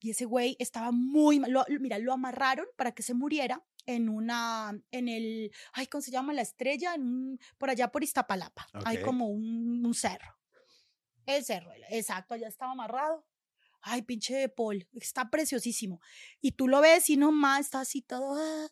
Y 0.00 0.10
ese 0.10 0.24
güey 0.24 0.56
estaba 0.58 0.92
muy 0.92 1.40
mal. 1.40 1.52
mira, 1.80 1.98
lo 1.98 2.12
amarraron 2.12 2.66
para 2.76 2.92
que 2.92 3.02
se 3.02 3.14
muriera 3.14 3.64
en 3.86 4.08
una, 4.08 4.78
en 4.90 5.08
el, 5.08 5.50
ay, 5.72 5.86
¿cómo 5.86 6.02
se 6.02 6.10
llama? 6.10 6.32
La 6.32 6.42
estrella, 6.42 6.94
en 6.94 7.40
por 7.56 7.70
allá 7.70 7.90
por 7.90 8.04
Iztapalapa. 8.04 8.66
Hay 8.84 9.02
como 9.02 9.28
un, 9.28 9.84
un 9.84 9.94
cerro. 9.94 10.38
El 11.26 11.44
cerro, 11.44 11.70
exacto, 11.90 12.34
allá 12.34 12.48
estaba 12.48 12.72
amarrado 12.72 13.26
ay, 13.80 14.02
pinche 14.02 14.34
de 14.34 14.48
Paul, 14.48 14.88
está 14.94 15.30
preciosísimo. 15.30 16.00
Y 16.40 16.52
tú 16.52 16.68
lo 16.68 16.80
ves 16.80 17.08
y 17.10 17.16
nomás 17.16 17.60
está 17.60 17.80
así 17.80 18.02
todo, 18.02 18.34
ah, 18.36 18.68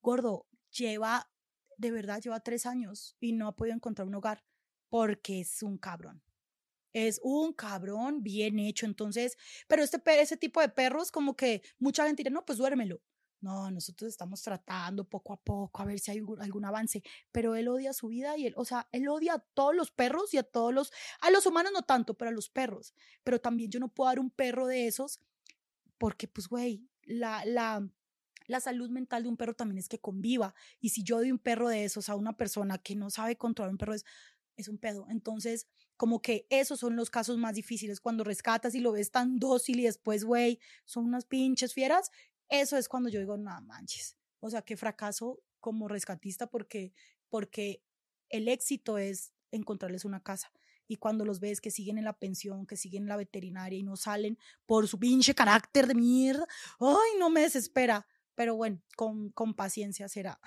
gordo, 0.00 0.46
lleva 0.70 1.30
de 1.78 1.90
verdad 1.90 2.20
lleva 2.20 2.40
tres 2.40 2.66
años 2.66 3.16
y 3.20 3.32
no 3.32 3.48
ha 3.48 3.56
podido 3.56 3.74
encontrar 3.74 4.08
un 4.08 4.14
hogar 4.14 4.44
porque 4.88 5.40
es 5.40 5.62
un 5.62 5.78
cabrón. 5.78 6.22
Es 6.98 7.20
un 7.22 7.52
cabrón 7.52 8.22
bien 8.22 8.58
hecho. 8.58 8.86
Entonces, 8.86 9.36
pero 9.68 9.82
este, 9.82 10.00
ese 10.18 10.38
tipo 10.38 10.62
de 10.62 10.70
perros, 10.70 11.10
como 11.10 11.36
que 11.36 11.60
mucha 11.78 12.06
gente 12.06 12.22
dirá, 12.22 12.32
no, 12.32 12.46
pues 12.46 12.56
duérmelo. 12.56 13.02
No, 13.42 13.70
nosotros 13.70 14.08
estamos 14.08 14.40
tratando 14.40 15.04
poco 15.04 15.34
a 15.34 15.36
poco 15.36 15.82
a 15.82 15.84
ver 15.84 15.98
si 15.98 16.10
hay 16.10 16.22
algún, 16.40 16.64
avance, 16.64 17.02
pero 17.32 17.54
él 17.54 17.68
odia 17.68 17.92
su 17.92 18.08
vida 18.08 18.38
y 18.38 18.46
él, 18.46 18.54
o 18.56 18.64
sea, 18.64 18.88
él 18.92 19.06
odia 19.08 19.34
a 19.34 19.38
todos 19.40 19.76
los 19.76 19.90
perros 19.90 20.32
y 20.32 20.38
a 20.38 20.42
todos 20.42 20.72
los, 20.72 20.90
a 21.20 21.30
los 21.30 21.44
humanos 21.44 21.70
no 21.74 21.82
tanto, 21.82 22.14
pero 22.14 22.30
a 22.30 22.32
los 22.32 22.48
perros. 22.48 22.94
Pero 23.24 23.42
también 23.42 23.70
yo 23.70 23.78
no 23.78 23.88
puedo 23.88 24.08
dar 24.08 24.18
un 24.18 24.30
perro 24.30 24.66
de 24.66 24.86
esos 24.86 25.20
porque, 25.98 26.28
pues, 26.28 26.48
güey, 26.48 26.88
la, 27.02 27.44
la, 27.44 27.86
la 28.46 28.60
salud 28.60 28.88
mental 28.88 29.24
de 29.24 29.28
un 29.28 29.36
perro 29.36 29.52
también 29.52 29.78
es 29.78 29.88
que 29.90 30.00
conviva. 30.00 30.54
Y 30.80 30.88
si 30.88 31.02
yo 31.02 31.18
doy 31.18 31.30
un 31.30 31.38
perro 31.38 31.68
de 31.68 31.84
esos 31.84 32.08
a 32.08 32.16
una 32.16 32.38
persona 32.38 32.78
que 32.78 32.96
no 32.96 33.10
sabe 33.10 33.36
controlar 33.36 33.70
un 33.70 33.78
perro, 33.78 33.92
es, 33.92 34.06
es 34.56 34.68
un 34.68 34.78
pedo. 34.78 35.06
Entonces, 35.10 35.68
como 35.96 36.20
que 36.20 36.46
esos 36.50 36.80
son 36.80 36.96
los 36.96 37.10
casos 37.10 37.38
más 37.38 37.54
difíciles, 37.54 38.00
cuando 38.00 38.24
rescatas 38.24 38.74
y 38.74 38.80
lo 38.80 38.92
ves 38.92 39.10
tan 39.10 39.38
dócil 39.38 39.80
y 39.80 39.84
después, 39.84 40.24
güey, 40.24 40.58
son 40.84 41.04
unas 41.06 41.24
pinches 41.24 41.72
fieras. 41.72 42.10
Eso 42.48 42.76
es 42.76 42.88
cuando 42.88 43.08
yo 43.08 43.20
digo, 43.20 43.36
no 43.36 43.60
manches. 43.62 44.16
O 44.40 44.50
sea, 44.50 44.62
qué 44.62 44.76
fracaso 44.76 45.42
como 45.60 45.88
rescatista 45.88 46.48
porque, 46.48 46.92
porque 47.28 47.82
el 48.28 48.48
éxito 48.48 48.98
es 48.98 49.32
encontrarles 49.50 50.04
una 50.04 50.22
casa. 50.22 50.52
Y 50.88 50.98
cuando 50.98 51.24
los 51.24 51.40
ves 51.40 51.60
que 51.60 51.70
siguen 51.70 51.98
en 51.98 52.04
la 52.04 52.18
pensión, 52.18 52.66
que 52.66 52.76
siguen 52.76 53.04
en 53.04 53.08
la 53.08 53.16
veterinaria 53.16 53.78
y 53.78 53.82
no 53.82 53.96
salen 53.96 54.38
por 54.66 54.86
su 54.86 54.98
pinche 54.98 55.34
carácter 55.34 55.86
de 55.86 55.94
mierda, 55.94 56.46
ay, 56.78 57.18
no 57.18 57.30
me 57.30 57.40
desespera. 57.40 58.06
Pero 58.36 58.54
bueno, 58.54 58.80
con, 58.96 59.30
con 59.30 59.54
paciencia 59.54 60.08
será. 60.08 60.38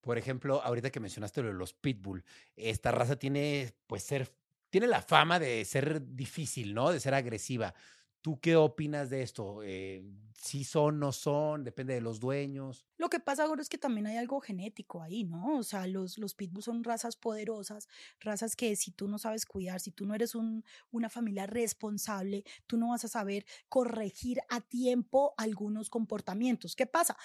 Por 0.00 0.18
ejemplo, 0.18 0.62
ahorita 0.62 0.90
que 0.90 1.00
mencionaste 1.00 1.42
lo 1.42 1.48
de 1.48 1.54
los 1.54 1.72
pitbull, 1.72 2.24
esta 2.56 2.90
raza 2.90 3.16
tiene, 3.18 3.74
pues, 3.86 4.02
ser, 4.02 4.32
tiene 4.70 4.86
la 4.86 5.02
fama 5.02 5.38
de 5.38 5.64
ser 5.64 6.14
difícil, 6.14 6.74
¿no? 6.74 6.90
De 6.90 7.00
ser 7.00 7.14
agresiva. 7.14 7.74
¿Tú 8.20 8.40
qué 8.40 8.56
opinas 8.56 9.08
de 9.08 9.22
esto? 9.22 9.62
Eh, 9.62 10.04
¿Sí 10.34 10.64
son, 10.64 10.98
no 10.98 11.12
son? 11.12 11.62
¿Depende 11.62 11.94
de 11.94 12.00
los 12.00 12.18
dueños? 12.18 12.84
Lo 12.98 13.08
que 13.08 13.20
pasa 13.20 13.44
ahora 13.44 13.62
es 13.62 13.68
que 13.68 13.78
también 13.78 14.06
hay 14.08 14.16
algo 14.16 14.40
genético 14.40 15.00
ahí, 15.00 15.24
¿no? 15.24 15.58
O 15.58 15.62
sea, 15.62 15.86
los, 15.86 16.18
los 16.18 16.34
pitbulls 16.34 16.64
son 16.64 16.82
razas 16.82 17.16
poderosas, 17.16 17.88
razas 18.18 18.56
que 18.56 18.74
si 18.74 18.90
tú 18.90 19.06
no 19.06 19.18
sabes 19.18 19.46
cuidar, 19.46 19.78
si 19.80 19.92
tú 19.92 20.06
no 20.06 20.14
eres 20.14 20.34
un, 20.34 20.64
una 20.90 21.08
familia 21.08 21.46
responsable, 21.46 22.44
tú 22.66 22.76
no 22.76 22.88
vas 22.88 23.04
a 23.04 23.08
saber 23.08 23.46
corregir 23.68 24.40
a 24.48 24.60
tiempo 24.60 25.34
algunos 25.36 25.88
comportamientos. 25.88 26.74
¿Qué 26.74 26.86
pasa? 26.86 27.16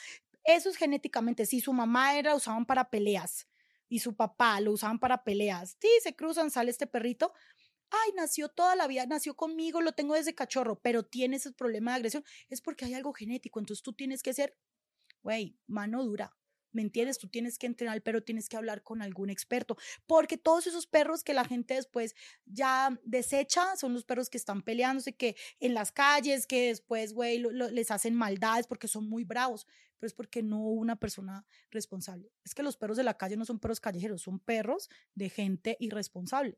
Eso 0.43 0.69
es 0.69 0.77
genéticamente. 0.77 1.45
Si 1.45 1.61
su 1.61 1.73
mamá 1.73 2.15
era, 2.17 2.35
usaban 2.35 2.65
para 2.65 2.89
peleas 2.89 3.47
y 3.91 3.99
su 3.99 4.15
papá 4.15 4.61
lo 4.61 4.71
usaban 4.71 4.99
para 4.99 5.25
peleas, 5.25 5.77
sí, 5.81 5.89
se 6.01 6.15
cruzan, 6.15 6.49
sale 6.49 6.71
este 6.71 6.87
perrito, 6.87 7.33
ay, 7.89 8.13
nació 8.15 8.47
toda 8.47 8.73
la 8.77 8.87
vida, 8.87 9.05
nació 9.05 9.35
conmigo, 9.35 9.81
lo 9.81 9.91
tengo 9.91 10.15
desde 10.15 10.33
cachorro, 10.33 10.79
pero 10.81 11.03
tiene 11.03 11.35
ese 11.35 11.51
problema 11.51 11.91
de 11.91 11.97
agresión, 11.97 12.23
es 12.47 12.61
porque 12.61 12.85
hay 12.85 12.93
algo 12.93 13.11
genético. 13.11 13.59
Entonces 13.59 13.83
tú 13.83 13.91
tienes 13.91 14.23
que 14.23 14.33
ser, 14.33 14.57
güey, 15.21 15.57
mano 15.67 16.05
dura. 16.05 16.31
¿Me 16.71 16.81
entiendes? 16.81 17.17
Tú 17.17 17.27
tienes 17.27 17.57
que 17.57 17.67
entrenar, 17.67 18.01
pero 18.01 18.23
tienes 18.23 18.47
que 18.47 18.55
hablar 18.55 18.81
con 18.81 19.01
algún 19.01 19.29
experto. 19.29 19.75
Porque 20.07 20.37
todos 20.37 20.67
esos 20.67 20.87
perros 20.87 21.21
que 21.21 21.33
la 21.33 21.43
gente 21.43 21.73
después 21.73 22.15
ya 22.45 22.97
desecha 23.03 23.75
son 23.75 23.93
los 23.93 24.05
perros 24.05 24.29
que 24.29 24.37
están 24.37 24.61
peleándose, 24.61 25.11
que 25.11 25.35
en 25.59 25.73
las 25.73 25.91
calles, 25.91 26.47
que 26.47 26.67
después, 26.67 27.13
güey, 27.13 27.39
les 27.39 27.91
hacen 27.91 28.15
maldades 28.15 28.67
porque 28.67 28.87
son 28.87 29.09
muy 29.09 29.25
bravos. 29.25 29.67
Pero 30.01 30.07
es 30.07 30.13
porque 30.15 30.41
no 30.41 30.57
hubo 30.57 30.81
una 30.81 30.95
persona 30.95 31.45
responsable. 31.69 32.31
Es 32.43 32.55
que 32.55 32.63
los 32.63 32.75
perros 32.75 32.97
de 32.97 33.03
la 33.03 33.19
calle 33.19 33.37
no 33.37 33.45
son 33.45 33.59
perros 33.59 33.79
callejeros, 33.79 34.23
son 34.23 34.39
perros 34.39 34.89
de 35.13 35.29
gente 35.29 35.77
irresponsable. 35.79 36.57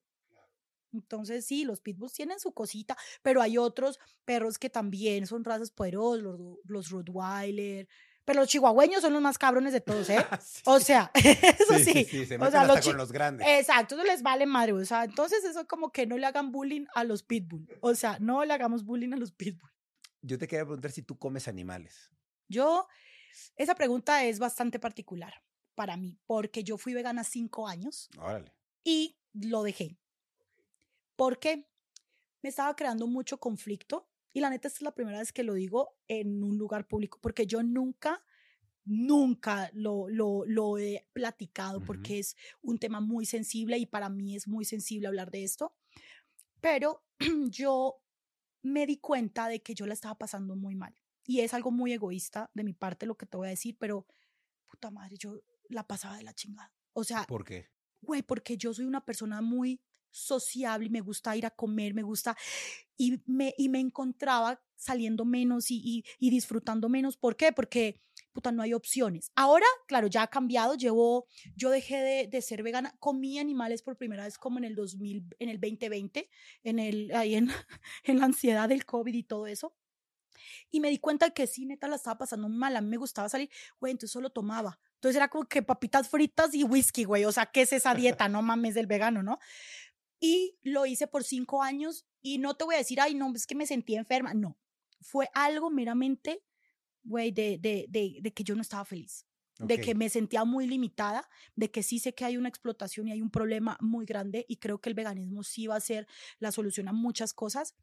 Entonces, 0.93 1.45
sí, 1.45 1.65
los 1.65 1.82
pitbulls 1.82 2.13
tienen 2.13 2.39
su 2.39 2.53
cosita, 2.53 2.95
pero 3.21 3.41
hay 3.41 3.58
otros 3.58 3.99
perros 4.23 4.58
que 4.58 4.69
también 4.69 5.27
son 5.27 5.43
razas 5.43 5.71
poderosas, 5.71 6.23
los, 6.23 6.39
los 6.63 6.89
Rottweiler, 6.89 7.89
pero 8.23 8.39
los 8.39 8.47
chihuahueños 8.47 9.01
son 9.01 9.12
los 9.12 9.21
más 9.21 9.38
cabrones 9.38 9.73
de 9.73 9.82
todos, 9.82 10.10
¿eh? 10.10 10.25
O 10.65 10.79
sea, 10.79 11.12
eso 11.13 11.79
sí. 11.79 12.06
sí, 12.06 12.25
se 12.25 12.38
o 12.38 12.49
sea, 12.49 12.63
los 12.63 12.79
con 12.79 12.95
los 12.95 13.12
grandes. 13.12 13.45
Exacto, 13.45 13.95
eso 13.95 14.06
les 14.06 14.21
vale 14.21 14.45
madre. 14.45 14.71
O 14.71 14.86
sea, 14.86 15.03
entonces 15.03 15.43
eso 15.43 15.67
como 15.67 15.91
que 15.91 16.08
no 16.08 16.17
le 16.17 16.25
hagan 16.25 16.53
bullying 16.53 16.86
a 16.95 17.03
los 17.03 17.23
pitbull. 17.23 17.67
O 17.82 17.93
sea, 17.93 18.19
no 18.21 18.45
le 18.45 18.53
hagamos 18.53 18.86
bullying 18.86 19.12
a 19.12 19.17
los 19.17 19.34
pitbull. 19.34 19.69
Yo 20.21 20.38
te 20.38 20.47
quería 20.47 20.63
preguntar 20.63 20.91
si 20.91 21.01
tú 21.01 21.17
comes 21.17 21.49
animales. 21.49 22.10
Yo, 22.47 22.88
esa 23.55 23.75
pregunta 23.75 24.23
es 24.25 24.39
bastante 24.39 24.79
particular 24.79 25.43
para 25.75 25.97
mí, 25.97 26.19
porque 26.25 26.63
yo 26.63 26.77
fui 26.77 26.93
vegana 26.93 27.23
cinco 27.23 27.67
años. 27.67 28.09
Órale. 28.17 28.53
Y 28.83 29.17
lo 29.33 29.63
dejé. 29.63 29.97
Porque 31.15 31.67
me 32.41 32.49
estaba 32.49 32.75
creando 32.75 33.07
mucho 33.07 33.39
conflicto 33.39 34.09
y 34.33 34.39
la 34.39 34.49
neta 34.49 34.67
esta 34.67 34.79
es 34.79 34.81
la 34.81 34.95
primera 34.95 35.19
vez 35.19 35.31
que 35.31 35.43
lo 35.43 35.53
digo 35.53 35.95
en 36.07 36.43
un 36.43 36.57
lugar 36.57 36.87
público, 36.87 37.19
porque 37.21 37.45
yo 37.45 37.61
nunca, 37.61 38.23
nunca 38.83 39.69
lo, 39.73 40.09
lo, 40.09 40.43
lo 40.45 40.77
he 40.77 41.07
platicado 41.13 41.81
porque 41.81 42.19
es 42.19 42.35
un 42.61 42.79
tema 42.79 42.99
muy 42.99 43.25
sensible 43.25 43.77
y 43.77 43.85
para 43.85 44.09
mí 44.09 44.35
es 44.35 44.47
muy 44.47 44.65
sensible 44.65 45.07
hablar 45.07 45.29
de 45.29 45.43
esto. 45.43 45.75
Pero 46.61 47.03
yo 47.49 48.01
me 48.63 48.87
di 48.87 48.97
cuenta 48.97 49.47
de 49.47 49.61
que 49.61 49.75
yo 49.75 49.85
la 49.85 49.93
estaba 49.93 50.17
pasando 50.17 50.55
muy 50.55 50.75
mal. 50.75 50.95
Y 51.25 51.39
es 51.39 51.53
algo 51.53 51.71
muy 51.71 51.93
egoísta 51.93 52.49
de 52.53 52.63
mi 52.63 52.73
parte 52.73 53.05
lo 53.05 53.15
que 53.15 53.25
te 53.25 53.38
voy 53.38 53.47
a 53.47 53.51
decir, 53.51 53.77
pero 53.79 54.05
puta 54.69 54.91
madre, 54.91 55.15
yo 55.17 55.39
la 55.69 55.88
pasaba 55.88 56.17
de 56.17 56.23
la 56.23 56.33
chingada. 56.33 56.73
O 56.93 57.03
sea, 57.03 57.23
¿por 57.23 57.43
qué? 57.43 57.69
Güey, 58.01 58.21
porque 58.21 58.57
yo 58.57 58.73
soy 58.73 58.86
una 58.86 59.05
persona 59.05 59.41
muy 59.41 59.81
sociable 60.13 60.88
y 60.88 60.89
me 60.89 61.01
gusta 61.01 61.36
ir 61.36 61.45
a 61.45 61.51
comer, 61.51 61.93
me 61.93 62.03
gusta 62.03 62.38
y 62.97 63.21
me, 63.25 63.53
y 63.57 63.69
me 63.69 63.79
encontraba 63.79 64.62
saliendo 64.75 65.25
menos 65.25 65.71
y, 65.71 66.03
y, 66.19 66.29
disfrutando 66.29 66.89
menos. 66.89 67.17
¿Por 67.17 67.36
qué? 67.36 67.51
Porque 67.51 68.01
puta, 68.33 68.51
no 68.51 68.62
hay 68.62 68.73
opciones. 68.73 69.31
Ahora, 69.36 69.65
claro, 69.88 70.07
ya 70.07 70.23
ha 70.23 70.27
cambiado. 70.27 70.75
Llevo, 70.75 71.27
yo 71.55 71.69
dejé 71.69 71.97
de, 71.97 72.27
de, 72.27 72.41
ser 72.41 72.63
vegana, 72.63 72.95
comí 72.99 73.39
animales 73.39 73.81
por 73.81 73.97
primera 73.97 74.25
vez 74.25 74.38
como 74.38 74.57
en 74.57 74.65
el 74.65 74.75
2000, 74.75 75.36
en 75.39 75.49
el 75.49 75.59
2020, 75.59 76.29
en 76.63 76.79
el, 76.79 77.15
ahí 77.15 77.36
en, 77.36 77.47
en 78.03 78.19
la 78.19 78.25
ansiedad 78.25 78.69
del 78.69 78.86
COVID 78.86 79.13
y 79.13 79.23
todo 79.23 79.47
eso. 79.47 79.73
Y 80.69 80.79
me 80.79 80.89
di 80.89 80.99
cuenta 80.99 81.32
que 81.32 81.47
sí, 81.47 81.65
neta, 81.65 81.88
la 81.88 81.95
estaba 81.95 82.17
pasando 82.17 82.49
mal. 82.49 82.75
A 82.75 82.82
mí 82.82 82.89
me 82.89 82.97
gustaba 82.97 83.29
salir, 83.29 83.49
güey, 83.79 83.91
entonces 83.91 84.12
solo 84.12 84.29
tomaba. 84.29 84.79
Entonces 84.95 85.17
era 85.17 85.27
como 85.27 85.45
que 85.45 85.62
papitas 85.62 86.08
fritas 86.08 86.53
y 86.53 86.63
whisky, 86.63 87.03
güey. 87.03 87.25
O 87.25 87.32
sea, 87.32 87.45
¿qué 87.47 87.62
es 87.63 87.73
esa 87.73 87.93
dieta? 87.95 88.29
No 88.29 88.41
mames 88.41 88.73
del 88.73 88.88
vegano, 88.88 89.23
¿no? 89.23 89.39
Y 90.19 90.58
lo 90.63 90.86
hice 90.86 91.08
por 91.08 91.25
cinco 91.25 91.62
años 91.62 92.06
y 92.21 92.38
no 92.38 92.56
te 92.56 92.63
voy 92.63 92.75
a 92.75 92.77
decir, 92.77 93.01
ay, 93.01 93.13
no, 93.13 93.34
es 93.36 93.45
que 93.45 93.56
me 93.56 93.67
sentí 93.67 93.95
enferma. 93.95 94.34
No, 94.34 94.58
fue 95.01 95.29
algo 95.34 95.69
meramente, 95.69 96.41
güey, 97.03 97.32
de, 97.32 97.58
de, 97.60 97.86
de, 97.89 98.19
de, 98.21 98.34
que 98.34 98.45
yo 98.45 98.56
no 98.56 98.62
estaba 98.62 98.86
feliz. 98.86 99.25
De 99.60 99.79
que 99.79 99.93
me 99.95 100.10
sentía 100.10 100.45
muy 100.45 100.65
limitada, 100.65 101.29
de 101.56 101.69
que 101.69 101.84
sí 101.84 101.99
sé 101.99 102.15
que 102.15 102.25
hay 102.25 102.38
una 102.38 102.49
explotación 102.49 103.08
y 103.08 103.12
hay 103.12 103.21
un 103.21 103.29
problema 103.29 103.77
muy 103.82 104.06
grande 104.06 104.45
y 104.47 104.58
creo 104.58 104.82
que 104.82 104.89
el 104.89 104.95
veganismo 104.95 105.43
sí 105.43 105.67
va 105.67 105.75
a 105.75 105.79
ser 105.79 106.08
la 106.39 106.51
solución 106.51 106.88
a 106.88 106.93
muchas 106.93 107.34
cosas, 107.34 107.75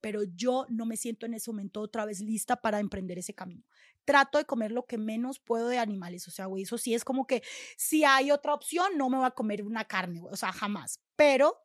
pero 0.00 0.22
yo 0.22 0.66
no 0.68 0.86
me 0.86 0.96
siento 0.96 1.26
en 1.26 1.34
ese 1.34 1.50
momento 1.50 1.80
otra 1.80 2.04
vez 2.04 2.20
lista 2.20 2.56
para 2.56 2.80
emprender 2.80 3.18
ese 3.18 3.34
camino. 3.34 3.64
Trato 4.04 4.38
de 4.38 4.44
comer 4.44 4.72
lo 4.72 4.86
que 4.86 4.98
menos 4.98 5.38
puedo 5.38 5.68
de 5.68 5.78
animales, 5.78 6.26
o 6.28 6.30
sea, 6.30 6.46
güey, 6.46 6.62
eso 6.62 6.78
sí 6.78 6.94
es 6.94 7.04
como 7.04 7.26
que 7.26 7.42
si 7.76 8.04
hay 8.04 8.30
otra 8.30 8.54
opción, 8.54 8.96
no 8.96 9.08
me 9.08 9.18
voy 9.18 9.26
a 9.26 9.32
comer 9.32 9.62
una 9.64 9.84
carne, 9.84 10.22
o 10.30 10.36
sea, 10.36 10.52
jamás, 10.52 11.00
pero 11.16 11.58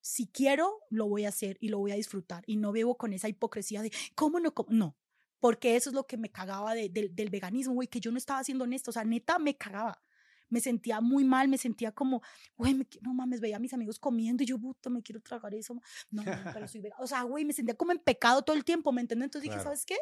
si 0.00 0.26
quiero, 0.26 0.80
lo 0.90 1.08
voy 1.08 1.24
a 1.24 1.30
hacer 1.30 1.56
y 1.60 1.68
lo 1.68 1.78
voy 1.78 1.92
a 1.92 1.96
disfrutar. 1.96 2.44
Y 2.46 2.56
no 2.56 2.72
vivo 2.72 2.98
con 2.98 3.14
esa 3.14 3.26
hipocresía 3.26 3.80
de, 3.80 3.90
¿cómo 4.14 4.38
no? 4.38 4.52
No, 4.68 4.98
porque 5.40 5.76
eso 5.76 5.88
es 5.90 5.94
lo 5.94 6.06
que 6.06 6.18
me 6.18 6.30
cagaba 6.30 6.74
del 6.74 7.30
veganismo, 7.30 7.72
güey, 7.72 7.88
que 7.88 8.00
yo 8.00 8.10
no 8.10 8.18
estaba 8.18 8.40
haciendo 8.40 8.64
honesto, 8.64 8.90
o 8.90 8.92
sea, 8.92 9.04
neta 9.04 9.38
me 9.38 9.56
cagaba. 9.56 10.02
Me 10.48 10.60
sentía 10.60 11.00
muy 11.00 11.24
mal, 11.24 11.48
me 11.48 11.58
sentía 11.58 11.92
como, 11.92 12.22
güey, 12.56 12.86
no 13.00 13.14
mames, 13.14 13.40
veía 13.40 13.56
a 13.56 13.60
mis 13.60 13.72
amigos 13.72 13.98
comiendo 13.98 14.42
y 14.42 14.46
yo, 14.46 14.58
puta, 14.58 14.90
me 14.90 15.02
quiero 15.02 15.20
tragar 15.20 15.54
eso. 15.54 15.80
No, 16.10 16.22
pero 16.22 16.24
soy 16.68 16.80
vegana. 16.80 17.02
O 17.02 17.06
sea, 17.06 17.22
güey, 17.22 17.44
me 17.44 17.52
sentía 17.52 17.74
como 17.74 17.92
en 17.92 17.98
pecado 17.98 18.42
todo 18.42 18.56
el 18.56 18.64
tiempo, 18.64 18.92
¿me 18.92 19.00
entiendes? 19.00 19.26
Entonces 19.26 19.50
dije, 19.50 19.62
¿sabes 19.62 19.84
qué? 19.84 19.96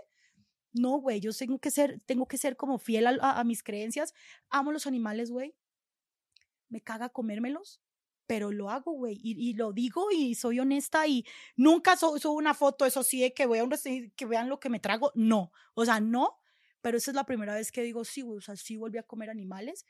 No, 0.73 0.99
güey, 0.99 1.21
yo 1.21 1.33
tengo 1.33 1.59
que 1.59 1.71
ser, 1.71 2.01
tengo 2.07 2.27
que 2.27 2.39
ser 2.39 2.57
como 2.57 2.79
fiel 2.79 3.07
a, 3.07 3.41
a 3.41 3.45
mis 3.45 3.63
creencias. 3.63 4.15
Amo 4.49 4.73
los 4.73 4.87
animales, 4.87 5.31
güey. 5.31 5.55
Me 6.69 6.81
caga 6.81 7.11
comérmelos, 7.11 7.83
pero 8.33 8.51
lo 8.51 8.71
hago, 8.71 8.93
güey, 8.93 9.21
y, 9.23 9.53
lo 9.55 9.75
digo 9.75 10.11
y 10.11 10.35
soy 10.35 10.59
honesta 10.59 11.07
y 11.07 11.27
nunca 11.55 11.97
subo 11.97 12.33
una 12.33 12.55
foto, 12.55 12.87
eso 12.87 13.03
sí, 13.03 13.21
de 13.21 13.35
que, 13.35 13.45
voy 13.45 13.59
a 13.59 13.69
que 14.17 14.25
vean 14.25 14.49
lo 14.49 14.59
que 14.59 14.71
me 14.71 14.81
trago, 14.81 15.13
no, 15.15 15.53
o 15.75 15.85
sea, 15.85 16.01
no, 16.01 16.39
pero 16.81 16.97
esa 16.97 17.11
es 17.11 17.15
la 17.15 17.25
primera 17.25 17.55
vez 17.55 17.71
que 17.71 17.83
digo, 17.83 18.07
sí, 18.07 18.23
güey, 18.23 18.39
o 18.39 18.41
sea, 18.41 18.57
sí 18.57 18.77
volví 18.77 18.97
a 18.97 19.03
comer 19.03 19.29
animales 19.29 19.85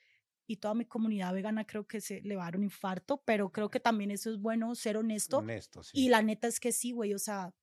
y 0.46 0.56
toda 0.56 0.74
mi 0.74 0.84
comunidad 0.84 1.32
vegana 1.32 1.66
creo 1.66 1.86
que 1.86 2.00
se 2.00 2.20
le 2.22 2.36
va 2.36 2.42
a 2.42 2.46
dar 2.46 2.56
un 2.56 2.64
infarto, 2.64 3.22
pero 3.24 3.50
creo 3.50 3.70
que 3.70 3.80
también 3.80 4.10
eso 4.10 4.30
es 4.30 4.38
bueno, 4.38 4.74
ser 4.74 4.96
honesto. 4.96 5.38
Honesto, 5.38 5.82
sí. 5.82 5.92
Y 5.94 6.08
la 6.08 6.22
neta 6.22 6.48
es 6.48 6.60
que 6.60 6.72
sí, 6.72 6.92
güey, 6.92 7.14
o 7.14 7.18
sea, 7.18 7.54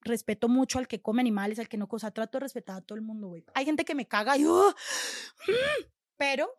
respeto 0.00 0.48
mucho 0.48 0.78
al 0.78 0.88
que 0.88 1.02
come 1.02 1.20
animales, 1.20 1.58
al 1.58 1.68
que 1.68 1.76
no, 1.76 1.88
o 1.90 1.98
sea, 1.98 2.10
trato 2.10 2.38
de 2.38 2.44
respetar 2.44 2.76
a 2.76 2.80
todo 2.80 2.96
el 2.96 3.02
mundo, 3.02 3.28
güey. 3.28 3.44
Hay 3.54 3.64
gente 3.64 3.84
que 3.84 3.94
me 3.94 4.06
caga 4.06 4.36
y, 4.36 4.44
¡oh! 4.44 4.74
pero 6.16 6.50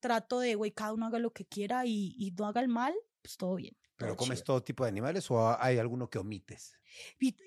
trato 0.00 0.40
de, 0.40 0.54
güey, 0.54 0.72
cada 0.72 0.92
uno 0.92 1.06
haga 1.06 1.18
lo 1.18 1.32
que 1.32 1.44
quiera 1.44 1.84
y, 1.86 2.14
y 2.16 2.30
no 2.32 2.46
haga 2.46 2.60
el 2.60 2.68
mal, 2.68 2.94
pues 3.22 3.36
todo 3.36 3.56
bien. 3.56 3.76
¿Pero 3.96 4.16
comes 4.16 4.38
chido. 4.38 4.46
todo 4.46 4.62
tipo 4.62 4.84
de 4.84 4.88
animales 4.88 5.30
o 5.30 5.60
hay 5.60 5.76
alguno 5.76 6.08
que 6.08 6.18
omites? 6.18 6.72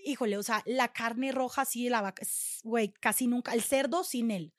Híjole, 0.05 0.37
o 0.37 0.43
sea, 0.43 0.61
la 0.67 0.93
carne 0.93 1.31
roja 1.31 1.65
sí 1.65 1.83
de 1.83 1.89
la 1.89 2.01
vaca, 2.01 2.23
güey, 2.63 2.93
casi 2.93 3.25
nunca. 3.25 3.53
El 3.53 3.63
cerdo 3.63 4.03
sin 4.03 4.29
él. 4.29 4.53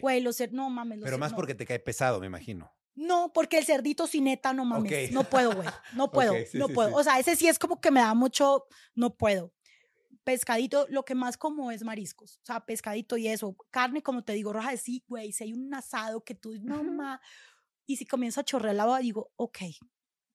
Güey, 0.00 0.20
los 0.20 0.36
cerdos, 0.36 0.54
no 0.54 0.70
mames. 0.70 0.98
los 0.98 1.04
Pero 1.04 1.18
más 1.18 1.32
no. 1.32 1.36
porque 1.36 1.54
te 1.54 1.66
cae 1.66 1.78
pesado, 1.78 2.20
me 2.20 2.26
imagino. 2.26 2.72
No, 2.94 3.32
porque 3.32 3.58
el 3.58 3.64
cerdito 3.64 4.06
sin 4.06 4.24
neta, 4.24 4.52
no 4.52 4.64
mames. 4.64 5.12
No 5.12 5.24
puedo, 5.24 5.54
güey. 5.54 5.68
No 5.94 6.10
puedo, 6.12 6.34
sí, 6.46 6.58
no 6.58 6.68
sí, 6.68 6.74
puedo. 6.74 6.90
sí. 6.90 6.94
O 6.96 7.02
sea, 7.02 7.18
ese 7.18 7.36
sí 7.36 7.48
es 7.48 7.58
como 7.58 7.80
que 7.80 7.90
me 7.90 8.00
da 8.00 8.14
mucho, 8.14 8.66
no 8.94 9.16
puedo. 9.16 9.54
Pescadito, 10.24 10.86
lo 10.88 11.04
que 11.04 11.14
más 11.14 11.36
como 11.36 11.70
es 11.70 11.82
mariscos. 11.84 12.36
O 12.42 12.44
sea, 12.44 12.64
pescadito 12.64 13.16
y 13.16 13.28
eso. 13.28 13.56
Carne, 13.70 14.02
como 14.02 14.22
te 14.22 14.34
digo, 14.34 14.52
roja, 14.52 14.76
sí, 14.76 15.02
güey. 15.08 15.32
Si 15.32 15.44
hay 15.44 15.52
un 15.52 15.72
asado 15.74 16.22
que 16.22 16.34
tú, 16.34 16.54
no 16.60 16.84
ma. 16.84 17.20
Y 17.86 17.96
si 17.96 18.06
comienza 18.06 18.42
a 18.42 18.44
chorrear 18.44 18.76
la 18.76 18.98
digo, 18.98 19.32
ok. 19.36 19.58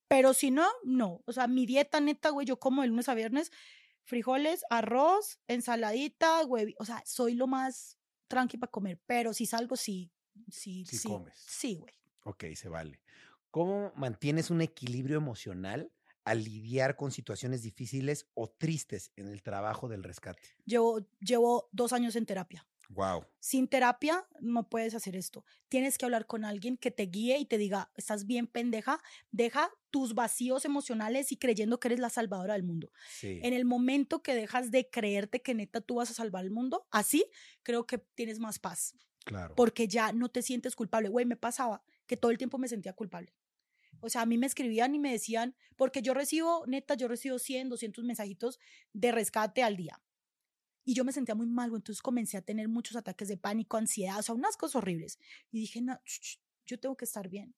Pero 0.07 0.33
si 0.33 0.51
no, 0.51 0.67
no. 0.83 1.21
O 1.25 1.31
sea, 1.31 1.47
mi 1.47 1.65
dieta 1.65 1.99
neta, 2.01 2.29
güey, 2.29 2.45
yo 2.47 2.59
como 2.59 2.81
de 2.81 2.87
lunes 2.89 3.07
a 3.07 3.13
viernes 3.13 3.51
frijoles, 4.03 4.63
arroz, 4.69 5.39
ensaladita, 5.47 6.41
güey. 6.43 6.75
O 6.79 6.85
sea, 6.85 7.03
soy 7.05 7.33
lo 7.33 7.45
más 7.45 7.96
tranqui 8.27 8.57
para 8.57 8.71
comer. 8.71 9.01
Pero 9.05 9.33
si 9.33 9.45
salgo, 9.45 9.75
sí, 9.75 10.11
sí, 10.51 10.85
Sí 10.85 10.97
sí. 10.97 11.09
comes. 11.09 11.33
Sí, 11.35 11.75
güey. 11.75 11.93
Ok, 12.23 12.45
se 12.55 12.69
vale. 12.69 13.01
¿Cómo 13.51 13.91
mantienes 13.95 14.49
un 14.49 14.61
equilibrio 14.61 15.17
emocional 15.17 15.91
al 16.25 16.43
lidiar 16.43 16.95
con 16.97 17.11
situaciones 17.11 17.63
difíciles 17.63 18.27
o 18.33 18.49
tristes 18.49 19.11
en 19.15 19.27
el 19.29 19.41
trabajo 19.41 19.87
del 19.87 20.03
rescate? 20.03 20.49
Llevo, 20.65 21.07
llevo 21.19 21.69
dos 21.71 21.93
años 21.93 22.15
en 22.15 22.25
terapia. 22.25 22.67
Wow. 22.89 23.25
Sin 23.39 23.67
terapia 23.67 24.27
no 24.39 24.69
puedes 24.69 24.95
hacer 24.95 25.15
esto. 25.15 25.45
Tienes 25.69 25.97
que 25.97 26.05
hablar 26.05 26.25
con 26.25 26.45
alguien 26.45 26.77
que 26.77 26.91
te 26.91 27.03
guíe 27.03 27.37
y 27.37 27.45
te 27.45 27.57
diga, 27.57 27.91
estás 27.95 28.25
bien 28.25 28.47
pendeja, 28.47 29.01
deja 29.31 29.69
tus 29.89 30.13
vacíos 30.15 30.65
emocionales 30.65 31.31
y 31.31 31.37
creyendo 31.37 31.79
que 31.79 31.89
eres 31.89 31.99
la 31.99 32.09
salvadora 32.09 32.53
del 32.53 32.63
mundo. 32.63 32.91
Sí. 33.09 33.39
En 33.43 33.53
el 33.53 33.65
momento 33.65 34.21
que 34.23 34.35
dejas 34.35 34.71
de 34.71 34.89
creerte 34.89 35.41
que 35.41 35.53
neta 35.53 35.81
tú 35.81 35.95
vas 35.95 36.09
a 36.11 36.13
salvar 36.13 36.43
el 36.45 36.51
mundo, 36.51 36.87
así 36.91 37.25
creo 37.63 37.85
que 37.85 37.97
tienes 37.97 38.39
más 38.39 38.59
paz, 38.59 38.95
Claro. 39.25 39.55
porque 39.55 39.87
ya 39.87 40.13
no 40.13 40.29
te 40.29 40.41
sientes 40.41 40.75
culpable. 40.75 41.09
Güey, 41.09 41.25
me 41.25 41.35
pasaba 41.37 41.83
que 42.05 42.17
todo 42.17 42.31
el 42.31 42.37
tiempo 42.37 42.57
me 42.57 42.67
sentía 42.69 42.93
culpable. 42.93 43.33
O 43.99 44.09
sea, 44.09 44.21
a 44.21 44.25
mí 44.25 44.37
me 44.37 44.45
escribían 44.47 44.93
y 44.95 44.99
me 44.99 45.11
decían, 45.11 45.55
porque 45.75 46.01
yo 46.01 46.13
recibo, 46.13 46.63
neta, 46.67 46.93
yo 46.93 47.07
recibo 47.07 47.39
100, 47.39 47.67
200 47.69 48.03
mensajitos 48.05 48.59
de 48.93 49.11
rescate 49.11 49.63
al 49.63 49.75
día. 49.75 49.99
Y 50.87 50.93
yo 50.93 51.03
me 51.03 51.11
sentía 51.11 51.35
muy 51.35 51.47
mal, 51.47 51.69
entonces 51.75 52.01
comencé 52.01 52.37
a 52.37 52.41
tener 52.41 52.69
muchos 52.69 52.95
ataques 52.95 53.27
de 53.27 53.35
pánico, 53.35 53.75
ansiedad, 53.75 54.19
o 54.19 54.21
sea, 54.21 54.33
unas 54.33 54.55
cosas 54.55 54.77
horribles. 54.77 55.19
Y 55.51 55.59
dije, 55.59 55.81
no, 55.81 55.99
yo 56.65 56.79
tengo 56.79 56.95
que 56.95 57.03
estar 57.03 57.27
bien. 57.27 57.53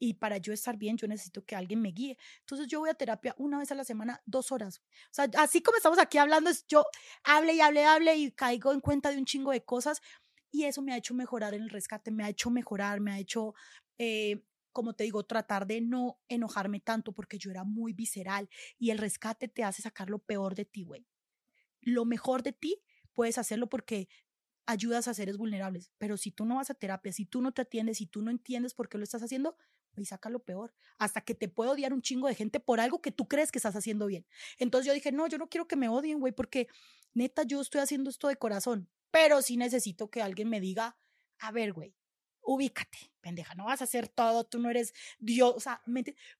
Y 0.00 0.14
para 0.14 0.38
yo 0.38 0.52
estar 0.52 0.76
bien, 0.76 0.96
yo 0.96 1.06
necesito 1.06 1.44
que 1.44 1.54
alguien 1.54 1.80
me 1.80 1.92
guíe. 1.92 2.18
Entonces 2.40 2.66
yo 2.66 2.80
voy 2.80 2.90
a 2.90 2.94
terapia 2.94 3.32
una 3.38 3.58
vez 3.58 3.70
a 3.70 3.76
la 3.76 3.84
semana, 3.84 4.20
dos 4.26 4.50
horas. 4.50 4.82
O 5.04 5.12
sea, 5.12 5.30
así 5.38 5.62
como 5.62 5.76
estamos 5.76 6.00
aquí 6.00 6.18
hablando, 6.18 6.50
es 6.50 6.66
yo 6.66 6.84
hable 7.22 7.54
y 7.54 7.60
hable, 7.60 7.84
hable 7.84 8.16
y 8.16 8.32
caigo 8.32 8.72
en 8.72 8.80
cuenta 8.80 9.12
de 9.12 9.18
un 9.18 9.24
chingo 9.24 9.52
de 9.52 9.64
cosas. 9.64 10.02
Y 10.50 10.64
eso 10.64 10.82
me 10.82 10.92
ha 10.92 10.96
hecho 10.96 11.14
mejorar 11.14 11.54
en 11.54 11.62
el 11.62 11.70
rescate, 11.70 12.10
me 12.10 12.24
ha 12.24 12.28
hecho 12.28 12.50
mejorar, 12.50 12.98
me 12.98 13.12
ha 13.12 13.20
hecho, 13.20 13.54
eh, 13.98 14.44
como 14.72 14.94
te 14.94 15.04
digo, 15.04 15.22
tratar 15.22 15.68
de 15.68 15.80
no 15.80 16.18
enojarme 16.26 16.80
tanto 16.80 17.12
porque 17.12 17.38
yo 17.38 17.52
era 17.52 17.62
muy 17.62 17.92
visceral 17.92 18.48
y 18.80 18.90
el 18.90 18.98
rescate 18.98 19.46
te 19.46 19.62
hace 19.62 19.80
sacar 19.80 20.10
lo 20.10 20.18
peor 20.18 20.56
de 20.56 20.64
ti, 20.64 20.82
güey. 20.82 21.06
Lo 21.84 22.04
mejor 22.04 22.42
de 22.42 22.52
ti 22.52 22.82
puedes 23.12 23.38
hacerlo 23.38 23.68
porque 23.68 24.08
ayudas 24.66 25.08
a 25.08 25.14
seres 25.14 25.36
vulnerables, 25.36 25.92
pero 25.98 26.16
si 26.16 26.30
tú 26.30 26.44
no 26.44 26.56
vas 26.56 26.70
a 26.70 26.74
terapia, 26.74 27.12
si 27.12 27.26
tú 27.26 27.42
no 27.42 27.52
te 27.52 27.62
atiendes, 27.62 27.98
si 27.98 28.06
tú 28.06 28.22
no 28.22 28.30
entiendes 28.30 28.74
por 28.74 28.88
qué 28.88 28.98
lo 28.98 29.04
estás 29.04 29.22
haciendo, 29.22 29.56
güey, 29.94 30.06
saca 30.06 30.30
lo 30.30 30.42
peor, 30.42 30.74
hasta 30.98 31.20
que 31.20 31.34
te 31.34 31.48
puede 31.48 31.70
odiar 31.70 31.92
un 31.92 32.02
chingo 32.02 32.28
de 32.28 32.34
gente 32.34 32.60
por 32.60 32.80
algo 32.80 33.00
que 33.00 33.12
tú 33.12 33.28
crees 33.28 33.52
que 33.52 33.58
estás 33.58 33.76
haciendo 33.76 34.06
bien. 34.06 34.26
Entonces 34.58 34.86
yo 34.86 34.94
dije, 34.94 35.12
no, 35.12 35.26
yo 35.26 35.38
no 35.38 35.48
quiero 35.48 35.68
que 35.68 35.76
me 35.76 35.88
odien, 35.88 36.18
güey, 36.18 36.32
porque 36.32 36.68
neta 37.12 37.42
yo 37.42 37.60
estoy 37.60 37.80
haciendo 37.80 38.10
esto 38.10 38.28
de 38.28 38.36
corazón, 38.36 38.88
pero 39.10 39.42
sí 39.42 39.56
necesito 39.56 40.10
que 40.10 40.22
alguien 40.22 40.48
me 40.48 40.60
diga, 40.60 40.96
a 41.38 41.52
ver, 41.52 41.72
güey, 41.72 41.94
ubícate, 42.40 43.12
pendeja, 43.20 43.54
no 43.54 43.66
vas 43.66 43.80
a 43.80 43.84
hacer 43.84 44.08
todo, 44.08 44.44
tú 44.44 44.58
no 44.58 44.70
eres 44.70 44.92
Dios, 45.18 45.54
o 45.56 45.60
sea, 45.60 45.82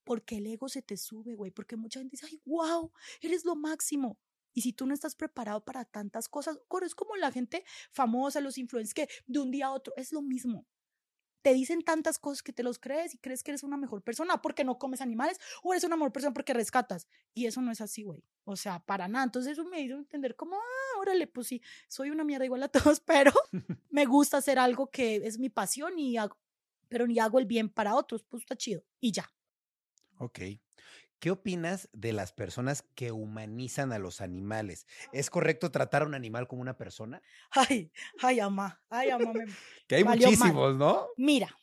porque 0.05 0.38
el 0.38 0.47
ego 0.47 0.68
se 0.68 0.82
te 0.82 0.97
sube, 0.97 1.34
güey, 1.34 1.51
porque 1.51 1.76
mucha 1.76 2.01
gente 2.01 2.16
dice, 2.16 2.26
ay, 2.26 2.40
wow, 2.45 2.92
eres 3.20 3.45
lo 3.45 3.57
máximo. 3.57 4.18
Y 4.55 4.62
si 4.62 4.72
tú 4.72 4.86
no 4.86 4.94
estás 4.94 5.14
preparado 5.16 5.64
para 5.64 5.84
tantas 5.84 6.28
cosas, 6.28 6.59
coro, 6.68 6.86
es 6.86 6.94
como 6.94 7.16
la 7.16 7.32
gente 7.32 7.64
famosa, 7.90 8.40
los 8.40 8.57
influencers 8.57 8.94
que 8.94 9.09
de 9.26 9.40
un 9.40 9.50
día 9.50 9.66
a 9.66 9.72
otro 9.72 9.92
es 9.96 10.12
lo 10.12 10.22
mismo. 10.22 10.66
Te 11.42 11.52
dicen 11.52 11.82
tantas 11.82 12.18
cosas 12.18 12.42
que 12.42 12.55
te 12.55 12.62
los 12.62 12.78
crees 12.78 13.14
y 13.14 13.18
crees 13.18 13.42
que 13.42 13.50
eres 13.50 13.64
una 13.64 13.76
mejor 13.76 14.02
persona 14.02 14.40
porque 14.40 14.64
no 14.64 14.78
comes 14.78 15.02
animales 15.02 15.38
o 15.62 15.74
eres 15.74 15.84
una 15.84 15.96
mejor 15.96 16.12
persona 16.12 16.32
porque 16.32 16.55
rescatas. 16.55 17.07
Y 17.34 17.44
eso 17.44 17.61
no 17.61 17.70
es 17.70 17.82
así, 17.82 18.02
güey. 18.02 18.24
O 18.44 18.57
sea, 18.57 18.78
para 18.78 19.09
nada. 19.09 19.26
Entonces 19.26 19.52
eso 19.52 19.64
me 19.64 19.80
hizo 19.82 19.98
entender 19.98 20.36
como, 20.36 20.57
ah, 20.57 20.98
órale, 21.00 21.26
pues 21.26 21.48
sí, 21.48 21.61
soy 21.86 22.11
una 22.11 22.24
mierda 22.24 22.46
igual 22.46 22.62
a 22.62 22.68
todos, 22.94 23.00
pero 23.00 23.32
me 23.90 24.07
gusta 24.07 24.38
hacer 24.38 24.59
algo 24.59 24.90
que 24.90 25.16
es 25.16 25.38
mi 25.38 25.50
pasión 25.50 25.98
y 25.98 26.16
hago, 26.16 26.38
pero 26.88 27.07
ni 27.07 27.18
hago 27.18 27.38
el 27.38 27.44
bien 27.46 27.68
para 27.68 27.94
otros, 27.94 28.22
pues 28.22 28.44
está 28.44 28.57
chido. 28.57 28.82
Y 29.00 29.12
ya. 29.12 29.30
Ok. 30.18 30.40
¿Qué 31.25 31.31
opinas 31.31 31.89
de 31.95 32.12
las 32.12 32.33
personas 32.35 32.83
que 32.95 33.11
humanizan 33.11 33.95
a 33.95 33.99
los 33.99 34.20
animales? 34.20 34.87
¿Es 35.11 35.31
correcto 35.31 35.70
tratar 35.70 36.03
a 36.03 36.05
un 36.05 36.14
animal 36.14 36.47
como 36.47 36.61
una 36.61 36.77
persona? 36.77 37.22
Ay, 37.51 37.91
ay, 38.20 38.41
ama, 38.41 38.85
ay, 38.91 39.09
ama. 39.09 39.33
me- 39.33 39.47
Que 39.89 39.95
hay 39.95 40.05
muchísimos, 40.05 40.77
¿no? 40.77 41.07
Mira, 41.16 41.57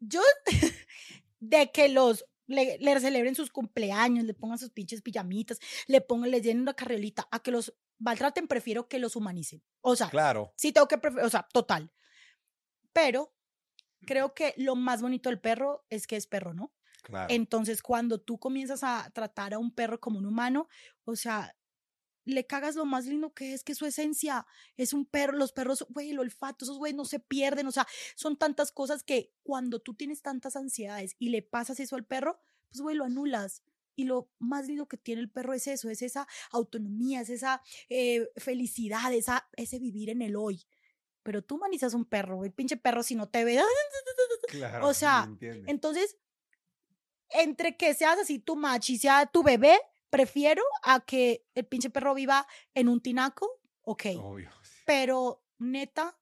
yo 0.00 0.20
de 1.38 1.70
que 1.70 1.88
los 1.88 2.24
le, 2.48 2.78
le 2.80 2.98
celebren 2.98 3.36
sus 3.36 3.50
cumpleaños, 3.50 4.24
le 4.24 4.34
pongan 4.34 4.58
sus 4.58 4.70
pinches 4.70 5.02
pijamitas, 5.02 5.60
le 5.86 6.00
pongan, 6.00 6.32
le 6.32 6.40
llenen 6.40 6.62
una 6.62 6.74
carriolita, 6.74 7.28
a 7.30 7.38
que 7.38 7.52
los 7.52 7.72
maltraten, 8.00 8.48
prefiero 8.48 8.88
que 8.88 8.98
los 8.98 9.14
humanicen. 9.14 9.62
O 9.82 9.94
sea, 9.94 10.10
Claro. 10.10 10.52
sí 10.56 10.72
tengo 10.72 10.88
que 10.88 10.98
preferir, 10.98 11.24
o 11.24 11.30
sea, 11.30 11.46
total. 11.52 11.92
Pero 12.92 13.32
creo 14.04 14.34
que 14.34 14.52
lo 14.56 14.74
más 14.74 15.00
bonito 15.00 15.28
del 15.28 15.38
perro 15.38 15.86
es 15.90 16.08
que 16.08 16.16
es 16.16 16.26
perro, 16.26 16.54
¿no? 16.54 16.74
Claro. 17.08 17.32
Entonces, 17.32 17.82
cuando 17.82 18.20
tú 18.20 18.38
comienzas 18.38 18.84
a 18.84 19.10
tratar 19.14 19.54
a 19.54 19.58
un 19.58 19.74
perro 19.74 19.98
como 19.98 20.18
un 20.18 20.26
humano, 20.26 20.68
o 21.04 21.16
sea, 21.16 21.56
le 22.28 22.46
cagas 22.46 22.76
lo 22.76 22.84
más 22.84 23.06
lindo 23.06 23.32
que 23.32 23.54
es, 23.54 23.64
que 23.64 23.74
su 23.74 23.86
esencia 23.86 24.46
es 24.76 24.92
un 24.92 25.06
perro, 25.06 25.36
los 25.36 25.52
perros, 25.52 25.86
güey, 25.88 26.10
el 26.10 26.18
olfato, 26.18 26.64
esos 26.64 26.78
güey 26.78 26.92
no 26.92 27.04
se 27.04 27.18
pierden, 27.18 27.66
o 27.66 27.72
sea, 27.72 27.86
son 28.14 28.36
tantas 28.36 28.70
cosas 28.70 29.02
que 29.02 29.32
cuando 29.42 29.80
tú 29.80 29.94
tienes 29.94 30.20
tantas 30.20 30.54
ansiedades 30.54 31.16
y 31.18 31.30
le 31.30 31.42
pasas 31.42 31.80
eso 31.80 31.96
al 31.96 32.04
perro, 32.04 32.38
pues, 32.68 32.80
güey, 32.80 32.96
lo 32.96 33.04
anulas. 33.04 33.62
Y 33.96 34.04
lo 34.04 34.30
más 34.38 34.68
lindo 34.68 34.86
que 34.86 34.96
tiene 34.96 35.20
el 35.22 35.30
perro 35.30 35.54
es 35.54 35.66
eso, 35.66 35.90
es 35.90 36.02
esa 36.02 36.28
autonomía, 36.52 37.22
es 37.22 37.30
esa 37.30 37.62
eh, 37.88 38.28
felicidad, 38.36 39.12
esa, 39.12 39.48
ese 39.56 39.80
vivir 39.80 40.10
en 40.10 40.22
el 40.22 40.36
hoy. 40.36 40.66
Pero 41.24 41.42
tú 41.42 41.56
humanizas 41.56 41.94
un 41.94 42.04
perro, 42.04 42.36
güey, 42.36 42.50
pinche 42.50 42.76
perro 42.76 43.02
si 43.02 43.16
no 43.16 43.28
te 43.28 43.44
ve. 43.44 43.58
Claro. 44.48 44.86
o 44.86 44.94
sea. 44.94 45.28
Entonces, 45.66 46.16
entre 47.30 47.76
que 47.76 47.94
seas 47.94 48.18
así 48.18 48.38
tu 48.38 48.56
machi 48.56 48.94
y 48.94 48.98
sea 48.98 49.26
tu 49.26 49.42
bebé, 49.42 49.78
prefiero 50.10 50.62
a 50.82 51.00
que 51.00 51.46
el 51.54 51.66
pinche 51.66 51.90
perro 51.90 52.14
viva 52.14 52.46
en 52.74 52.88
un 52.88 53.00
tinaco, 53.00 53.60
ok. 53.82 54.06
Obvio. 54.20 54.50
Pero 54.86 55.44
neta, 55.58 56.18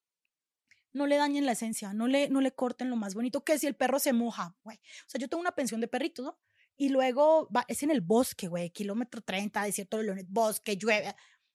no 0.92 1.06
le 1.06 1.16
dañen 1.16 1.46
la 1.46 1.52
esencia, 1.52 1.92
no 1.92 2.08
le, 2.08 2.28
no 2.28 2.40
le 2.40 2.52
corten 2.52 2.90
lo 2.90 2.96
más 2.96 3.14
bonito, 3.14 3.44
que 3.44 3.58
si 3.58 3.66
el 3.66 3.76
perro 3.76 3.98
se 3.98 4.12
moja, 4.12 4.56
güey. 4.64 4.78
O 4.78 5.08
sea, 5.08 5.20
yo 5.20 5.28
tengo 5.28 5.40
una 5.40 5.54
pensión 5.54 5.80
de 5.80 5.88
perritos, 5.88 6.24
¿no? 6.24 6.38
Y 6.76 6.88
luego 6.90 7.48
va, 7.54 7.64
es 7.68 7.82
en 7.82 7.90
el 7.90 8.00
bosque, 8.00 8.48
güey, 8.48 8.70
kilómetro 8.70 9.20
30, 9.20 9.62
desierto 9.62 9.98
de 9.98 10.04
leones, 10.04 10.26
bosque, 10.28 10.76
llueve. 10.76 11.14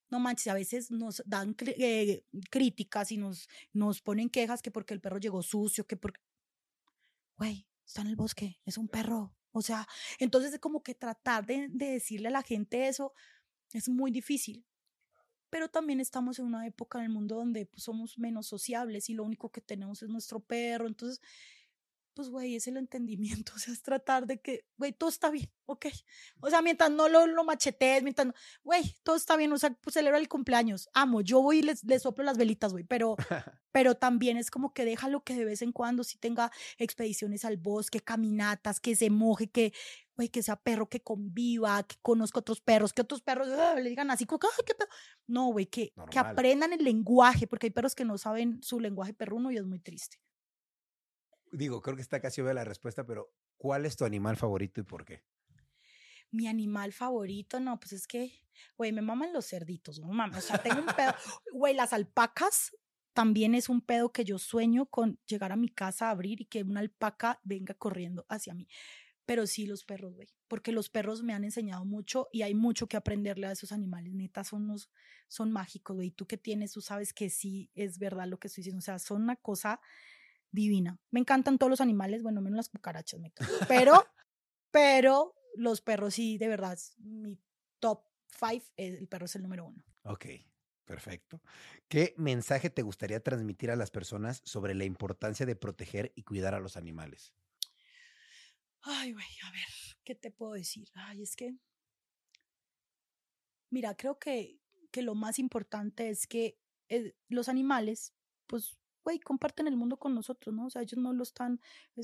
No 0.09 0.19
manches, 0.19 0.47
a 0.47 0.53
veces 0.53 0.91
nos 0.91 1.21
dan 1.25 1.55
eh, 1.59 2.23
críticas 2.49 3.11
y 3.11 3.17
nos, 3.17 3.47
nos 3.71 4.01
ponen 4.01 4.29
quejas 4.29 4.61
que 4.61 4.71
porque 4.71 4.93
el 4.93 5.01
perro 5.01 5.19
llegó 5.19 5.41
sucio, 5.41 5.85
que 5.85 5.95
porque... 5.95 6.19
Güey, 7.37 7.67
está 7.85 8.01
en 8.01 8.07
el 8.07 8.15
bosque, 8.15 8.59
es 8.65 8.77
un 8.77 8.87
perro. 8.87 9.33
O 9.51 9.61
sea, 9.61 9.87
entonces 10.19 10.53
es 10.53 10.59
como 10.59 10.83
que 10.83 10.95
tratar 10.95 11.45
de, 11.45 11.67
de 11.69 11.91
decirle 11.91 12.29
a 12.29 12.31
la 12.31 12.43
gente 12.43 12.87
eso 12.87 13.13
es 13.73 13.89
muy 13.89 14.11
difícil. 14.11 14.65
Pero 15.49 15.69
también 15.69 15.99
estamos 15.99 16.39
en 16.39 16.45
una 16.45 16.65
época 16.65 16.99
en 16.99 17.05
el 17.05 17.09
mundo 17.11 17.35
donde 17.35 17.65
pues, 17.65 17.83
somos 17.83 18.17
menos 18.17 18.47
sociables 18.47 19.09
y 19.09 19.13
lo 19.13 19.23
único 19.23 19.51
que 19.51 19.61
tenemos 19.61 20.01
es 20.01 20.09
nuestro 20.09 20.39
perro. 20.39 20.87
Entonces, 20.87 21.21
pues, 22.13 22.29
güey, 22.29 22.55
es 22.55 22.67
el 22.67 22.77
entendimiento. 22.77 23.53
O 23.55 23.59
sea, 23.59 23.73
es 23.73 23.81
tratar 23.81 24.25
de 24.25 24.39
que, 24.39 24.65
güey, 24.77 24.93
todo 24.93 25.09
está 25.09 25.29
bien, 25.29 25.51
¿ok? 25.65 25.87
O 26.39 26.49
sea, 26.49 26.61
mientras 26.61 26.89
no 26.89 27.09
lo, 27.09 27.27
lo 27.27 27.43
machetees, 27.43 28.01
mientras 28.03 28.27
no, 28.27 28.33
güey, 28.63 28.95
todo 29.03 29.15
está 29.15 29.35
bien. 29.37 29.51
O 29.53 29.57
sea, 29.57 29.71
pues 29.73 29.93
celebra 29.93 30.17
el 30.17 30.29
cumpleaños. 30.29 30.89
Amo, 30.93 31.21
yo 31.21 31.41
voy 31.41 31.59
y 31.59 31.61
les, 31.61 31.83
les 31.83 32.01
soplo 32.01 32.23
las 32.23 32.37
velitas, 32.37 32.71
güey, 32.71 32.83
pero, 32.83 33.15
pero 33.71 33.95
también 33.95 34.37
es 34.37 34.49
como 34.49 34.73
que 34.73 34.85
déjalo 34.85 35.23
que 35.23 35.35
de 35.35 35.45
vez 35.45 35.61
en 35.61 35.71
cuando 35.71 36.03
sí 36.03 36.17
tenga 36.17 36.51
expediciones 36.77 37.45
al 37.45 37.57
bosque, 37.57 37.99
caminatas, 37.99 38.79
que 38.79 38.95
se 38.95 39.09
moje, 39.09 39.49
que, 39.49 39.73
güey, 40.15 40.29
que 40.29 40.43
sea 40.43 40.55
perro, 40.55 40.89
que 40.89 41.01
conviva, 41.01 41.83
que 41.83 41.97
conozca 42.01 42.39
otros 42.39 42.61
perros, 42.61 42.93
que 42.93 43.01
otros 43.01 43.21
perros 43.21 43.49
ah, 43.49 43.75
le 43.75 43.89
digan 43.89 44.09
así 44.11 44.25
como, 44.25 44.39
que, 44.39 44.47
ay, 44.47 44.63
qué 44.65 44.73
pedo. 44.73 44.89
No, 45.27 45.47
güey, 45.47 45.67
que, 45.67 45.93
que 46.09 46.19
aprendan 46.19 46.73
el 46.73 46.83
lenguaje, 46.83 47.47
porque 47.47 47.67
hay 47.67 47.71
perros 47.71 47.95
que 47.95 48.05
no 48.05 48.17
saben 48.17 48.61
su 48.63 48.79
lenguaje 48.79 49.13
perruno 49.13 49.51
y 49.51 49.57
es 49.57 49.65
muy 49.65 49.79
triste. 49.79 50.17
Digo, 51.51 51.81
creo 51.81 51.95
que 51.95 52.01
está 52.01 52.19
casi 52.19 52.41
obvia 52.41 52.53
la 52.53 52.63
respuesta, 52.63 53.05
pero 53.05 53.33
¿cuál 53.57 53.85
es 53.85 53.95
tu 53.95 54.05
animal 54.05 54.37
favorito 54.37 54.81
y 54.81 54.83
por 54.83 55.05
qué? 55.05 55.23
Mi 56.31 56.47
animal 56.47 56.93
favorito, 56.93 57.59
no, 57.59 57.79
pues 57.79 57.93
es 57.93 58.07
que, 58.07 58.31
güey, 58.77 58.91
me 58.91 59.01
maman 59.01 59.33
los 59.33 59.47
cerditos, 59.47 59.99
no 59.99 60.07
mames, 60.07 60.45
o 60.45 60.47
sea, 60.47 60.57
tengo 60.63 60.79
un 60.79 60.85
pedo, 60.95 61.13
güey, 61.51 61.73
las 61.73 61.93
alpacas 61.93 62.71
también 63.13 63.55
es 63.55 63.67
un 63.67 63.81
pedo 63.81 64.11
que 64.13 64.23
yo 64.23 64.39
sueño 64.39 64.85
con 64.85 65.19
llegar 65.25 65.51
a 65.51 65.57
mi 65.57 65.67
casa 65.67 66.07
a 66.07 66.11
abrir 66.11 66.41
y 66.41 66.45
que 66.45 66.63
una 66.63 66.79
alpaca 66.79 67.41
venga 67.43 67.73
corriendo 67.73 68.25
hacia 68.29 68.53
mí. 68.53 68.67
Pero 69.25 69.45
sí 69.45 69.65
los 69.65 69.83
perros, 69.83 70.15
güey, 70.15 70.29
porque 70.47 70.71
los 70.71 70.89
perros 70.89 71.21
me 71.21 71.33
han 71.33 71.43
enseñado 71.43 71.85
mucho 71.85 72.27
y 72.31 72.41
hay 72.41 72.55
mucho 72.55 72.87
que 72.87 72.97
aprenderle 72.97 73.47
a 73.47 73.51
esos 73.51 73.71
animales, 73.71 74.13
neta, 74.13 74.43
son 74.43 74.63
unos, 74.63 74.89
son 75.27 75.51
mágicos, 75.51 75.95
güey, 75.95 76.11
tú 76.11 76.25
que 76.25 76.37
tienes, 76.37 76.71
tú 76.71 76.81
sabes 76.81 77.13
que 77.13 77.29
sí 77.29 77.69
es 77.75 77.99
verdad 77.99 78.27
lo 78.27 78.39
que 78.39 78.47
estoy 78.47 78.61
diciendo, 78.61 78.79
o 78.79 78.81
sea, 78.81 78.99
son 78.99 79.21
una 79.21 79.35
cosa 79.35 79.81
divina. 80.51 80.99
Me 81.11 81.19
encantan 81.19 81.57
todos 81.57 81.69
los 81.69 81.81
animales, 81.81 82.23
bueno, 82.23 82.41
menos 82.41 82.57
las 82.57 82.69
cucarachas, 82.69 83.19
me 83.19 83.31
pero, 83.67 84.05
pero 84.71 85.35
los 85.55 85.81
perros 85.81 86.13
sí, 86.13 86.37
de 86.37 86.47
verdad, 86.47 86.77
mi 86.97 87.39
top 87.79 88.05
five, 88.29 88.63
el 88.77 89.07
perro 89.07 89.25
es 89.25 89.35
el 89.35 89.43
número 89.43 89.65
uno. 89.65 89.83
Ok, 90.03 90.25
perfecto. 90.85 91.41
¿Qué 91.87 92.13
mensaje 92.17 92.69
te 92.69 92.81
gustaría 92.81 93.21
transmitir 93.21 93.71
a 93.71 93.75
las 93.75 93.91
personas 93.91 94.41
sobre 94.45 94.75
la 94.75 94.85
importancia 94.85 95.45
de 95.45 95.55
proteger 95.55 96.11
y 96.15 96.23
cuidar 96.23 96.53
a 96.53 96.59
los 96.59 96.77
animales? 96.77 97.33
Ay, 98.81 99.13
güey, 99.13 99.25
a 99.47 99.51
ver, 99.51 99.97
¿qué 100.03 100.15
te 100.15 100.31
puedo 100.31 100.53
decir? 100.53 100.89
Ay, 100.95 101.21
es 101.21 101.35
que, 101.35 101.55
mira, 103.69 103.95
creo 103.95 104.17
que, 104.17 104.59
que 104.91 105.03
lo 105.03 105.13
más 105.13 105.37
importante 105.37 106.09
es 106.09 106.25
que 106.25 106.57
eh, 106.89 107.13
los 107.29 107.47
animales, 107.47 108.13
pues 108.47 108.80
güey, 109.03 109.19
comparten 109.19 109.67
el 109.67 109.75
mundo 109.75 109.97
con 109.97 110.13
nosotros, 110.13 110.53
¿no? 110.55 110.67
O 110.67 110.69
sea, 110.69 110.81
ellos 110.81 110.97
no 110.97 111.13
lo 111.13 111.23
están, 111.23 111.59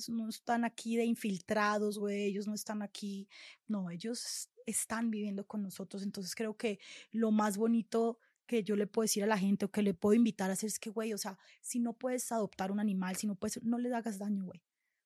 no 0.09 0.29
están 0.29 0.65
aquí 0.65 0.97
de 0.97 1.05
infiltrados, 1.05 1.99
güey, 1.99 2.25
ellos 2.25 2.47
no 2.47 2.53
están 2.53 2.81
aquí, 2.81 3.27
no, 3.67 3.89
ellos 3.89 4.49
están 4.65 5.09
viviendo 5.11 5.45
con 5.45 5.63
nosotros. 5.63 6.03
Entonces 6.03 6.35
creo 6.35 6.55
que 6.57 6.79
lo 7.11 7.31
más 7.31 7.57
bonito 7.57 8.19
que 8.45 8.63
yo 8.63 8.75
le 8.75 8.87
puedo 8.87 9.03
decir 9.03 9.23
a 9.23 9.27
la 9.27 9.37
gente 9.37 9.65
o 9.65 9.71
que 9.71 9.81
le 9.81 9.93
puedo 9.93 10.13
invitar 10.13 10.49
a 10.49 10.53
hacer 10.53 10.67
es 10.67 10.79
que, 10.79 10.89
güey, 10.89 11.13
o 11.13 11.17
sea, 11.17 11.37
si 11.61 11.79
no 11.79 11.93
puedes 11.93 12.31
adoptar 12.31 12.71
un 12.71 12.79
animal, 12.79 13.15
si 13.15 13.27
no 13.27 13.35
puedes, 13.35 13.61
no 13.63 13.77
le 13.77 13.93
hagas 13.93 14.17
daño, 14.17 14.45
güey. 14.45 14.63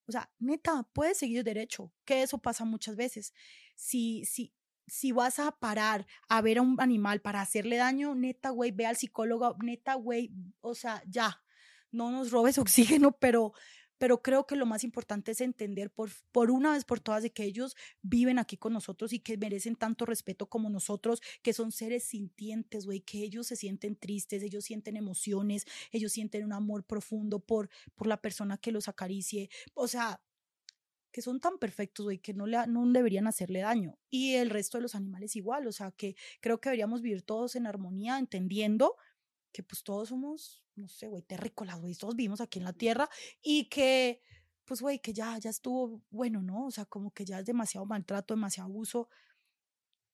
O 0.07 0.11
sea, 0.11 0.31
neta, 0.39 0.83
puedes 0.93 1.17
seguir 1.17 1.43
derecho, 1.43 1.91
que 2.05 2.21
eso 2.21 2.37
pasa 2.37 2.65
muchas 2.65 2.95
veces. 2.95 3.33
Si, 3.75 4.25
si, 4.25 4.53
si 4.87 5.11
vas 5.11 5.39
a 5.39 5.51
parar 5.51 6.05
a 6.27 6.41
ver 6.41 6.59
a 6.59 6.61
un 6.61 6.79
animal 6.79 7.21
para 7.21 7.41
hacerle 7.41 7.77
daño, 7.77 8.15
neta, 8.15 8.49
güey, 8.49 8.71
ve 8.71 8.85
al 8.85 8.97
psicólogo, 8.97 9.55
neta, 9.63 9.95
güey, 9.95 10.31
o 10.61 10.75
sea, 10.75 11.01
ya, 11.07 11.41
no 11.91 12.11
nos 12.11 12.31
robes 12.31 12.57
oxígeno, 12.99 13.17
pero, 13.19 13.53
pero 13.97 14.21
creo 14.21 14.47
que 14.47 14.55
lo 14.55 14.65
más 14.65 14.83
importante 14.83 15.31
es 15.31 15.41
entender 15.41 15.91
por, 15.91 16.09
por 16.31 16.51
una 16.51 16.73
vez 16.73 16.85
por 16.85 16.99
todas 16.99 17.23
de 17.23 17.31
que 17.31 17.43
ellos 17.43 17.75
viven 18.01 18.39
aquí 18.39 18.57
con 18.57 18.73
nosotros 18.73 19.13
y 19.13 19.19
que 19.19 19.37
merecen 19.37 19.75
tanto 19.75 20.05
respeto 20.05 20.49
como 20.49 20.69
nosotros, 20.69 21.21
que 21.43 21.53
son 21.53 21.71
seres 21.71 22.05
sintientes, 22.05 22.85
güey, 22.85 23.01
que 23.01 23.19
ellos 23.19 23.47
se 23.47 23.55
sienten 23.55 23.95
tristes, 23.95 24.43
ellos 24.43 24.65
sienten 24.65 24.97
emociones, 24.97 25.65
ellos 25.91 26.11
sienten 26.11 26.45
un 26.45 26.53
amor 26.53 26.83
profundo 26.85 27.39
por, 27.39 27.69
por 27.95 28.07
la 28.07 28.21
persona 28.21 28.57
que 28.57 28.71
los 28.71 28.87
acaricie, 28.87 29.49
o 29.73 29.87
sea, 29.87 30.21
que 31.11 31.21
son 31.21 31.39
tan 31.39 31.57
perfectos, 31.59 32.05
güey, 32.05 32.19
que 32.19 32.33
no, 32.33 32.47
le, 32.47 32.65
no 32.67 32.85
deberían 32.91 33.27
hacerle 33.27 33.59
daño. 33.59 33.99
Y 34.09 34.35
el 34.35 34.49
resto 34.49 34.77
de 34.77 34.83
los 34.83 34.95
animales 34.95 35.35
igual, 35.35 35.67
o 35.67 35.71
sea, 35.71 35.91
que 35.91 36.15
creo 36.39 36.59
que 36.61 36.69
deberíamos 36.69 37.01
vivir 37.01 37.21
todos 37.21 37.55
en 37.55 37.67
armonía, 37.67 38.17
entendiendo 38.17 38.95
que 39.51 39.63
pues 39.63 39.83
todos 39.83 40.09
somos, 40.09 40.63
no 40.81 40.87
sé, 40.87 41.07
güey, 41.07 41.23
terrícolas, 41.23 41.79
güey, 41.79 41.95
todos 41.95 42.15
vivimos 42.15 42.41
aquí 42.41 42.59
en 42.59 42.65
la 42.65 42.73
tierra 42.73 43.09
y 43.41 43.69
que, 43.69 44.21
pues, 44.65 44.81
güey, 44.81 44.99
que 44.99 45.13
ya, 45.13 45.37
ya 45.37 45.49
estuvo 45.49 46.01
bueno, 46.09 46.41
¿no? 46.41 46.65
O 46.65 46.71
sea, 46.71 46.85
como 46.85 47.11
que 47.11 47.25
ya 47.25 47.39
es 47.39 47.45
demasiado 47.45 47.85
maltrato, 47.85 48.33
demasiado 48.33 48.69
abuso 48.69 49.09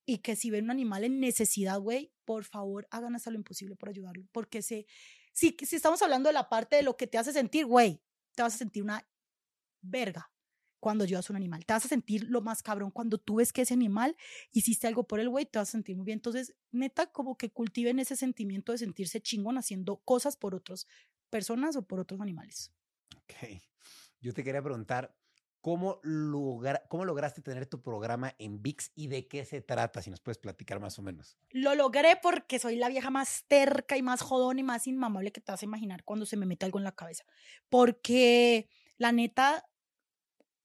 y 0.06 0.20
que 0.20 0.36
si 0.36 0.50
ven 0.50 0.66
un 0.66 0.72
animal 0.72 1.04
en 1.04 1.20
necesidad, 1.20 1.80
güey, 1.80 2.14
por 2.26 2.46
favor, 2.46 2.88
hagan 2.92 3.16
hasta 3.16 3.30
lo 3.30 3.38
imposible 3.38 3.76
por 3.76 3.90
ayudarlo, 3.90 4.28
porque 4.32 4.62
se, 4.62 4.86
si, 5.34 5.56
si 5.62 5.76
estamos 5.76 6.02
hablando 6.02 6.30
de 6.30 6.34
la 6.34 6.50
parte 6.50 6.78
de 6.78 6.84
lo 6.84 6.96
que 6.96 7.08
te 7.08 7.18
hace 7.18 7.34
sentir, 7.34 7.66
güey, 7.66 8.02
te 8.36 8.44
vas 8.44 8.56
a 8.56 8.58
sentir 8.58 8.84
una 8.84 9.08
verga, 9.82 10.32
cuando 10.88 11.04
ayudas 11.04 11.30
a 11.30 11.34
un 11.34 11.36
animal. 11.36 11.66
Te 11.66 11.74
vas 11.74 11.84
a 11.84 11.90
sentir 11.90 12.30
lo 12.30 12.40
más 12.40 12.64
cabrón 12.64 12.92
cuando 12.92 13.18
tú 13.18 13.36
ves 13.36 13.52
que 13.52 13.64
ese 13.64 13.74
animal 13.74 14.16
hiciste 14.54 14.88
algo 14.88 15.06
por 15.06 15.20
el 15.20 15.28
güey, 15.28 15.46
te 15.46 15.60
vas 15.60 15.68
a 15.68 15.72
sentir 15.74 15.98
muy 15.98 16.06
bien. 16.06 16.16
Entonces, 16.20 16.56
neta, 16.72 17.08
como 17.08 17.38
que 17.38 17.50
cultiven 17.50 18.00
ese 18.00 18.16
sentimiento 18.16 18.72
de 18.72 18.78
sentirse 18.78 19.20
chingón 19.20 19.58
haciendo 19.58 19.98
cosas 19.98 20.38
por 20.38 20.56
otras 20.56 20.88
personas 21.30 21.76
o 21.76 21.82
por 21.82 22.00
otros 22.00 22.22
animales. 22.22 22.72
Ok. 23.18 23.60
Yo 24.22 24.34
te 24.34 24.46
quería 24.46 24.64
preguntar, 24.64 25.14
¿cómo, 25.60 26.00
logra, 26.04 26.82
¿cómo 26.88 27.04
lograste 27.04 27.42
tener 27.42 27.66
tu 27.66 27.82
programa 27.82 28.34
en 28.40 28.62
VIX 28.64 28.94
y 28.96 29.08
de 29.08 29.28
qué 29.28 29.44
se 29.44 29.60
trata? 29.60 30.02
Si 30.02 30.10
nos 30.10 30.22
puedes 30.22 30.38
platicar 30.38 30.80
más 30.80 30.98
o 31.00 31.02
menos. 31.02 31.38
Lo 31.50 31.76
logré 31.76 32.18
porque 32.24 32.60
soy 32.60 32.78
la 32.78 32.88
vieja 32.88 33.10
más 33.10 33.44
terca 33.50 33.98
y 33.98 34.02
más 34.02 34.22
jodón 34.22 34.58
y 34.58 34.64
más 34.64 34.88
inmamable 34.88 35.34
que 35.34 35.42
te 35.42 35.52
vas 35.52 35.62
a 35.62 35.66
imaginar 35.66 36.06
cuando 36.06 36.26
se 36.26 36.38
me 36.38 36.46
mete 36.46 36.66
algo 36.66 36.80
en 36.80 36.86
la 36.86 36.96
cabeza. 36.96 37.26
Porque 37.68 38.70
la 38.98 39.12
neta, 39.12 39.70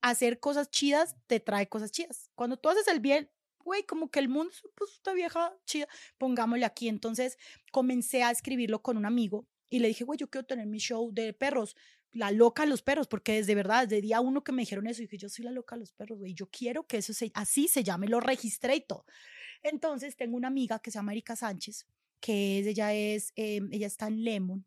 hacer 0.03 0.41
cosas 0.41 0.71
chidas 0.71 1.17
te 1.27 1.41
trae 1.41 1.69
cosas 1.69 1.91
chidas. 1.93 2.31
Cuando 2.35 2.57
tú 2.59 2.69
haces 2.69 2.87
el 2.89 3.01
bien, 3.01 3.31
güey, 3.65 3.85
como 3.85 4.11
que 4.11 4.19
el 4.19 4.29
mundo, 4.29 4.53
pues 4.75 4.93
esta 4.93 5.13
vieja 5.15 5.57
chida, 5.65 5.89
pongámosle 6.19 6.65
aquí. 6.65 6.89
Entonces 6.89 7.39
comencé 7.71 8.23
a 8.23 8.31
escribirlo 8.31 8.83
con 8.83 8.97
un 8.97 9.07
amigo 9.07 9.47
y 9.71 9.79
le 9.79 9.89
dije, 9.89 10.05
güey, 10.05 10.19
yo 10.19 10.29
quiero 10.29 10.47
tener 10.47 10.67
mi 10.67 10.79
show 10.79 11.13
de 11.13 11.33
perros, 11.33 11.77
la 12.11 12.31
loca 12.31 12.65
de 12.65 12.69
los 12.69 12.83
perros, 12.83 13.09
porque 13.09 13.33
desde 13.33 13.55
verdad, 13.55 13.89
desde 13.89 14.03
día 14.03 14.21
uno 14.21 14.45
que 14.45 14.53
me 14.53 14.63
dijeron 14.63 14.87
eso, 14.87 15.01
dije, 15.01 15.17
yo 15.17 15.31
soy 15.31 15.47
la 15.47 15.51
loca 15.51 15.77
de 15.77 15.81
los 15.81 15.93
perros, 15.93 16.19
güey, 16.19 16.35
yo 16.35 16.47
quiero 16.51 16.87
que 16.87 16.99
eso 16.99 17.15
se, 17.15 17.31
así 17.35 17.69
se 17.69 17.83
llame, 17.83 18.07
lo 18.07 18.21
registré 18.21 18.77
y 18.77 18.81
todo. 18.83 19.07
Entonces 19.63 20.17
tengo 20.17 20.37
una 20.37 20.49
amiga 20.49 20.79
que 20.81 20.91
se 20.91 20.99
llama 20.99 21.13
Erika 21.13 21.37
Sánchez, 21.37 21.87
que 22.21 22.59
es, 22.59 22.67
ella 22.67 22.93
es, 22.93 23.33
em, 23.37 23.69
ella 23.73 23.87
está 23.87 24.09
en 24.09 24.25
Lemon, 24.25 24.67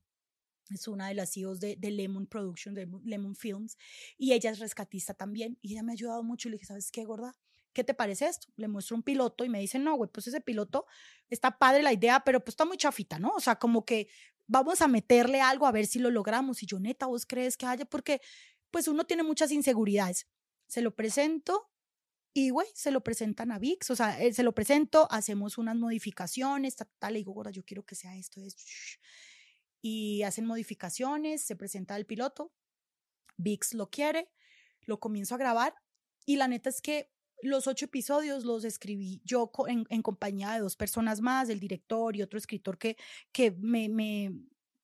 es 0.70 0.88
una 0.88 1.08
de 1.08 1.14
las 1.14 1.34
CEOs 1.34 1.60
de, 1.60 1.76
de, 1.76 1.92
Lemon 1.92 2.28
Production, 2.28 2.74
de 2.74 2.88
Lemon 3.04 3.36
Films, 3.36 3.78
y 4.18 4.34
ella 4.34 4.52
es 4.52 4.60
rescatista 4.60 5.14
también, 5.14 5.58
y 5.62 5.74
ella 5.74 5.84
me 5.84 5.92
ha 5.92 5.94
ayudado 5.94 6.24
mucho, 6.24 6.50
le 6.50 6.56
dije, 6.56 6.66
¿sabes 6.66 6.92
qué, 6.92 7.06
gorda? 7.06 7.36
¿Qué 7.74 7.84
te 7.84 7.94
parece 7.94 8.28
esto? 8.28 8.48
Le 8.56 8.70
muestro 8.70 8.96
un 8.96 9.04
piloto 9.04 9.44
y 9.44 9.50
me 9.50 9.60
dice, 9.60 9.80
no, 9.80 9.96
güey, 9.96 10.10
pues 10.10 10.28
ese 10.28 10.40
piloto 10.40 10.86
está 11.30 11.58
padre 11.60 11.84
la 11.84 11.92
idea, 11.92 12.22
pero 12.22 12.40
pues 12.40 12.54
está 12.54 12.64
muy 12.64 12.78
chafita, 12.78 13.20
¿no? 13.20 13.34
O 13.36 13.42
sea, 13.42 13.58
como 13.58 13.84
que 13.84 14.08
vamos 14.48 14.82
a 14.82 14.88
meterle 14.88 15.42
algo 15.42 15.68
a 15.68 15.74
ver 15.74 15.86
si 15.86 16.00
lo 16.00 16.10
logramos. 16.10 16.64
Y 16.64 16.68
yo, 16.68 16.80
neta, 16.80 17.06
¿vos 17.06 17.26
crees 17.26 17.58
que 17.58 17.66
haya? 17.66 17.84
Porque 17.84 18.22
pues 18.72 18.88
uno 18.88 19.04
tiene 19.06 19.24
muchas 19.24 19.52
inseguridades. 19.52 20.26
Se 20.68 20.82
lo 20.82 20.96
presento 20.96 21.70
y, 22.34 22.50
güey, 22.50 22.68
se 22.74 22.92
lo 22.92 23.04
presentan 23.04 23.52
a 23.52 23.60
VIX, 23.60 23.90
o 23.92 23.96
sea, 23.96 24.22
eh, 24.22 24.34
se 24.34 24.44
lo 24.44 24.54
presento, 24.54 25.08
hacemos 25.12 25.58
unas 25.58 25.76
modificaciones, 25.76 26.76
tal, 26.76 26.90
tal, 27.00 27.14
le 27.14 27.20
digo, 27.20 27.34
gorda, 27.34 27.52
yo 27.52 27.64
quiero 27.64 27.86
que 27.86 27.96
sea 27.96 28.16
esto, 28.16 28.42
esto 28.42 28.64
y 29.88 30.24
hacen 30.24 30.48
modificaciones, 30.48 31.44
se 31.44 31.56
presenta 31.56 31.96
el 31.96 32.08
piloto, 32.08 32.52
VIX 33.38 33.76
lo 33.76 33.92
quiere, 33.92 34.32
lo 34.82 35.00
comienzo 35.00 35.36
a 35.36 35.38
grabar 35.38 35.76
y 36.26 36.38
la 36.38 36.48
neta 36.48 36.72
es 36.72 36.82
que 36.82 37.12
los 37.44 37.68
ocho 37.68 37.86
episodios 37.86 38.46
los 38.46 38.64
escribí 38.64 39.22
yo 39.26 39.52
en, 39.68 39.86
en 39.92 40.02
compañía 40.02 40.54
de 40.54 40.62
dos 40.62 40.76
personas 40.76 41.22
más, 41.22 41.50
el 41.50 41.60
director 41.60 42.16
y 42.16 42.24
otro 42.24 42.40
escritor 42.40 42.80
que, 42.80 42.98
que 43.32 43.52
me, 43.52 43.88
me, 43.88 44.34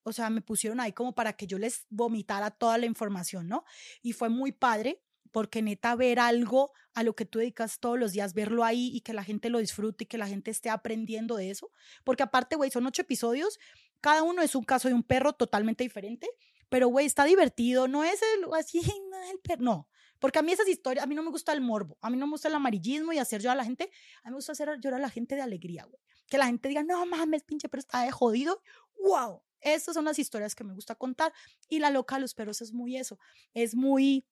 o 0.04 0.14
sea, 0.14 0.30
me 0.30 0.42
pusieron 0.42 0.80
ahí 0.80 0.94
como 0.94 1.16
para 1.16 1.34
que 1.34 1.48
yo 1.48 1.58
les 1.58 1.88
vomitara 1.90 2.52
toda 2.52 2.78
la 2.78 2.86
información, 2.86 3.48
¿no? 3.48 3.66
Y 4.04 4.14
fue 4.14 4.30
muy 4.30 4.52
padre 4.52 5.02
porque 5.32 5.64
neta 5.64 5.96
ver 5.96 6.20
algo 6.20 6.74
a 6.94 7.02
lo 7.02 7.16
que 7.16 7.26
tú 7.26 7.40
dedicas 7.40 7.80
todos 7.80 7.98
los 7.98 8.12
días, 8.12 8.36
verlo 8.36 8.64
ahí 8.64 8.92
y 8.94 9.02
que 9.02 9.14
la 9.14 9.24
gente 9.24 9.50
lo 9.50 9.58
disfrute 9.58 10.04
y 10.04 10.08
que 10.08 10.20
la 10.20 10.28
gente 10.28 10.52
esté 10.52 10.70
aprendiendo 10.70 11.38
de 11.38 11.50
eso, 11.50 11.72
porque 12.04 12.22
aparte, 12.22 12.56
güey, 12.56 12.70
son 12.70 12.86
ocho 12.86 13.02
episodios 13.02 13.58
cada 14.02 14.24
uno 14.24 14.42
es 14.42 14.56
un 14.56 14.64
caso 14.64 14.88
de 14.88 14.94
un 14.94 15.04
perro 15.04 15.34
totalmente 15.34 15.84
diferente, 15.84 16.30
pero 16.70 16.88
güey, 16.88 17.06
está 17.06 17.24
divertido, 17.26 17.88
no 17.88 18.04
es 18.04 18.20
el, 18.22 18.46
así, 18.58 18.80
el 18.80 19.40
perro, 19.40 19.62
no. 19.64 19.88
Porque 20.20 20.40
a 20.40 20.42
mí 20.42 20.52
esas 20.52 20.68
historias, 20.68 21.04
a 21.04 21.08
mí 21.08 21.16
no 21.16 21.24
me 21.24 21.32
gusta 21.32 21.54
el 21.54 21.62
morbo, 21.62 21.98
a 22.02 22.10
mí 22.10 22.18
no 22.18 22.28
me 22.28 22.32
gusta 22.32 22.48
el 22.48 22.56
amarillismo 22.56 23.12
y 23.14 23.18
hacer 23.18 23.42
llorar 23.42 23.58
a 23.58 23.62
la 23.62 23.66
gente, 23.66 23.90
a 24.24 24.30
mí 24.30 24.32
me 24.32 24.36
gusta 24.36 24.52
hacer 24.52 24.70
llorar 24.80 25.00
a 25.00 25.04
la 25.04 25.10
gente 25.10 25.36
de 25.36 25.42
alegría, 25.42 25.86
güey. 25.86 26.02
Que 26.28 26.38
la 26.38 26.46
gente 26.46 26.70
diga, 26.70 26.84
no 26.84 27.06
mames, 27.06 27.44
pinche 27.44 27.68
pero 27.68 27.80
está 27.80 28.04
de 28.04 28.12
jodido. 28.12 28.62
¡Wow! 29.04 29.42
Estas 29.60 29.94
son 29.96 30.06
las 30.06 30.18
historias 30.18 30.56
que 30.56 30.64
me 30.64 30.74
gusta 30.74 30.96
contar. 30.96 31.34
Y 31.68 31.80
la 31.80 31.90
loca 31.90 32.16
de 32.16 32.22
los 32.22 32.34
perros 32.34 32.62
es 32.62 32.72
muy 32.72 32.98
eso. 32.98 33.20
Es 33.54 33.76
muy 33.76 34.26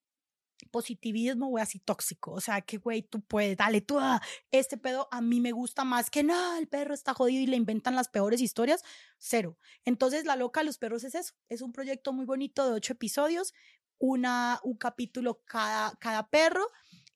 positivismo, 0.66 1.48
güey, 1.48 1.62
así 1.62 1.78
tóxico. 1.78 2.32
O 2.32 2.40
sea, 2.40 2.60
que, 2.60 2.78
güey, 2.78 3.02
tú 3.02 3.20
puedes, 3.20 3.56
dale 3.56 3.80
tú, 3.80 3.98
ah, 3.98 4.20
este 4.50 4.76
pedo 4.76 5.08
a 5.10 5.20
mí 5.20 5.40
me 5.40 5.52
gusta 5.52 5.84
más 5.84 6.10
que, 6.10 6.22
no, 6.22 6.56
el 6.56 6.68
perro 6.68 6.94
está 6.94 7.14
jodido 7.14 7.42
y 7.42 7.46
le 7.46 7.56
inventan 7.56 7.94
las 7.94 8.08
peores 8.08 8.40
historias. 8.40 8.82
Cero. 9.18 9.58
Entonces, 9.84 10.24
La 10.24 10.36
Loca 10.36 10.60
de 10.60 10.66
los 10.66 10.78
Perros 10.78 11.04
es 11.04 11.14
eso. 11.14 11.34
Es 11.48 11.62
un 11.62 11.72
proyecto 11.72 12.12
muy 12.12 12.24
bonito 12.24 12.66
de 12.66 12.72
ocho 12.72 12.92
episodios, 12.92 13.54
una, 13.98 14.60
un 14.62 14.76
capítulo 14.76 15.42
cada, 15.44 15.94
cada 15.96 16.28
perro. 16.28 16.66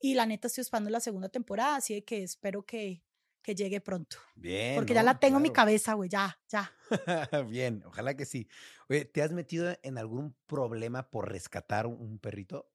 Y 0.00 0.14
la 0.14 0.26
neta 0.26 0.48
estoy 0.48 0.62
esperando 0.62 0.90
la 0.90 1.00
segunda 1.00 1.28
temporada, 1.28 1.76
así 1.76 2.02
que 2.02 2.22
espero 2.22 2.62
que, 2.64 3.02
que 3.44 3.54
llegue 3.54 3.80
pronto. 3.80 4.16
Bien. 4.34 4.74
Porque 4.74 4.94
ya 4.94 5.02
la 5.02 5.20
tengo 5.20 5.36
en 5.36 5.42
mi 5.42 5.50
cabeza, 5.50 5.92
güey, 5.92 6.08
ya, 6.08 6.40
ya. 6.48 6.72
Bien, 7.48 7.82
ojalá 7.86 8.16
que 8.16 8.24
sí. 8.24 8.48
Oye, 8.88 9.04
¿te 9.04 9.22
has 9.22 9.32
metido 9.32 9.72
en 9.82 9.98
algún 9.98 10.34
problema 10.46 11.10
por 11.10 11.30
rescatar 11.30 11.86
un 11.86 12.18
perrito? 12.18 12.68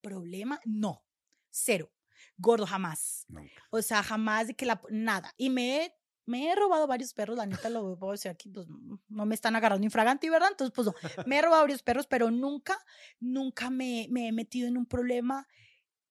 ¿Problema? 0.00 0.60
No, 0.64 1.04
cero. 1.50 1.92
Gordo, 2.36 2.66
jamás. 2.66 3.24
Nunca. 3.28 3.62
O 3.70 3.82
sea, 3.82 4.02
jamás 4.02 4.48
de 4.48 4.54
que 4.54 4.66
la... 4.66 4.80
Nada. 4.90 5.34
Y 5.36 5.50
me 5.50 5.84
he, 5.84 5.94
me 6.26 6.50
he 6.50 6.54
robado 6.54 6.86
varios 6.86 7.12
perros, 7.14 7.36
la 7.36 7.46
neta 7.46 7.68
lo 7.68 7.98
puedo 7.98 8.12
decir 8.12 8.30
aquí, 8.30 8.48
pues 8.50 8.66
no 9.08 9.26
me 9.26 9.34
están 9.34 9.56
agarrando 9.56 9.84
infraganti, 9.84 10.28
¿verdad? 10.28 10.50
Entonces, 10.50 10.74
pues 10.74 10.86
no. 10.86 10.94
Me 11.26 11.38
he 11.38 11.42
robado 11.42 11.62
varios 11.62 11.82
perros, 11.82 12.06
pero 12.06 12.30
nunca, 12.30 12.78
nunca 13.18 13.70
me, 13.70 14.06
me 14.10 14.28
he 14.28 14.32
metido 14.32 14.68
en 14.68 14.76
un 14.76 14.86
problema 14.86 15.46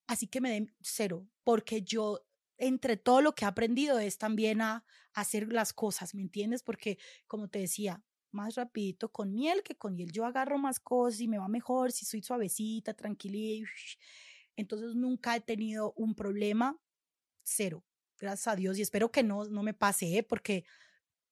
así 0.10 0.26
que 0.26 0.42
me 0.42 0.50
den 0.50 0.76
cero, 0.82 1.30
porque 1.44 1.84
yo, 1.84 2.26
entre 2.58 2.98
todo 2.98 3.22
lo 3.22 3.36
que 3.36 3.46
he 3.46 3.48
aprendido, 3.48 4.00
es 4.00 4.18
también 4.18 4.60
a, 4.60 4.84
a 5.14 5.22
hacer 5.22 5.54
las 5.54 5.72
cosas, 5.72 6.16
¿me 6.16 6.24
entiendes? 6.24 6.64
Porque, 6.64 6.98
como 7.28 7.48
te 7.48 7.60
decía, 7.60 8.04
más 8.32 8.56
rapidito 8.56 9.12
con 9.12 9.34
miel 9.34 9.64
que 9.64 9.76
con 9.76 9.96
hiel. 9.96 10.12
Yo 10.12 10.26
agarro 10.26 10.58
más 10.58 10.80
cosas 10.80 11.22
y 11.22 11.28
me 11.28 11.38
va 11.38 11.48
mejor 11.48 11.92
si 11.92 12.06
soy 12.06 12.22
suavecita, 12.22 12.94
tranquilita. 12.94 13.70
y 14.56 14.62
Entonces 14.62 14.96
nunca 14.96 15.36
he 15.36 15.42
tenido 15.42 15.94
un 15.94 16.16
problema, 16.16 16.80
cero, 17.44 17.84
gracias 18.18 18.48
a 18.48 18.56
Dios. 18.56 18.78
Y 18.78 18.82
espero 18.82 19.12
que 19.12 19.24
no, 19.24 19.46
no 19.46 19.64
me 19.64 19.74
pase, 19.74 20.18
¿eh? 20.18 20.24
porque 20.24 20.66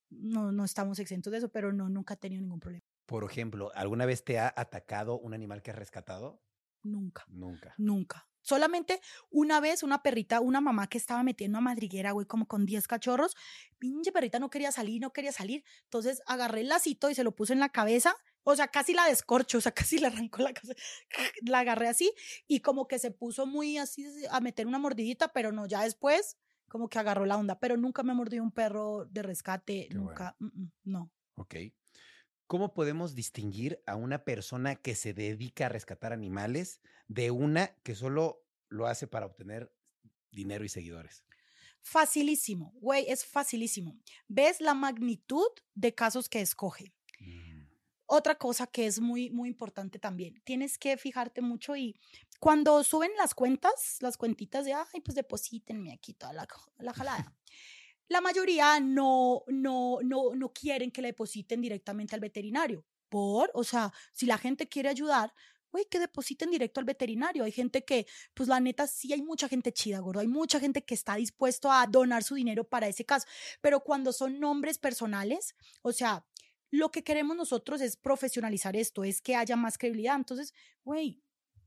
no, 0.09 0.51
no 0.51 0.63
estamos 0.63 0.99
exentos 0.99 1.31
de 1.31 1.39
eso, 1.39 1.49
pero 1.49 1.73
no, 1.73 1.89
nunca 1.89 2.15
he 2.15 2.17
tenido 2.17 2.41
ningún 2.41 2.59
problema. 2.59 2.83
Por 3.05 3.23
ejemplo, 3.23 3.71
¿alguna 3.73 4.05
vez 4.05 4.23
te 4.23 4.39
ha 4.39 4.53
atacado 4.55 5.17
un 5.17 5.33
animal 5.33 5.61
que 5.61 5.71
has 5.71 5.77
rescatado? 5.77 6.41
Nunca. 6.83 7.25
Nunca. 7.29 7.73
Nunca. 7.77 8.27
Solamente 8.47 9.01
una 9.29 9.59
vez 9.59 9.83
una 9.83 10.01
perrita, 10.01 10.39
una 10.39 10.61
mamá 10.61 10.87
que 10.87 10.97
estaba 10.97 11.21
metiendo 11.21 11.57
a 11.57 11.61
madriguera, 11.61 12.11
güey, 12.11 12.25
como 12.25 12.47
con 12.47 12.65
10 12.65 12.87
cachorros. 12.87 13.35
Pinche 13.77 14.13
perrita 14.13 14.39
no 14.39 14.49
quería 14.49 14.71
salir, 14.71 15.01
no 15.01 15.11
quería 15.11 15.33
salir. 15.33 15.65
Entonces 15.83 16.21
agarré 16.25 16.61
el 16.61 16.69
lacito 16.69 17.09
y 17.09 17.15
se 17.15 17.25
lo 17.25 17.35
puse 17.35 17.51
en 17.51 17.59
la 17.59 17.67
cabeza. 17.67 18.15
O 18.43 18.55
sea, 18.55 18.69
casi 18.69 18.93
la 18.93 19.05
descorcho, 19.05 19.57
o 19.57 19.61
sea, 19.61 19.73
casi 19.89 19.97
le 19.97 20.07
arrancó 20.07 20.41
la 20.43 20.53
cabeza. 20.53 20.81
La 21.41 21.59
agarré 21.59 21.89
así 21.89 22.13
y 22.47 22.61
como 22.61 22.87
que 22.87 22.99
se 22.99 23.11
puso 23.11 23.45
muy 23.45 23.77
así 23.77 24.05
a 24.31 24.39
meter 24.39 24.65
una 24.65 24.79
mordidita, 24.79 25.33
pero 25.33 25.51
no, 25.51 25.65
ya 25.65 25.83
después 25.83 26.37
como 26.69 26.87
que 26.87 26.99
agarró 26.99 27.25
la 27.25 27.35
onda. 27.35 27.59
Pero 27.59 27.75
nunca 27.75 28.03
me 28.03 28.13
mordió 28.13 28.41
un 28.41 28.53
perro 28.53 29.03
de 29.11 29.23
rescate, 29.23 29.89
Qué 29.89 29.93
nunca. 29.93 30.37
mm, 30.39 30.45
mm, 30.45 30.71
no. 30.85 31.11
Ok. 31.35 31.55
¿Cómo 32.47 32.73
podemos 32.73 33.13
distinguir 33.13 33.83
a 33.85 33.97
una 33.97 34.23
persona 34.23 34.75
que 34.75 34.95
se 34.95 35.13
dedica 35.13 35.65
a 35.65 35.69
rescatar 35.69 36.13
animales 36.13 36.81
de 37.09 37.29
una 37.29 37.75
que 37.83 37.93
solo 37.93 38.45
lo 38.69 38.87
hace 38.87 39.05
para 39.05 39.25
obtener 39.25 39.73
dinero 40.31 40.63
y 40.63 40.69
seguidores? 40.69 41.25
Facilísimo, 41.81 42.73
güey, 42.79 43.05
es 43.09 43.25
facilísimo. 43.25 43.99
¿Ves 44.29 44.61
la 44.61 44.73
magnitud 44.73 45.47
de 45.75 45.93
casos 45.93 46.29
que 46.29 46.39
escoge? 46.39 46.93
Mm, 47.19 47.63
otra 48.05 48.35
cosa 48.35 48.65
que 48.65 48.87
es 48.87 49.01
muy, 49.01 49.29
muy 49.29 49.49
importante 49.49 49.99
también, 49.99 50.41
tienes 50.45 50.77
que 50.77 50.95
fijarte 50.95 51.41
mucho 51.41 51.75
y 51.75 51.99
cuando 52.39 52.81
suben 52.85 53.11
las 53.17 53.35
cuentas, 53.35 53.97
las 53.99 54.15
cuentitas 54.15 54.63
de, 54.63 54.73
ay, 54.73 55.01
pues 55.03 55.15
deposítenme 55.15 55.91
aquí 55.91 56.13
toda 56.13 56.31
la, 56.31 56.47
la 56.79 56.93
jalada. 56.93 57.35
La 58.07 58.21
mayoría 58.21 58.79
no, 58.79 59.43
no, 59.47 59.99
no, 60.01 60.35
no 60.35 60.53
quieren 60.53 60.91
que 60.91 61.01
le 61.01 61.09
depositen 61.09 61.61
directamente 61.61 62.15
al 62.15 62.21
veterinario. 62.21 62.85
Por, 63.09 63.51
o 63.53 63.63
sea, 63.63 63.91
si 64.13 64.25
la 64.25 64.37
gente 64.37 64.67
quiere 64.67 64.89
ayudar, 64.89 65.33
güey, 65.71 65.85
que 65.85 65.99
depositen 65.99 66.49
directo 66.49 66.79
al 66.79 66.85
veterinario. 66.85 67.43
Hay 67.43 67.51
gente 67.51 67.83
que, 67.83 68.07
pues 68.33 68.49
la 68.49 68.59
neta, 68.59 68.87
sí 68.87 69.13
hay 69.13 69.21
mucha 69.21 69.47
gente 69.47 69.71
chida, 69.71 69.99
gordo. 69.99 70.19
Hay 70.19 70.27
mucha 70.27 70.59
gente 70.59 70.83
que 70.83 70.93
está 70.93 71.15
dispuesto 71.15 71.71
a 71.71 71.85
donar 71.87 72.23
su 72.23 72.35
dinero 72.35 72.63
para 72.63 72.87
ese 72.87 73.05
caso. 73.05 73.27
Pero 73.61 73.81
cuando 73.81 74.13
son 74.13 74.39
nombres 74.39 74.77
personales, 74.77 75.55
o 75.81 75.91
sea, 75.91 76.25
lo 76.69 76.91
que 76.91 77.03
queremos 77.03 77.37
nosotros 77.37 77.81
es 77.81 77.95
profesionalizar 77.95 78.75
esto, 78.75 79.03
es 79.03 79.21
que 79.21 79.35
haya 79.35 79.55
más 79.55 79.77
credibilidad. 79.77 80.15
Entonces, 80.15 80.53
güey, 80.83 81.21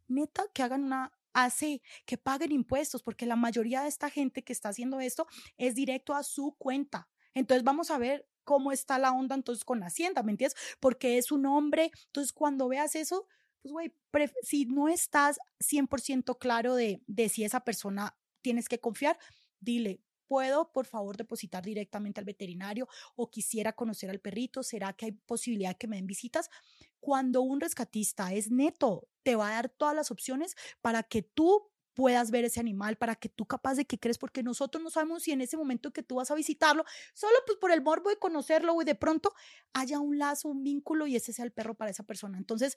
neta, 0.09 0.45
que 0.53 0.63
hagan 0.63 0.85
una 0.85 1.13
hace 1.33 1.83
que 2.07 2.19
paguen 2.19 2.53
impuestos, 2.53 3.03
porque 3.03 3.27
la 3.27 3.37
mayoría 3.37 3.83
de 3.83 3.89
esta 3.89 4.11
gente 4.11 4.43
que 4.43 4.53
está 4.53 4.71
haciendo 4.71 5.01
esto 5.01 5.27
es 5.57 5.75
directo 5.75 6.15
a 6.15 6.23
su 6.23 6.55
cuenta. 6.59 7.09
Entonces, 7.35 7.65
vamos 7.65 7.91
a 7.91 7.99
ver 7.99 8.27
cómo 8.45 8.73
está 8.73 8.99
la 8.99 9.13
onda 9.13 9.35
entonces 9.35 9.65
con 9.65 9.83
Hacienda, 9.83 10.23
¿me 10.23 10.33
entiendes? 10.33 10.59
Porque 10.81 11.19
es 11.19 11.31
un 11.31 11.47
hombre. 11.47 11.93
Entonces, 12.07 12.33
cuando 12.33 12.69
veas 12.69 12.97
eso, 12.97 13.27
pues, 13.63 13.73
güey, 13.73 13.93
si 14.43 14.67
no 14.67 14.89
estás 14.89 15.39
100% 15.61 16.39
claro 16.39 16.75
de, 16.75 17.03
de 17.07 17.29
si 17.29 17.45
esa 17.45 17.61
persona 17.61 18.17
tienes 18.43 18.69
que 18.69 18.81
confiar, 18.81 19.19
dile, 19.61 20.01
¿puedo, 20.27 20.73
por 20.73 20.87
favor, 20.87 21.17
depositar 21.17 21.65
directamente 21.65 22.21
al 22.21 22.25
veterinario? 22.25 22.89
o 23.17 23.31
quisiera 23.31 23.73
conocer 23.73 24.11
al 24.11 24.21
perrito, 24.21 24.63
¿será 24.63 24.93
que 24.95 25.07
hay 25.07 25.13
posibilidad 25.13 25.77
que 25.77 25.89
me 25.89 25.97
den 25.97 26.07
visitas? 26.07 26.49
Cuando 27.01 27.43
un 27.43 27.61
rescatista 27.61 28.33
es 28.33 28.51
neto, 28.51 29.09
te 29.23 29.37
va 29.37 29.49
a 29.49 29.55
dar 29.55 29.69
todas 29.69 29.95
las 29.95 30.11
opciones 30.11 30.57
para 30.81 31.03
que 31.03 31.23
tú 31.23 31.71
puedas 31.95 32.31
ver 32.31 32.45
ese 32.45 32.61
animal, 32.61 32.97
para 32.97 33.15
que 33.17 33.29
tú 33.29 33.47
capaz 33.47 33.75
de 33.75 33.85
que 33.85 33.99
crees, 33.99 34.19
porque 34.19 34.43
nosotros 34.43 34.83
no 34.83 34.91
sabemos 34.91 35.25
si 35.25 35.33
en 35.33 35.41
ese 35.41 35.57
momento 35.57 35.93
que 35.93 36.03
tú 36.03 36.17
vas 36.17 36.31
a 36.31 36.35
visitarlo, 36.35 36.85
solo 37.15 37.37
pues 37.47 37.59
por 37.59 37.73
el 37.73 37.83
morbo 37.83 38.11
de 38.11 38.19
conocerlo, 38.19 38.81
y 38.81 38.85
de 38.85 38.95
pronto 38.95 39.35
haya 39.75 39.99
un 39.99 40.19
lazo, 40.19 40.49
un 40.49 40.63
vínculo 40.63 41.07
y 41.07 41.17
ese 41.17 41.33
sea 41.33 41.45
el 41.45 41.53
perro 41.53 41.75
para 41.75 41.91
esa 41.91 42.05
persona. 42.05 42.39
Entonces, 42.39 42.77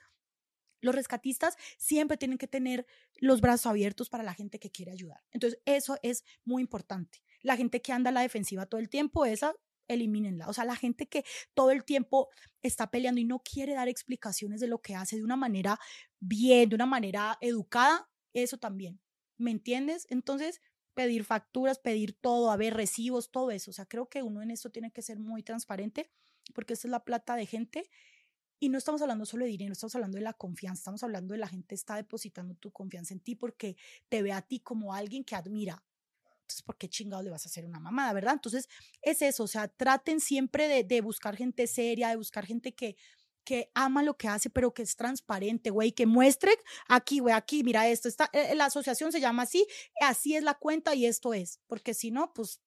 los 0.82 0.94
rescatistas 0.94 1.56
siempre 1.78 2.18
tienen 2.18 2.38
que 2.38 2.48
tener 2.48 2.86
los 3.16 3.39
brazos 3.39 3.68
abiertos 3.68 4.10
para 4.10 4.24
la 4.24 4.34
gente 4.34 4.60
que 4.60 4.72
quiere 4.72 4.91
ayudar. 4.91 5.24
Entonces, 5.32 5.62
eso 5.66 5.98
es 6.04 6.26
muy 6.44 6.62
importante. 6.62 7.24
La 7.41 7.56
gente 7.56 7.82
que 7.82 7.94
anda 7.94 8.10
a 8.10 8.14
la 8.14 8.22
defensiva 8.22 8.66
todo 8.66 8.82
el 8.82 8.89
tiempo, 8.89 9.26
esa, 9.26 9.56
elimínenla. 9.88 10.48
O 10.48 10.54
sea, 10.54 10.66
la 10.66 10.76
gente 10.76 11.08
que 11.08 11.24
todo 11.54 11.72
el 11.72 11.84
tiempo 11.84 12.30
está 12.62 12.90
peleando 12.92 13.22
y 13.22 13.26
no 13.26 13.40
quiere 13.40 13.74
dar 13.74 13.88
explicaciones 13.88 14.60
de 14.62 14.68
lo 14.68 14.80
que 14.80 14.96
hace 14.96 15.18
de 15.18 15.24
una 15.24 15.36
manera 15.38 15.80
bien, 16.20 16.70
de 16.70 16.76
una 16.76 16.86
manera 16.86 17.38
educada, 17.42 18.10
eso 18.34 18.58
también. 18.58 19.00
¿Me 19.38 19.52
entiendes? 19.52 20.08
Entonces, 20.10 20.62
pedir 20.94 21.24
facturas, 21.24 21.80
pedir 21.80 22.14
todo, 22.14 22.52
a 22.52 22.58
ver, 22.58 22.74
recibos, 22.76 23.32
todo 23.32 23.52
eso. 23.52 23.72
O 23.72 23.74
sea, 23.74 23.86
creo 23.86 24.08
que 24.08 24.24
uno 24.24 24.42
en 24.42 24.52
esto 24.52 24.70
tiene 24.70 24.92
que 24.92 25.02
ser 25.02 25.20
muy 25.20 25.44
transparente 25.44 26.12
porque 26.54 26.74
esta 26.74 26.88
es 26.88 26.92
la 26.92 27.04
plata 27.04 27.36
de 27.36 27.46
gente 27.46 27.90
y 28.60 28.70
no 28.70 28.78
estamos 28.78 29.02
hablando 29.02 29.26
solo 29.26 29.44
de 29.44 29.52
dinero, 29.52 29.74
estamos 29.74 29.96
hablando 29.96 30.18
de 30.18 30.24
la 30.24 30.34
confianza, 30.34 30.80
estamos 30.80 31.04
hablando 31.04 31.34
de 31.34 31.40
la 31.40 31.48
gente 31.48 31.76
está 31.76 31.96
depositando 31.96 32.56
tu 32.56 32.72
confianza 32.72 33.14
en 33.14 33.20
ti 33.20 33.36
porque 33.36 33.76
te 34.10 34.22
ve 34.22 34.32
a 34.32 34.42
ti 34.42 34.60
como 34.62 34.94
alguien 34.94 35.24
que 35.24 35.36
admira. 35.36 35.84
Entonces, 36.54 36.66
¿por 36.66 36.78
qué 36.78 36.88
chingados 36.88 37.26
le 37.26 37.32
vas 37.32 37.45
a 37.45 37.49
hacer 37.49 37.66
una 37.66 37.80
mamada, 37.80 38.14
verdad? 38.14 38.34
Entonces, 38.34 38.70
es 39.01 39.22
eso, 39.22 39.43
o 39.43 39.47
sea, 39.47 39.68
traten 39.68 40.20
siempre 40.20 40.68
de, 40.68 40.84
de 40.84 41.01
buscar 41.01 41.36
gente 41.36 41.66
seria, 41.68 42.10
de 42.10 42.16
buscar 42.16 42.45
gente 42.45 42.74
que, 42.76 42.95
que 43.43 43.72
ama 43.74 44.04
lo 44.04 44.18
que 44.18 44.28
hace, 44.28 44.49
pero 44.49 44.74
que 44.74 44.84
es 44.84 44.95
transparente, 44.95 45.72
güey, 45.72 45.91
que 45.91 46.06
muestre 46.06 46.51
aquí, 46.88 47.20
güey, 47.20 47.34
aquí, 47.34 47.64
mira 47.64 47.88
esto, 47.88 48.08
está, 48.08 48.30
eh, 48.34 48.54
la 48.56 48.66
asociación 48.66 49.12
se 49.12 49.20
llama 49.20 49.43
así, 49.43 49.66
así 50.01 50.36
es 50.36 50.43
la 50.43 50.54
cuenta 50.54 50.93
y 50.93 51.06
esto 51.06 51.34
es, 51.34 51.60
porque 51.68 51.93
si 51.93 52.12
no, 52.12 52.34
pues 52.34 52.62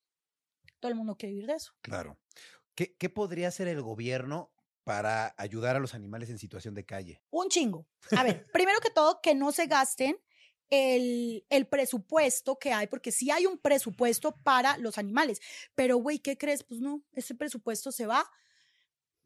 todo 0.81 0.91
el 0.91 0.97
mundo 0.97 1.17
quiere 1.17 1.35
vivir 1.35 1.49
de 1.49 1.55
eso. 1.55 1.73
Claro. 1.81 2.19
¿Qué, 2.75 2.95
qué 2.97 3.09
podría 3.09 3.49
hacer 3.49 3.69
el 3.69 3.81
gobierno 3.81 4.53
para 4.85 5.35
ayudar 5.39 5.77
a 5.77 5.81
los 5.81 5.95
animales 5.95 6.29
en 6.29 6.39
situación 6.39 6.75
de 6.75 6.85
calle? 6.85 7.23
Un 7.31 7.49
chingo. 7.49 7.89
A 8.17 8.23
ver, 8.23 8.45
primero 8.53 8.81
que 8.81 8.91
todo, 8.91 9.21
que 9.23 9.35
no 9.35 9.53
se 9.53 9.67
gasten 9.67 10.19
el, 10.71 11.45
el 11.49 11.67
presupuesto 11.69 12.59
que 12.59 12.73
hay, 12.73 12.87
porque 12.87 13.13
sí 13.13 13.31
hay 13.31 13.47
un 13.47 13.59
presupuesto 13.59 14.37
para 14.43 14.77
los 14.79 14.99
animales, 14.99 15.41
pero 15.75 15.97
güey, 15.99 16.19
¿qué 16.19 16.37
crees? 16.37 16.65
Pues 16.65 16.81
no, 16.81 17.03
ese 17.13 17.35
presupuesto 17.35 17.93
se 17.93 18.07
va. 18.07 18.29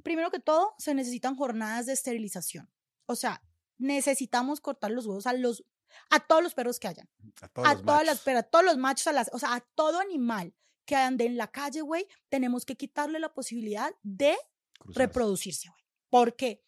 Primero 0.02 0.30
que 0.30 0.40
todo, 0.40 0.74
se 0.78 0.94
necesitan 0.94 1.36
jornadas 1.36 1.86
de 1.86 1.92
esterilización. 1.92 2.70
O 3.06 3.16
sea, 3.16 3.42
necesitamos 3.78 4.60
cortar 4.60 4.90
los 4.90 5.06
huevos 5.06 5.26
a 5.26 5.32
los 5.32 5.64
a 6.08 6.20
todos 6.20 6.42
los 6.42 6.54
perros 6.54 6.78
que 6.78 6.86
hayan, 6.88 7.08
A 7.40 7.48
todos 7.48 7.68
a 7.68 7.74
los 7.74 7.84
todas 7.84 8.04
las 8.06 8.20
machos. 8.20 8.24
perras, 8.24 8.44
a 8.44 8.48
todos 8.50 8.64
los 8.64 8.76
machos, 8.78 9.06
a 9.08 9.12
las, 9.12 9.30
o 9.32 9.38
sea, 9.40 9.54
a 9.54 9.60
todo 9.60 9.98
animal 10.00 10.54
que 10.84 10.94
ande 10.96 11.26
en 11.26 11.36
la 11.36 11.48
calle, 11.50 11.80
güey, 11.82 12.06
tenemos 12.28 12.64
que 12.64 12.76
quitarle 12.76 13.18
la 13.18 13.32
posibilidad 13.34 13.90
de 14.02 14.36
cruzarse. 14.78 15.06
reproducirse, 15.06 15.68
güey. 15.68 15.82
¿Por 16.08 16.36
qué? 16.36 16.64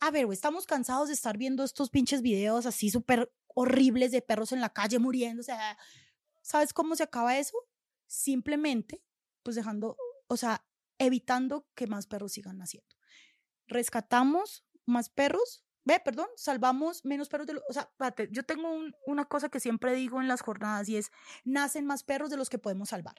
A 0.00 0.10
ver, 0.10 0.26
güey, 0.26 0.34
estamos 0.34 0.66
cansados 0.66 1.08
de 1.08 1.14
estar 1.14 1.36
viendo 1.36 1.64
estos 1.64 1.90
pinches 1.90 2.22
videos 2.22 2.64
así 2.66 2.90
súper 2.90 3.32
horribles 3.54 4.10
de 4.12 4.22
perros 4.22 4.52
en 4.52 4.60
la 4.60 4.72
calle 4.72 4.98
muriendo. 4.98 5.40
O 5.40 5.44
sea, 5.44 5.78
¿sabes 6.42 6.72
cómo 6.72 6.96
se 6.96 7.02
acaba 7.04 7.38
eso? 7.38 7.56
Simplemente, 8.06 9.02
pues 9.42 9.56
dejando, 9.56 9.96
o 10.26 10.36
sea, 10.36 10.64
evitando 10.98 11.66
que 11.74 11.86
más 11.86 12.06
perros 12.06 12.32
sigan 12.32 12.58
naciendo. 12.58 12.94
Rescatamos 13.68 14.64
más 14.86 15.08
perros, 15.10 15.64
ve, 15.84 16.00
perdón, 16.04 16.26
salvamos 16.36 17.04
menos 17.04 17.28
perros 17.28 17.46
de 17.46 17.54
los, 17.54 17.62
o 17.68 17.72
sea, 17.72 17.82
espérate, 17.82 18.28
yo 18.32 18.42
tengo 18.44 18.70
un- 18.70 18.94
una 19.06 19.26
cosa 19.26 19.48
que 19.48 19.60
siempre 19.60 19.94
digo 19.94 20.20
en 20.20 20.28
las 20.28 20.40
jornadas 20.42 20.88
y 20.88 20.96
es, 20.96 21.10
nacen 21.44 21.86
más 21.86 22.02
perros 22.02 22.30
de 22.30 22.36
los 22.36 22.50
que 22.50 22.58
podemos 22.58 22.88
salvar. 22.90 23.14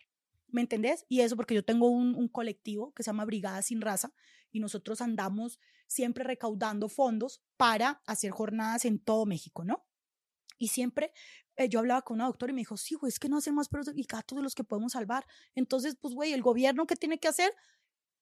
¿Me 0.48 0.60
entendés? 0.62 1.06
Y 1.08 1.22
eso 1.22 1.38
porque 1.38 1.56
yo 1.56 1.64
tengo 1.64 1.88
un, 1.90 2.14
un 2.16 2.28
colectivo 2.28 2.94
que 2.94 3.04
se 3.04 3.08
llama 3.10 3.24
Brigada 3.24 3.62
Sin 3.62 3.80
Raza 3.80 4.14
y 4.52 4.60
nosotros 4.60 5.00
andamos 5.00 5.60
siempre 5.88 6.26
recaudando 6.26 6.90
fondos 6.90 7.42
para 7.56 8.02
hacer 8.06 8.32
jornadas 8.32 8.84
en 8.84 9.00
todo 9.00 9.26
México, 9.26 9.64
¿no? 9.64 9.86
Y 10.62 10.68
siempre 10.68 11.12
eh, 11.56 11.70
yo 11.70 11.80
hablaba 11.80 12.04
con 12.04 12.18
una 12.18 12.28
doctora 12.28 12.52
y 12.52 12.54
me 12.54 12.62
dijo, 12.62 12.78
sí, 12.78 12.94
güey, 12.94 13.10
es 13.10 13.18
que 13.18 13.28
no 13.28 13.38
hacen 13.38 13.56
más 13.56 13.68
perros 13.68 13.92
y 13.96 14.04
gatos 14.04 14.38
de 14.38 14.44
los 14.44 14.54
que 14.54 14.64
podemos 14.64 14.92
salvar. 14.92 15.26
Entonces, 15.56 15.98
pues, 16.00 16.14
güey, 16.14 16.34
el 16.34 16.44
gobierno, 16.44 16.86
¿qué 16.86 16.96
tiene 16.96 17.20
que 17.20 17.28
hacer? 17.28 17.52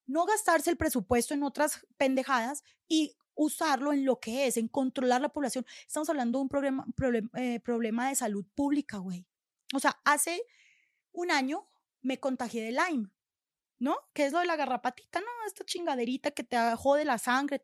No 0.05 0.23
gastarse 0.23 0.69
el 0.69 0.77
presupuesto 0.77 1.33
en 1.33 1.43
otras 1.43 1.85
pendejadas 1.97 2.63
y 2.87 3.17
usarlo 3.35 3.91
en 3.91 4.05
lo 4.05 4.21
que 4.21 4.47
es, 4.47 4.55
en 4.55 4.69
controlar 4.69 5.19
la 5.19 5.27
población. 5.27 5.65
Estamos 5.85 6.09
hablando 6.09 6.39
de 6.39 6.43
un 6.43 6.47
problema, 6.47 6.85
eh, 7.35 7.59
problema 7.59 8.07
de 8.07 8.15
salud 8.15 8.45
pública, 8.55 8.99
güey. 8.99 9.25
O 9.73 9.81
sea, 9.81 9.99
hace 10.05 10.41
un 11.11 11.29
año 11.31 11.67
me 12.01 12.21
contagié 12.21 12.63
de 12.63 12.71
Lyme, 12.71 13.09
¿no? 13.79 13.97
Que 14.13 14.27
es 14.27 14.31
lo 14.31 14.39
de 14.39 14.45
la 14.45 14.55
garrapatita, 14.55 15.19
¿no? 15.19 15.27
Esta 15.45 15.65
chingaderita 15.65 16.31
que 16.31 16.45
te 16.45 16.57
jode 16.77 17.03
la 17.03 17.17
sangre. 17.17 17.61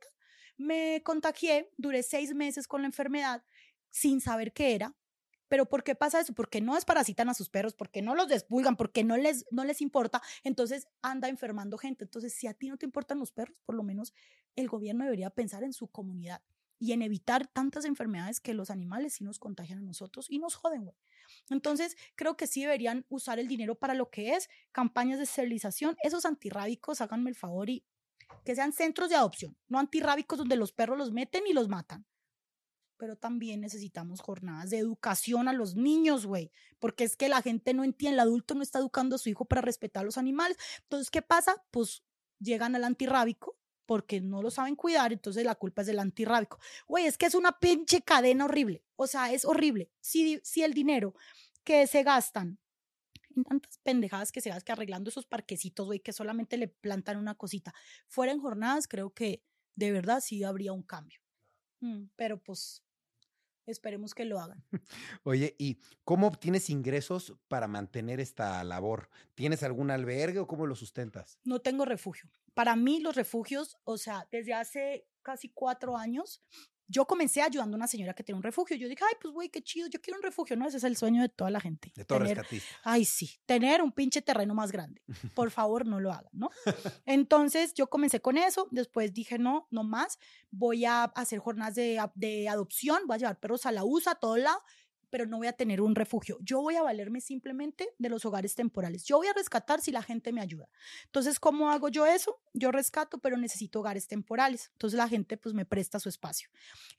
Me 0.58 1.02
contagié, 1.02 1.72
duré 1.78 2.04
seis 2.04 2.36
meses 2.36 2.68
con 2.68 2.82
la 2.82 2.88
enfermedad 2.88 3.42
sin 3.96 4.20
saber 4.20 4.52
qué 4.52 4.76
era. 4.76 4.94
Pero 5.48 5.68
¿por 5.68 5.84
qué 5.84 5.96
pasa 5.96 6.20
eso? 6.20 6.34
Porque 6.34 6.60
no 6.60 6.76
desparasitan 6.76 7.30
a 7.30 7.34
sus 7.34 7.50
perros, 7.50 7.76
porque 7.76 8.02
no 8.02 8.14
los 8.14 8.28
despulgan, 8.28 8.76
porque 8.76 9.04
no 9.04 9.16
les, 9.16 9.46
no 9.52 9.64
les 9.64 9.80
importa. 9.80 10.22
Entonces 10.44 10.88
anda 11.02 11.30
enfermando 11.30 11.78
gente. 11.78 12.04
Entonces, 12.04 12.34
si 12.34 12.48
a 12.48 12.54
ti 12.54 12.68
no 12.68 12.78
te 12.78 12.86
importan 12.86 13.20
los 13.20 13.32
perros, 13.32 13.58
por 13.64 13.76
lo 13.76 13.84
menos 13.84 14.14
el 14.56 14.68
gobierno 14.68 15.06
debería 15.06 15.30
pensar 15.30 15.64
en 15.64 15.72
su 15.72 15.88
comunidad 15.88 16.42
y 16.78 16.92
en 16.92 17.04
evitar 17.04 17.48
tantas 17.48 17.86
enfermedades 17.86 18.42
que 18.42 18.54
los 18.54 18.70
animales 18.70 19.14
sí 19.14 19.24
nos 19.24 19.40
contagian 19.40 19.80
a 19.80 19.84
nosotros 19.84 20.26
y 20.30 20.40
nos 20.40 20.56
joden, 20.56 20.84
güey. 20.84 20.98
Entonces, 21.50 21.96
creo 22.16 22.36
que 22.36 22.48
sí 22.48 22.62
deberían 22.62 23.06
usar 23.08 23.40
el 23.40 23.48
dinero 23.48 23.76
para 23.76 23.94
lo 23.94 24.10
que 24.10 24.34
es 24.34 24.50
campañas 24.74 25.20
de 25.20 25.24
esterilización. 25.24 25.96
Esos 26.04 26.26
antirrábicos, 26.26 27.00
háganme 27.00 27.30
el 27.30 27.36
favor 27.36 27.70
y 27.70 27.86
que 28.44 28.56
sean 28.56 28.74
centros 28.74 29.10
de 29.10 29.16
adopción, 29.16 29.56
no 29.70 29.80
antirrábicos 29.80 30.40
donde 30.40 30.58
los 30.58 30.74
perros 30.74 30.98
los 30.98 31.14
meten 31.14 31.48
y 31.48 31.54
los 31.54 31.70
matan. 31.70 32.06
Pero 32.98 33.16
también 33.16 33.62
necesitamos 33.62 34.22
jornadas 34.22 34.70
de 34.70 34.78
educación 34.78 35.48
a 35.48 35.54
los 35.54 35.76
niños, 35.76 36.26
güey, 36.26 36.52
porque 36.80 37.04
es 37.04 37.18
que 37.18 37.30
la 37.30 37.42
gente 37.42 37.74
no 37.74 37.84
entiende, 37.84 38.16
el 38.16 38.20
adulto 38.22 38.56
no 38.56 38.64
está 38.64 38.80
educando 38.80 39.16
a 39.16 39.20
su 39.20 39.30
hijo 39.30 39.46
para 39.46 39.62
respetar 39.62 40.02
a 40.02 40.06
los 40.06 40.18
animales. 40.18 40.58
Entonces, 40.84 41.12
¿qué 41.12 41.22
pasa? 41.22 41.64
Pues 41.72 42.04
llegan 42.40 42.76
al 42.76 42.84
antirrábico 42.84 43.58
porque 43.86 44.22
no 44.22 44.42
lo 44.42 44.50
saben 44.50 44.76
cuidar, 44.76 45.14
entonces 45.14 45.46
la 45.46 45.56
culpa 45.56 45.82
es 45.82 45.88
del 45.88 46.00
antirrábico. 46.00 46.60
Güey, 46.88 47.06
es 47.06 47.18
que 47.18 47.26
es 47.28 47.36
una 47.36 47.60
pinche 47.60 48.02
cadena 48.02 48.46
horrible. 48.46 48.84
O 48.96 49.08
sea, 49.08 49.32
es 49.32 49.46
horrible. 49.46 49.92
Si, 50.02 50.40
si 50.44 50.64
el 50.64 50.74
dinero 50.74 51.16
que 51.64 51.88
se 51.88 52.04
gastan 52.04 52.60
en 53.36 53.44
tantas 53.44 53.78
pendejadas 53.80 54.32
que 54.32 54.42
se 54.42 54.52
que 54.64 54.72
arreglando 54.72 55.10
esos 55.10 55.26
parquecitos, 55.26 55.86
güey, 55.86 56.00
que 56.00 56.14
solamente 56.14 56.58
le 56.58 56.68
plantan 56.68 57.18
una 57.18 57.36
cosita, 57.36 57.74
fueran 58.08 58.40
jornadas, 58.40 58.88
creo 58.88 59.14
que 59.14 59.44
de 59.76 59.92
verdad 59.92 60.22
sí 60.22 60.44
habría 60.44 60.74
un 60.74 60.84
cambio. 60.84 61.20
Mm, 61.82 62.06
pero 62.16 62.42
pues 62.42 62.85
Esperemos 63.66 64.14
que 64.14 64.26
lo 64.26 64.40
hagan. 64.40 64.64
Oye, 65.24 65.56
¿y 65.58 65.80
cómo 66.04 66.28
obtienes 66.28 66.70
ingresos 66.70 67.36
para 67.48 67.68
mantener 67.68 68.20
esta 68.20 68.64
labor? 68.64 69.10
¿Tienes 69.34 69.64
algún 69.64 69.92
albergue 69.92 70.40
o 70.40 70.48
cómo 70.48 70.68
lo 70.68 70.76
sustentas? 70.76 71.40
No 71.44 71.60
tengo 71.62 71.86
refugio. 71.86 72.30
Para 72.54 72.76
mí 72.76 73.00
los 73.00 73.16
refugios, 73.16 73.78
o 73.84 73.98
sea, 73.98 74.28
desde 74.32 74.54
hace 74.54 75.08
casi 75.24 75.50
cuatro 75.50 75.98
años, 75.98 76.44
yo 76.88 77.06
comencé 77.06 77.42
ayudando 77.42 77.76
a 77.76 77.78
una 77.78 77.88
señora 77.88 78.14
que 78.14 78.24
tiene 78.24 78.38
un 78.38 78.44
refugio. 78.44 78.76
Yo 78.78 78.88
dije, 78.88 79.04
ay, 79.04 79.16
pues 79.22 79.34
güey, 79.34 79.50
qué 79.50 79.62
chido, 79.62 79.88
yo 79.88 80.02
quiero 80.02 80.18
un 80.18 80.24
refugio, 80.24 80.56
¿no? 80.56 80.68
Ese 80.68 80.78
es 80.78 80.84
el 80.84 80.96
sueño 80.96 81.22
de 81.22 81.30
toda 81.30 81.50
la 81.50 81.60
gente. 81.60 81.92
De 81.96 82.06
todo 82.06 82.20
rescatista. 82.20 82.68
Ay, 82.84 83.06
sí, 83.06 83.40
tener 83.46 83.82
un 83.82 83.92
pinche 83.92 84.22
terreno 84.22 84.54
más 84.54 84.72
grande. 84.72 85.02
Por 85.34 85.52
favor, 85.52 85.86
no 85.86 86.00
lo 86.00 86.12
hagan, 86.12 86.32
¿no? 86.34 86.50
Entonces 87.06 87.74
yo 87.74 87.88
comencé 87.88 88.20
con 88.22 88.38
eso, 88.38 88.68
después 88.72 89.14
dije, 89.14 89.38
no, 89.38 89.68
no 89.72 89.84
más, 89.84 90.20
voy 90.52 90.86
a 90.86 91.04
hacer 91.04 91.40
jornadas 91.40 91.76
de, 91.76 92.02
de 92.16 92.50
adopción, 92.50 93.04
voy 93.08 93.16
a 93.16 93.20
llevar 93.20 93.40
perros 93.40 93.66
a 93.66 93.72
la 93.72 93.84
USA, 93.84 94.12
a 94.12 94.16
todo 94.16 94.38
lado, 94.38 94.62
pero 95.10 95.26
no 95.26 95.38
voy 95.38 95.48
a 95.48 95.54
tener 95.54 95.82
un 95.82 95.96
refugio. 95.96 96.38
Yo 96.42 96.62
voy 96.62 96.76
a 96.76 96.84
valerme 96.84 97.22
simplemente 97.22 97.90
de 97.98 98.10
los 98.10 98.26
hogares 98.26 98.56
temporales. 98.56 99.04
Yo 99.06 99.18
voy 99.18 99.28
a 99.28 99.34
rescatar 99.34 99.82
si 99.82 99.92
la 99.92 100.02
gente 100.02 100.32
me 100.32 100.42
ayuda. 100.42 100.68
Entonces, 101.06 101.40
¿cómo 101.40 101.72
hago 101.72 101.90
yo 101.90 102.06
eso? 102.06 102.40
Yo 102.54 102.72
rescato, 102.72 103.18
pero 103.20 103.38
necesito 103.38 103.80
hogares 103.80 104.08
temporales. 104.08 104.70
Entonces, 104.74 104.98
la 104.98 105.08
gente 105.08 105.38
pues 105.38 105.54
me 105.56 105.66
presta 105.66 106.00
su 106.00 106.10
espacio. 106.10 106.50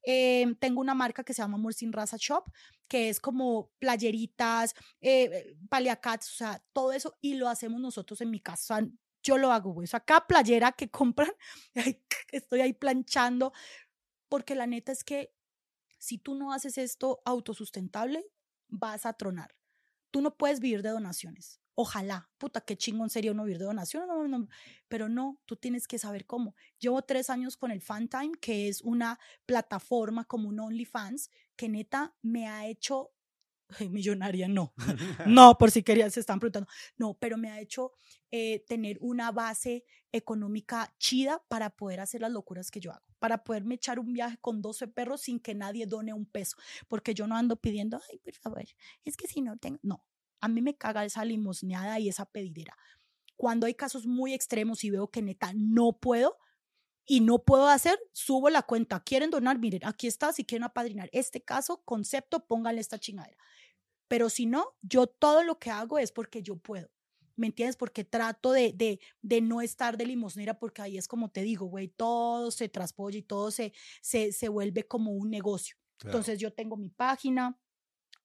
Em, 0.03 0.55
tengo 0.55 0.81
una 0.81 0.95
marca 0.95 1.25
que 1.25 1.35
se 1.35 1.43
llama 1.43 1.57
Amor 1.57 1.75
Sin 1.75 1.93
Raza 1.93 2.17
Shop, 2.19 2.45
que 2.89 3.09
es 3.09 3.21
como 3.21 3.71
playeritas, 3.79 4.75
eh, 5.01 5.57
paliacats, 5.69 6.33
o 6.33 6.37
sea, 6.37 6.63
todo 6.73 6.93
eso, 6.93 7.17
y 7.21 7.35
lo 7.35 7.49
hacemos 7.49 7.81
nosotros 7.81 8.21
en 8.21 8.31
mi 8.31 8.41
casa 8.41 8.81
yo 9.27 9.39
lo 9.39 9.51
hago, 9.51 9.73
güey. 9.73 9.85
O 9.85 9.89
sea, 9.89 10.01
cada 10.01 10.27
playera 10.27 10.73
que 10.73 10.89
compran, 10.89 11.33
estoy 12.31 12.61
ahí 12.61 12.73
planchando, 12.73 13.53
porque 14.29 14.55
la 14.55 14.67
neta 14.67 14.93
es 14.93 15.05
que 15.05 15.36
si 15.99 16.19
tú 16.19 16.35
no 16.35 16.53
haces 16.53 16.79
esto 16.79 17.21
autosustentable, 17.25 18.25
vas 18.69 19.07
a 19.07 19.13
tronar. 19.13 19.55
Tú 20.11 20.21
no 20.21 20.37
puedes 20.37 20.61
vivir 20.61 20.83
de 20.83 20.91
donaciones. 20.91 21.61
Ojalá, 21.75 22.31
puta, 22.39 22.63
qué 22.63 22.77
chingón 22.77 23.11
sería 23.11 23.33
uno 23.33 23.45
vivir 23.45 23.59
de 23.59 23.67
donaciones, 23.67 24.09
pero 24.89 25.11
no, 25.11 25.39
tú 25.45 25.57
tienes 25.57 25.87
que 25.87 25.99
saber 25.99 26.25
cómo. 26.25 26.57
Llevo 26.79 27.03
tres 27.03 27.29
años 27.29 27.59
con 27.59 27.71
el 27.71 27.83
Fantime, 27.83 28.33
que 28.41 28.69
es 28.69 28.81
una 28.81 29.21
plataforma 29.45 30.25
como 30.25 30.49
un 30.49 30.59
OnlyFans, 30.59 31.31
que 31.55 31.69
neta 31.69 32.15
me 32.23 32.49
ha 32.49 32.67
hecho 32.67 33.13
millonaria, 33.91 34.49
no. 34.49 34.73
no, 35.27 35.57
por 35.59 35.71
si 35.71 35.83
querían, 35.83 36.11
se 36.11 36.21
están 36.21 36.41
preguntando. 36.41 36.69
No, 36.97 37.15
pero 37.19 37.37
me 37.37 37.51
ha 37.51 37.61
hecho 37.61 37.93
eh, 38.31 38.65
tener 38.67 38.99
una 39.01 39.33
base 39.33 39.85
económica 40.13 40.95
chida 40.99 41.43
para 41.49 41.71
poder 41.71 42.01
hacer 42.01 42.21
las 42.21 42.33
locuras 42.33 42.71
que 42.71 42.81
yo 42.81 42.93
hago, 42.93 43.05
para 43.19 43.45
poderme 43.45 43.75
echar 43.75 43.99
un 43.99 44.13
viaje 44.13 44.39
con 44.41 44.63
12 44.63 44.89
perros 44.89 45.23
sin 45.23 45.41
que 45.41 45.55
nadie 45.55 45.87
done 45.87 46.13
un 46.13 46.27
peso, 46.27 46.57
porque 46.89 47.15
yo 47.15 47.27
no 47.27 47.37
ando 47.37 47.57
pidiendo, 47.57 48.01
ay, 48.11 48.19
por 48.19 48.35
favor, 48.35 48.65
es 49.05 49.17
que 49.17 49.27
si 49.27 49.43
no 49.43 49.57
tengo, 49.59 49.79
no, 49.83 50.05
a 50.41 50.49
mí 50.49 50.63
me 50.63 50.77
caga 50.77 51.05
esa 51.05 51.25
limosneada 51.25 51.99
y 51.99 52.09
esa 52.09 52.25
pedidera. 52.27 52.77
Cuando 53.37 53.67
hay 53.67 53.75
casos 53.75 54.07
muy 54.07 54.33
extremos 54.33 54.83
y 54.85 54.91
veo 54.91 55.11
que 55.11 55.21
neta 55.21 55.53
no 55.55 55.99
puedo, 55.99 56.39
y 57.07 57.21
no 57.21 57.39
puedo 57.45 57.69
hacer, 57.69 57.99
subo 58.13 58.51
la 58.51 58.63
cuenta. 58.63 59.01
¿Quieren 59.01 59.31
donar? 59.31 59.59
Miren, 59.59 59.87
aquí 59.87 60.09
está, 60.09 60.33
si 60.33 60.45
quieren 60.45 60.65
apadrinar 60.65 61.09
este 61.13 61.41
caso, 61.41 61.83
concepto, 61.85 62.45
pónganle 62.47 62.81
esta 62.81 62.99
chingadera. 62.99 63.39
Pero 64.09 64.29
si 64.31 64.47
no, 64.47 64.77
yo 64.83 65.07
todo 65.07 65.43
lo 65.43 65.59
que 65.59 65.71
hago 65.71 65.99
es 65.99 66.13
porque 66.13 66.43
yo 66.43 66.57
puedo. 66.57 66.91
¿Me 67.37 67.49
entiendes? 67.49 67.77
Porque 67.77 68.03
trato 68.05 68.53
de, 68.53 68.73
de, 68.73 68.99
de 69.21 69.41
no 69.43 69.61
estar 69.61 69.99
de 69.99 70.07
limosnera, 70.07 70.59
porque 70.59 70.81
ahí 70.83 70.97
es 70.97 71.07
como 71.07 71.31
te 71.31 71.43
digo, 71.43 71.67
güey, 71.67 71.89
todo 71.89 72.51
se 72.51 72.69
traspolla 72.69 73.19
y 73.19 73.23
todo 73.23 73.51
se, 73.51 73.73
se, 74.01 74.33
se 74.33 74.49
vuelve 74.49 74.85
como 74.89 75.13
un 75.13 75.31
negocio. 75.31 75.77
Entonces 76.03 76.39
yo 76.39 76.53
tengo 76.53 76.77
mi 76.77 76.89
página, 76.89 77.59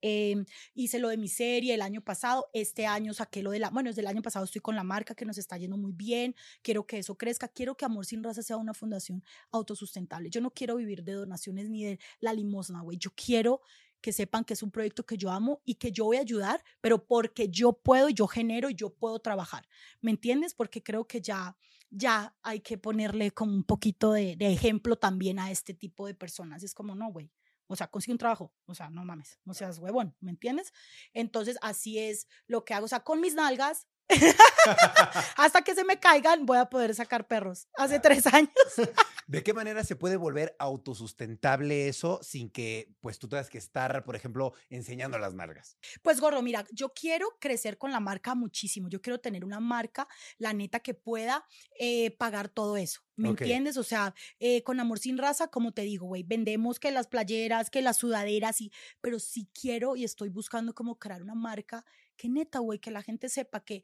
eh, 0.02 0.36
hice 0.74 1.00
lo 1.00 1.10
de 1.10 1.18
mi 1.18 1.28
serie 1.28 1.74
el 1.74 1.82
año 1.82 2.02
pasado, 2.02 2.50
este 2.54 2.86
año 2.86 3.14
saqué 3.14 3.44
lo 3.44 3.52
de 3.52 3.60
la, 3.60 3.70
bueno, 3.70 3.90
desde 3.90 4.02
el 4.02 4.08
año 4.08 4.22
pasado 4.22 4.46
estoy 4.46 4.62
con 4.62 4.76
la 4.76 4.84
marca 4.84 5.14
que 5.14 5.26
nos 5.26 5.38
está 5.38 5.58
yendo 5.58 5.78
muy 5.78 5.92
bien, 5.92 6.36
quiero 6.64 6.88
que 6.88 6.98
eso 7.00 7.16
crezca, 7.18 7.48
quiero 7.48 7.76
que 7.76 7.86
Amor 7.86 8.06
Sin 8.06 8.24
Raza 8.24 8.42
sea 8.42 8.58
una 8.58 8.74
fundación 8.74 9.24
autosustentable. 9.52 10.30
Yo 10.30 10.42
no 10.42 10.52
quiero 10.52 10.76
vivir 10.76 11.04
de 11.04 11.14
donaciones 11.14 11.70
ni 11.70 11.84
de 11.86 12.00
la 12.20 12.34
limosna, 12.34 12.82
güey, 12.82 12.98
yo 12.98 13.12
quiero 13.16 13.62
que 14.02 14.12
sepan 14.12 14.44
que 14.44 14.54
es 14.54 14.64
un 14.64 14.72
proyecto 14.72 15.06
que 15.06 15.18
yo 15.18 15.32
amo 15.32 15.62
y 15.64 15.76
que 15.76 15.92
yo 15.92 16.06
voy 16.06 16.18
a 16.18 16.22
ayudar, 16.22 16.64
pero 16.82 17.06
porque 17.06 17.50
yo 17.50 17.74
puedo, 17.74 18.10
yo 18.10 18.28
genero 18.28 18.70
y 18.70 18.76
yo 18.76 18.90
puedo 18.90 19.20
trabajar. 19.20 19.68
¿Me 20.02 20.12
entiendes? 20.12 20.54
Porque 20.54 20.84
creo 20.84 21.08
que 21.08 21.22
ya, 21.22 21.56
ya 21.90 22.36
hay 22.42 22.62
que 22.62 22.78
ponerle 22.78 23.32
como 23.32 23.54
un 23.54 23.64
poquito 23.64 24.12
de, 24.14 24.36
ejemplo 24.40 24.98
también 24.98 25.40
a 25.40 25.52
este 25.52 25.74
tipo 25.74 26.08
de 26.08 26.16
personas. 26.16 26.64
Es 26.64 26.74
como, 26.74 26.96
no, 26.96 27.12
güey. 27.12 27.32
O 27.68 27.76
sea, 27.76 27.88
consigue 27.88 28.14
un 28.14 28.18
trabajo. 28.18 28.54
O 28.66 28.76
sea, 28.76 28.90
no 28.90 29.06
mames, 29.06 29.40
no 29.46 29.54
seas 29.54 29.78
huevón, 29.80 30.16
¿me 30.20 30.32
entiendes? 30.32 30.74
Entonces, 31.14 31.58
así 31.62 32.00
es 32.00 32.28
lo 32.46 32.66
que 32.66 32.74
hago. 32.74 32.86
O 32.86 32.90
sea, 32.90 33.02
con 33.02 33.22
mis 33.22 33.36
nalgas 33.36 33.88
Hasta 35.38 35.62
que 35.62 35.76
se 35.76 35.84
me 35.84 36.00
caigan, 36.00 36.46
voy 36.46 36.58
a 36.58 36.66
poder 36.66 36.94
sacar 36.96 37.28
perros. 37.28 37.68
Hace 37.76 38.00
tres 38.00 38.28
años. 38.28 38.52
¿De 39.28 39.44
qué 39.44 39.54
manera 39.54 39.84
se 39.84 39.96
puede 39.96 40.18
volver 40.18 40.56
autosustentable 40.60 41.88
eso 41.88 42.20
sin 42.22 42.50
que 42.50 42.94
pues 43.00 43.18
tú 43.18 43.30
tengas 43.30 43.50
que 43.50 43.58
estar, 43.58 44.04
por 44.04 44.16
ejemplo, 44.16 44.54
enseñando 44.70 45.18
las 45.18 45.34
marcas? 45.34 45.78
Pues 46.02 46.20
gorro, 46.20 46.42
mira, 46.42 46.66
yo 46.72 46.90
quiero 46.94 47.38
crecer 47.40 47.78
con 47.78 47.92
la 47.92 48.00
marca 48.00 48.36
muchísimo. 48.36 48.90
Yo 48.90 49.02
quiero 49.02 49.20
tener 49.20 49.46
una 49.46 49.60
marca, 49.60 50.08
la 50.38 50.54
neta, 50.54 50.80
que 50.80 50.94
pueda 50.94 51.46
eh, 51.80 52.12
pagar 52.18 52.50
todo 52.50 52.78
eso. 52.78 53.02
¿Me 53.16 53.30
entiendes? 53.30 53.78
O 53.78 53.84
sea, 53.84 54.16
eh, 54.40 54.64
con 54.64 54.80
Amor 54.80 54.98
Sin 54.98 55.18
Raza, 55.18 55.50
como 55.50 55.74
te 55.74 55.84
digo, 55.84 56.08
güey, 56.08 56.24
vendemos 56.24 56.80
que 56.80 56.90
las 56.92 57.08
playeras, 57.08 57.70
que 57.70 57.82
las 57.82 57.98
sudaderas, 57.98 58.62
y, 58.62 58.72
pero 59.00 59.20
sí 59.20 59.48
quiero 59.54 59.96
y 59.96 60.04
estoy 60.04 60.30
buscando 60.30 60.74
cómo 60.74 60.98
crear 60.98 61.22
una 61.22 61.36
marca 61.36 61.86
que 62.18 62.30
neta, 62.30 62.60
güey, 62.60 62.80
que 62.80 62.92
la 62.92 63.02
gente 63.02 63.30
sepa 63.30 63.64
que, 63.64 63.84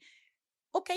ok, 0.77 0.91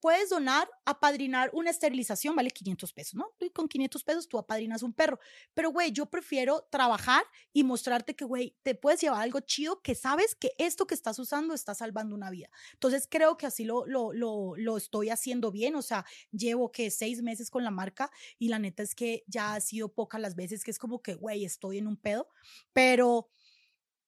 puedes 0.00 0.28
donar, 0.30 0.68
apadrinar 0.84 1.50
una 1.52 1.70
esterilización, 1.70 2.36
vale 2.36 2.50
500 2.50 2.92
pesos, 2.92 3.14
¿no? 3.14 3.34
Con 3.52 3.66
500 3.66 4.04
pesos 4.04 4.28
tú 4.28 4.38
apadrinas 4.38 4.82
un 4.82 4.92
perro. 4.92 5.18
Pero, 5.54 5.70
güey, 5.70 5.90
yo 5.90 6.06
prefiero 6.06 6.66
trabajar 6.70 7.24
y 7.52 7.64
mostrarte 7.64 8.14
que, 8.14 8.24
güey, 8.24 8.56
te 8.62 8.74
puedes 8.74 9.00
llevar 9.00 9.22
algo 9.22 9.40
chido 9.40 9.82
que 9.82 9.94
sabes 9.94 10.34
que 10.36 10.52
esto 10.58 10.86
que 10.86 10.94
estás 10.94 11.18
usando 11.18 11.54
está 11.54 11.74
salvando 11.74 12.14
una 12.14 12.30
vida. 12.30 12.48
Entonces, 12.74 13.08
creo 13.10 13.36
que 13.36 13.46
así 13.46 13.64
lo, 13.64 13.86
lo, 13.86 14.12
lo, 14.12 14.52
lo 14.56 14.76
estoy 14.76 15.10
haciendo 15.10 15.50
bien. 15.50 15.74
O 15.74 15.82
sea, 15.82 16.04
llevo 16.30 16.70
que 16.70 16.90
seis 16.90 17.22
meses 17.22 17.50
con 17.50 17.64
la 17.64 17.70
marca 17.70 18.10
y 18.38 18.48
la 18.48 18.58
neta 18.58 18.82
es 18.82 18.94
que 18.94 19.24
ya 19.26 19.54
ha 19.54 19.60
sido 19.60 19.92
pocas 19.92 20.20
las 20.20 20.36
veces 20.36 20.62
que 20.62 20.70
es 20.70 20.78
como 20.78 21.02
que, 21.02 21.14
güey, 21.14 21.44
estoy 21.44 21.78
en 21.78 21.86
un 21.88 21.96
pedo. 21.96 22.28
Pero 22.72 23.28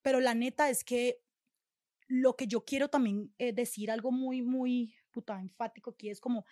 pero 0.03 0.21
la 0.21 0.35
neta 0.35 0.71
es 0.71 0.85
que 0.85 1.21
lo 2.09 2.37
que 2.37 2.47
yo 2.47 2.65
quiero 2.65 2.89
también 2.89 3.35
eh, 3.39 3.53
decir, 3.53 3.91
algo 3.91 4.11
muy, 4.11 4.43
muy 4.43 4.95
puta 5.11 5.41
enfático 5.41 5.91
aquí, 5.91 6.11
es 6.11 6.21
como 6.21 6.45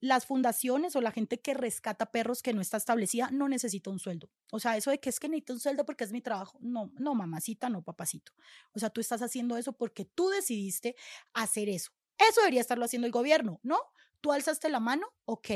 las 0.00 0.26
fundaciones 0.26 0.94
o 0.94 1.00
la 1.00 1.10
gente 1.10 1.40
que 1.40 1.54
rescata 1.54 2.12
perros 2.12 2.42
que 2.42 2.52
no 2.52 2.60
está 2.60 2.76
establecida 2.76 3.30
no 3.32 3.48
necesita 3.48 3.90
un 3.90 3.98
sueldo. 3.98 4.30
O 4.52 4.60
sea, 4.60 4.76
eso 4.76 4.90
de 4.90 5.00
que 5.00 5.08
es 5.08 5.18
que 5.18 5.28
necesito 5.28 5.54
un 5.54 5.60
sueldo 5.60 5.84
porque 5.84 6.04
es 6.04 6.12
mi 6.12 6.20
trabajo. 6.20 6.58
No, 6.60 6.92
no, 6.98 7.14
mamacita, 7.14 7.68
no, 7.68 7.82
papacito. 7.82 8.32
O 8.72 8.78
sea, 8.78 8.90
tú 8.90 9.00
estás 9.00 9.22
haciendo 9.22 9.56
eso 9.56 9.72
porque 9.72 10.04
tú 10.04 10.28
decidiste 10.28 10.94
hacer 11.34 11.68
eso. 11.68 11.92
Eso 12.16 12.40
debería 12.40 12.60
estarlo 12.60 12.84
haciendo 12.84 13.06
el 13.06 13.12
gobierno, 13.12 13.60
¿no? 13.62 13.78
Tú 14.20 14.32
alzaste 14.32 14.68
la 14.68 14.80
mano, 14.80 15.06
ok, 15.24 15.50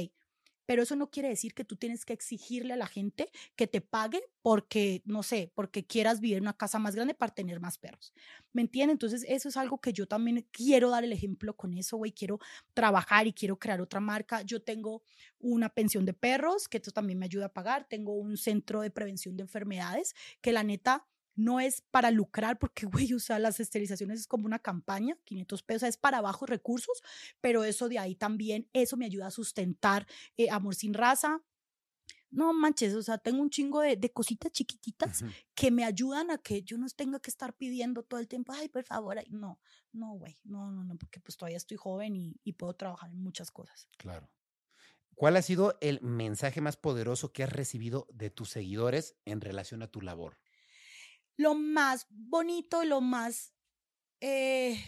pero 0.73 0.85
eso 0.85 0.97
no 0.97 1.11
quiere 1.11 1.29
decir 1.29 1.53
que 1.53 1.67
tú 1.67 1.77
tienes 1.77 2.07
que 2.07 2.15
exigirle 2.15 2.73
a 2.73 2.79
la 2.79 2.87
gente 2.87 3.29
que 3.57 3.67
te 3.67 3.83
pague 3.83 4.23
porque, 4.41 5.03
no 5.05 5.23
sé, 5.23 5.53
porque 5.55 5.87
quieras 5.87 6.19
vivir 6.19 6.39
en 6.39 6.45
una 6.45 6.57
casa 6.57 6.79
más 6.79 6.95
grande 6.95 7.13
para 7.13 7.35
tener 7.35 7.61
más 7.61 7.77
perros. 7.77 8.15
¿Me 8.55 8.63
entiendes? 8.63 8.95
Entonces, 8.95 9.27
eso 9.29 9.51
es 9.51 9.59
algo 9.59 9.83
que 9.83 9.93
yo 9.93 10.07
también 10.07 10.49
quiero 10.51 10.89
dar 10.89 11.05
el 11.05 11.13
ejemplo 11.13 11.55
con 11.55 11.75
eso, 11.75 11.99
güey. 11.99 12.11
Quiero 12.11 12.39
trabajar 12.73 13.27
y 13.27 13.35
quiero 13.35 13.59
crear 13.59 13.83
otra 13.83 14.01
marca. 14.01 14.41
Yo 14.41 14.63
tengo 14.63 15.03
una 15.39 15.69
pensión 15.69 16.07
de 16.07 16.15
perros, 16.15 16.69
que 16.69 16.79
esto 16.79 16.91
también 16.91 17.19
me 17.19 17.27
ayuda 17.27 17.45
a 17.45 17.53
pagar. 17.53 17.87
Tengo 17.87 18.15
un 18.15 18.39
centro 18.39 18.81
de 18.81 18.91
prevención 18.91 19.37
de 19.37 19.43
enfermedades, 19.43 20.15
que 20.41 20.53
la 20.53 20.63
neta 20.63 21.07
no 21.35 21.61
es 21.61 21.83
para 21.91 22.11
lucrar, 22.11 22.59
porque, 22.59 22.87
güey, 22.87 23.13
o 23.15 23.21
sea, 23.21 23.39
las 23.39 23.61
esterilizaciones 23.61 24.21
es 24.21 24.27
como 24.27 24.47
una 24.47 24.59
campaña, 24.59 25.17
500 25.25 25.63
pesos, 25.63 25.89
es 25.89 25.97
para 25.97 26.21
bajos 26.21 26.49
recursos, 26.49 27.03
pero 27.41 27.65
eso 27.65 27.89
de 27.89 27.99
ahí 27.99 28.15
también, 28.15 28.69
eso 28.73 28.97
me 28.97 29.07
ayuda 29.07 29.27
a 29.27 29.31
sustentar 29.31 30.07
eh, 30.37 30.51
Amor 30.51 30.75
sin 30.75 30.95
Raza. 30.95 31.43
No 32.31 32.55
manches, 32.55 32.95
o 32.95 33.03
sea, 33.03 33.19
tengo 33.19 33.43
un 33.43 33.51
chingo 33.51 33.83
de, 33.83 34.11
cositas 34.11 34.51
chiquititas 34.51 35.23
que 35.55 35.71
me 35.71 35.85
ayudan 35.85 36.31
a 36.31 36.39
que 36.39 36.63
yo 36.63 36.79
no 36.79 36.87
tenga 36.89 37.21
que 37.21 37.29
estar 37.29 37.53
pidiendo 37.55 38.03
todo 38.03 38.21
el 38.21 38.27
tiempo, 38.27 38.55
ay, 38.55 38.71
por 38.71 38.85
favor, 38.85 39.23
no, 39.29 39.61
no, 39.93 40.13
güey, 40.15 40.39
no, 40.45 40.71
no, 40.71 40.83
no, 40.83 40.97
porque 40.97 41.21
pues 41.21 41.37
todavía 41.37 41.59
estoy 41.59 41.77
joven 41.77 42.17
y, 42.17 42.41
y 42.43 42.55
puedo 42.55 42.73
trabajar 42.73 43.11
en 43.11 43.23
muchas 43.23 43.51
cosas. 43.51 43.87
Claro. 43.99 44.31
¿Cuál 45.15 45.37
ha 45.37 45.43
sido 45.43 45.77
el 45.83 46.01
mensaje 46.01 46.63
más 46.63 46.79
poderoso 46.79 47.33
que 47.33 47.43
has 47.43 47.53
recibido 47.53 48.07
de 48.13 48.31
tus 48.31 48.49
seguidores 48.49 49.15
en 49.27 49.43
relación 49.43 49.83
a 49.83 49.89
tu 49.89 50.01
labor? 50.01 50.39
Lo 51.37 51.55
más 51.55 52.07
bonito, 52.11 52.85
lo 52.85 53.01
más 53.01 53.55
eh, 54.21 54.79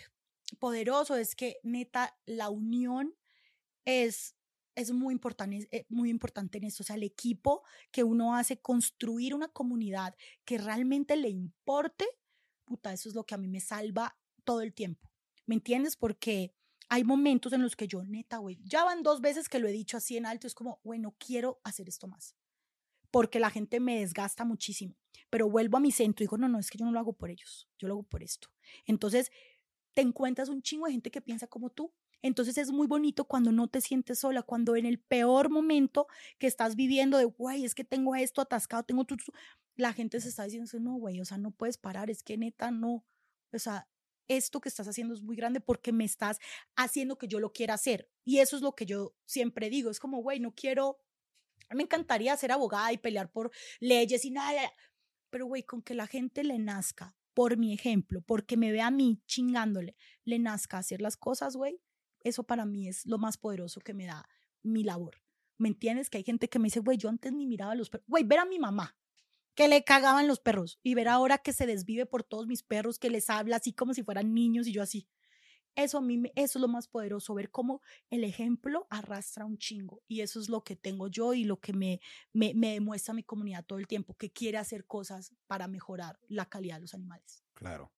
poderoso 0.58 1.16
es 1.16 1.34
que 1.34 1.58
neta 1.62 2.16
la 2.26 2.50
unión 2.50 3.14
es, 3.84 4.36
es 4.74 4.92
muy, 4.92 5.12
importante, 5.12 5.68
eh, 5.70 5.86
muy 5.88 6.10
importante 6.10 6.58
en 6.58 6.64
esto. 6.64 6.82
O 6.82 6.86
sea, 6.86 6.96
el 6.96 7.02
equipo 7.02 7.62
que 7.90 8.04
uno 8.04 8.36
hace, 8.36 8.60
construir 8.60 9.34
una 9.34 9.48
comunidad 9.48 10.14
que 10.44 10.58
realmente 10.58 11.16
le 11.16 11.28
importe, 11.28 12.06
puta, 12.64 12.92
eso 12.92 13.08
es 13.08 13.14
lo 13.14 13.24
que 13.24 13.34
a 13.34 13.38
mí 13.38 13.48
me 13.48 13.60
salva 13.60 14.16
todo 14.44 14.60
el 14.60 14.72
tiempo. 14.74 15.10
¿Me 15.46 15.56
entiendes? 15.56 15.96
Porque 15.96 16.54
hay 16.88 17.04
momentos 17.04 17.52
en 17.52 17.62
los 17.62 17.76
que 17.76 17.88
yo, 17.88 18.04
neta, 18.04 18.38
güey, 18.38 18.58
ya 18.62 18.84
van 18.84 19.02
dos 19.02 19.20
veces 19.20 19.48
que 19.48 19.58
lo 19.58 19.68
he 19.68 19.72
dicho 19.72 19.96
así 19.96 20.16
en 20.16 20.26
alto, 20.26 20.46
es 20.46 20.54
como, 20.54 20.80
bueno, 20.84 21.14
quiero 21.18 21.60
hacer 21.64 21.88
esto 21.88 22.06
más 22.06 22.34
porque 23.14 23.38
la 23.38 23.48
gente 23.48 23.78
me 23.78 24.00
desgasta 24.00 24.44
muchísimo. 24.44 24.96
Pero 25.30 25.48
vuelvo 25.48 25.76
a 25.76 25.80
mi 25.80 25.92
centro 25.92 26.24
y 26.24 26.26
digo, 26.26 26.36
no, 26.36 26.48
no, 26.48 26.58
es 26.58 26.68
que 26.68 26.78
yo 26.78 26.84
no 26.84 26.90
lo 26.90 26.98
hago 26.98 27.12
por 27.12 27.30
ellos, 27.30 27.68
yo 27.78 27.86
lo 27.86 27.94
hago 27.94 28.02
por 28.02 28.24
esto. 28.24 28.48
Entonces, 28.86 29.30
te 29.92 30.02
encuentras 30.02 30.48
un 30.48 30.62
chingo 30.62 30.86
de 30.86 30.92
gente 30.94 31.12
que 31.12 31.20
piensa 31.20 31.46
como 31.46 31.70
tú. 31.70 31.94
Entonces 32.22 32.58
es 32.58 32.72
muy 32.72 32.88
bonito 32.88 33.26
cuando 33.26 33.52
no 33.52 33.68
te 33.68 33.80
sientes 33.80 34.18
sola, 34.18 34.42
cuando 34.42 34.74
en 34.74 34.84
el 34.84 34.98
peor 34.98 35.48
momento 35.48 36.08
que 36.40 36.48
estás 36.48 36.74
viviendo 36.74 37.16
de, 37.16 37.26
güey, 37.26 37.64
es 37.64 37.76
que 37.76 37.84
tengo 37.84 38.16
esto 38.16 38.40
atascado, 38.40 38.82
tengo 38.82 39.04
tu, 39.04 39.14
la 39.76 39.92
gente 39.92 40.20
se 40.20 40.30
está 40.30 40.42
diciendo, 40.42 40.68
no, 40.80 40.96
güey, 40.96 41.20
o 41.20 41.24
sea, 41.24 41.38
no 41.38 41.52
puedes 41.52 41.78
parar, 41.78 42.10
es 42.10 42.24
que 42.24 42.36
neta, 42.36 42.72
no, 42.72 43.04
o 43.52 43.58
sea, 43.60 43.88
esto 44.26 44.60
que 44.60 44.68
estás 44.68 44.88
haciendo 44.88 45.14
es 45.14 45.22
muy 45.22 45.36
grande 45.36 45.60
porque 45.60 45.92
me 45.92 46.04
estás 46.04 46.40
haciendo 46.74 47.16
que 47.16 47.28
yo 47.28 47.38
lo 47.38 47.52
quiera 47.52 47.74
hacer. 47.74 48.10
Y 48.24 48.38
eso 48.38 48.56
es 48.56 48.62
lo 48.62 48.74
que 48.74 48.86
yo 48.86 49.14
siempre 49.24 49.70
digo, 49.70 49.90
es 49.90 50.00
como, 50.00 50.20
güey, 50.20 50.40
no 50.40 50.52
quiero 50.52 51.03
me 51.70 51.82
encantaría 51.82 52.36
ser 52.36 52.52
abogada 52.52 52.92
y 52.92 52.98
pelear 52.98 53.30
por 53.30 53.50
leyes 53.80 54.24
y 54.24 54.30
nada, 54.30 54.72
pero 55.30 55.46
güey, 55.46 55.64
con 55.64 55.82
que 55.82 55.94
la 55.94 56.06
gente 56.06 56.44
le 56.44 56.58
nazca, 56.58 57.16
por 57.34 57.56
mi 57.56 57.72
ejemplo, 57.72 58.22
porque 58.22 58.56
me 58.56 58.72
ve 58.72 58.80
a 58.80 58.90
mí 58.90 59.20
chingándole, 59.26 59.96
le 60.24 60.38
nazca 60.38 60.78
hacer 60.78 61.00
las 61.00 61.16
cosas, 61.16 61.56
güey, 61.56 61.80
eso 62.20 62.44
para 62.44 62.64
mí 62.64 62.88
es 62.88 63.04
lo 63.06 63.18
más 63.18 63.36
poderoso 63.36 63.80
que 63.80 63.94
me 63.94 64.06
da 64.06 64.28
mi 64.62 64.82
labor. 64.82 65.20
¿Me 65.58 65.68
entiendes? 65.68 66.10
Que 66.10 66.18
hay 66.18 66.24
gente 66.24 66.48
que 66.48 66.58
me 66.58 66.66
dice, 66.66 66.80
güey, 66.80 66.98
yo 66.98 67.08
antes 67.08 67.32
ni 67.32 67.46
miraba 67.46 67.72
a 67.72 67.74
los 67.76 67.90
perros. 67.90 68.06
Güey, 68.08 68.24
ver 68.24 68.40
a 68.40 68.44
mi 68.44 68.58
mamá, 68.58 68.96
que 69.54 69.68
le 69.68 69.84
cagaban 69.84 70.26
los 70.26 70.40
perros, 70.40 70.80
y 70.82 70.94
ver 70.94 71.08
ahora 71.08 71.38
que 71.38 71.52
se 71.52 71.66
desvive 71.66 72.06
por 72.06 72.24
todos 72.24 72.46
mis 72.46 72.62
perros, 72.62 72.98
que 72.98 73.10
les 73.10 73.30
habla 73.30 73.56
así 73.56 73.72
como 73.72 73.94
si 73.94 74.02
fueran 74.02 74.34
niños, 74.34 74.66
y 74.66 74.72
yo 74.72 74.82
así. 74.82 75.08
Eso 75.76 75.98
a 75.98 76.00
mí, 76.00 76.22
eso 76.34 76.58
es 76.58 76.60
lo 76.60 76.68
más 76.68 76.86
poderoso, 76.88 77.34
ver 77.34 77.50
cómo 77.50 77.82
el 78.10 78.24
ejemplo 78.24 78.86
arrastra 78.90 79.44
un 79.44 79.58
chingo. 79.58 80.02
Y 80.06 80.20
eso 80.20 80.40
es 80.40 80.48
lo 80.48 80.62
que 80.62 80.76
tengo 80.76 81.08
yo 81.08 81.34
y 81.34 81.44
lo 81.44 81.60
que 81.60 81.72
me, 81.72 82.00
me, 82.32 82.54
me 82.54 82.74
demuestra 82.74 83.12
mi 83.14 83.24
comunidad 83.24 83.64
todo 83.64 83.78
el 83.78 83.86
tiempo, 83.86 84.14
que 84.14 84.32
quiere 84.32 84.58
hacer 84.58 84.86
cosas 84.86 85.34
para 85.46 85.66
mejorar 85.66 86.18
la 86.28 86.48
calidad 86.48 86.76
de 86.76 86.82
los 86.82 86.94
animales. 86.94 87.44
Claro, 87.54 87.92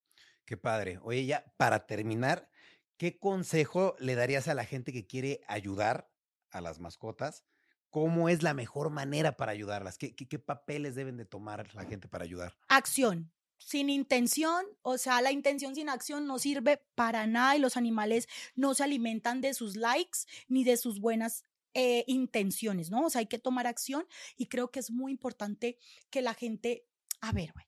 qué 0.45 0.57
padre. 0.57 0.99
Oye, 1.03 1.27
ya 1.27 1.45
para 1.57 1.87
terminar, 1.87 2.51
¿qué 2.97 3.19
consejo 3.19 3.95
le 3.99 4.15
darías 4.15 4.49
a 4.49 4.55
la 4.55 4.65
gente 4.65 4.93
que 4.93 5.07
quiere 5.07 5.43
ayudar 5.47 6.11
a 6.51 6.61
las 6.61 6.81
mascotas? 6.81 7.45
¿Cómo 7.91 8.29
es 8.29 8.43
la 8.43 8.55
mejor 8.55 8.91
manera 8.91 9.37
para 9.37 9.53
ayudarlas? 9.53 9.99
¿Qué, 9.99 10.15
qué, 10.15 10.27
qué 10.29 10.39
papeles 10.39 10.95
deben 10.95 11.17
de 11.17 11.25
tomar 11.25 11.75
la 11.75 11.85
gente 11.85 12.09
para 12.09 12.25
ayudar? 12.25 12.57
Acción 12.69 13.33
sin 13.59 13.91
intención, 13.91 14.65
o 14.83 14.99
sea, 14.99 15.21
la 15.23 15.33
intención 15.33 15.75
sin 15.75 15.89
acción 15.89 16.27
no 16.27 16.39
sirve 16.39 16.83
para 16.95 17.27
nada 17.27 17.57
y 17.57 17.59
los 17.59 17.77
animales 17.77 18.29
no 18.55 18.75
se 18.75 18.85
alimentan 18.85 19.41
de 19.41 19.55
sus 19.55 19.77
likes 19.77 20.21
ni 20.49 20.65
de 20.65 20.77
sus 20.77 21.01
buenas 21.01 21.45
eh, 21.75 22.05
intenciones, 22.07 22.91
¿no? 22.91 23.07
O 23.07 23.11
sea, 23.11 23.21
hay 23.21 23.27
que 23.27 23.39
tomar 23.39 23.67
acción 23.67 24.07
y 24.37 24.47
creo 24.47 24.71
que 24.71 24.81
es 24.81 24.91
muy 24.91 25.13
importante 25.13 25.79
que 26.11 26.23
la 26.23 26.35
gente, 26.35 26.87
a 27.21 27.33
ver, 27.33 27.53
güey, 27.53 27.67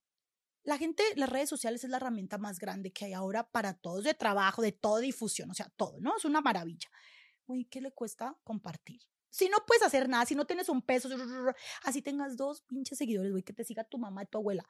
la 0.63 0.79
gente, 0.79 1.03
las 1.17 1.31
redes 1.31 1.49
sociales 1.49 1.83
es 1.85 1.91
la 1.91 1.97
herramienta 1.97 2.37
más 2.37 2.59
grande 2.59 2.93
que 2.93 3.07
hay 3.07 3.13
ahora 3.15 3.51
para 3.51 3.75
todos, 3.75 4.05
de 4.05 4.15
trabajo, 4.15 4.61
de 4.63 4.73
toda 4.73 5.01
difusión, 5.01 5.51
o 5.51 5.55
sea, 5.55 5.71
todo, 5.77 5.99
¿no? 6.01 6.17
Es 6.17 6.25
una 6.25 6.41
maravilla. 6.41 6.89
Güey, 7.47 7.65
¿qué 7.65 7.81
le 7.81 7.91
cuesta 7.91 8.37
compartir? 8.45 9.01
Si 9.31 9.49
no 9.49 9.59
puedes 9.67 9.83
hacer 9.83 10.09
nada, 10.09 10.27
si 10.27 10.35
no 10.35 10.47
tienes 10.47 10.69
un 10.69 10.83
peso, 10.83 11.09
así 11.85 12.03
tengas 12.03 12.37
dos 12.37 12.63
pinches 12.63 12.99
seguidores, 12.99 13.31
güey, 13.31 13.43
que 13.43 13.53
te 13.53 13.65
siga 13.65 13.85
tu 13.85 13.99
mamá 13.99 14.23
y 14.23 14.27
tu 14.27 14.39
abuela, 14.39 14.67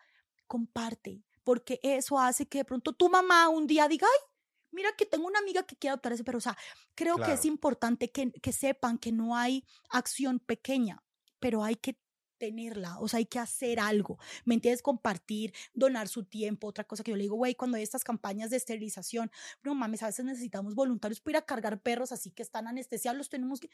comparte, 0.48 1.22
porque 1.44 1.78
eso 1.84 2.18
hace 2.18 2.46
que 2.46 2.58
de 2.58 2.64
pronto 2.64 2.92
tu 2.92 3.08
mamá 3.08 3.48
un 3.48 3.68
día 3.68 3.86
diga, 3.86 4.06
ay, 4.06 4.34
mira 4.72 4.90
que 4.96 5.06
tengo 5.06 5.26
una 5.26 5.38
amiga 5.38 5.62
que 5.62 5.76
quiere 5.76 5.92
adoptar 5.92 6.12
ese 6.12 6.24
pero 6.24 6.38
O 6.38 6.40
sea, 6.40 6.56
creo 6.94 7.16
que 7.16 7.32
es 7.32 7.44
importante 7.44 8.10
que, 8.10 8.32
que 8.32 8.52
sepan 8.52 8.98
que 8.98 9.12
no 9.12 9.36
hay 9.36 9.64
acción 9.90 10.40
pequeña, 10.40 11.04
pero 11.38 11.62
hay 11.62 11.76
que 11.76 12.00
tenerla, 12.38 12.98
o 13.00 13.08
sea, 13.08 13.18
hay 13.18 13.26
que 13.26 13.38
hacer 13.38 13.80
algo, 13.80 14.18
¿me 14.44 14.54
entiendes? 14.54 14.80
Compartir, 14.80 15.52
donar 15.74 16.08
su 16.08 16.24
tiempo, 16.24 16.68
otra 16.68 16.84
cosa 16.84 17.02
que 17.02 17.10
yo 17.10 17.16
le 17.16 17.24
digo, 17.24 17.36
güey, 17.36 17.54
cuando 17.54 17.76
hay 17.76 17.82
estas 17.82 18.04
campañas 18.04 18.50
de 18.50 18.56
esterilización, 18.56 19.30
no 19.62 19.74
mames, 19.74 20.02
a 20.02 20.06
veces 20.06 20.24
necesitamos 20.24 20.74
voluntarios 20.74 21.20
para 21.20 21.38
ir 21.38 21.42
a 21.42 21.46
cargar 21.46 21.80
perros 21.82 22.12
así 22.12 22.30
que 22.30 22.42
están 22.42 22.68
anestesiados, 22.68 23.18
los 23.18 23.28
tenemos 23.28 23.60
que, 23.60 23.70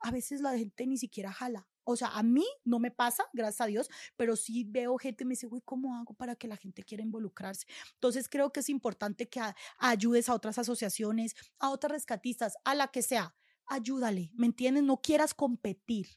a 0.00 0.10
veces 0.10 0.40
la 0.40 0.56
gente 0.58 0.86
ni 0.86 0.98
siquiera 0.98 1.32
jala, 1.32 1.68
o 1.90 1.96
sea, 1.96 2.08
a 2.08 2.22
mí 2.22 2.44
no 2.64 2.78
me 2.78 2.90
pasa, 2.90 3.24
gracias 3.32 3.62
a 3.62 3.66
Dios, 3.66 3.88
pero 4.14 4.36
sí 4.36 4.62
veo 4.68 4.98
gente 4.98 5.24
y 5.24 5.26
me 5.26 5.32
dice, 5.32 5.46
güey, 5.46 5.62
¿cómo 5.64 5.96
hago 5.96 6.12
para 6.12 6.36
que 6.36 6.46
la 6.46 6.58
gente 6.58 6.82
quiera 6.82 7.02
involucrarse? 7.02 7.66
Entonces 7.94 8.28
creo 8.28 8.52
que 8.52 8.60
es 8.60 8.68
importante 8.68 9.30
que 9.30 9.40
ayudes 9.78 10.28
a 10.28 10.34
otras 10.34 10.58
asociaciones, 10.58 11.34
a 11.58 11.70
otras 11.70 11.92
rescatistas, 11.92 12.58
a 12.64 12.74
la 12.74 12.88
que 12.88 13.00
sea, 13.00 13.34
ayúdale, 13.64 14.30
¿me 14.34 14.44
entiendes? 14.44 14.82
No 14.84 15.00
quieras 15.00 15.32
competir. 15.32 16.08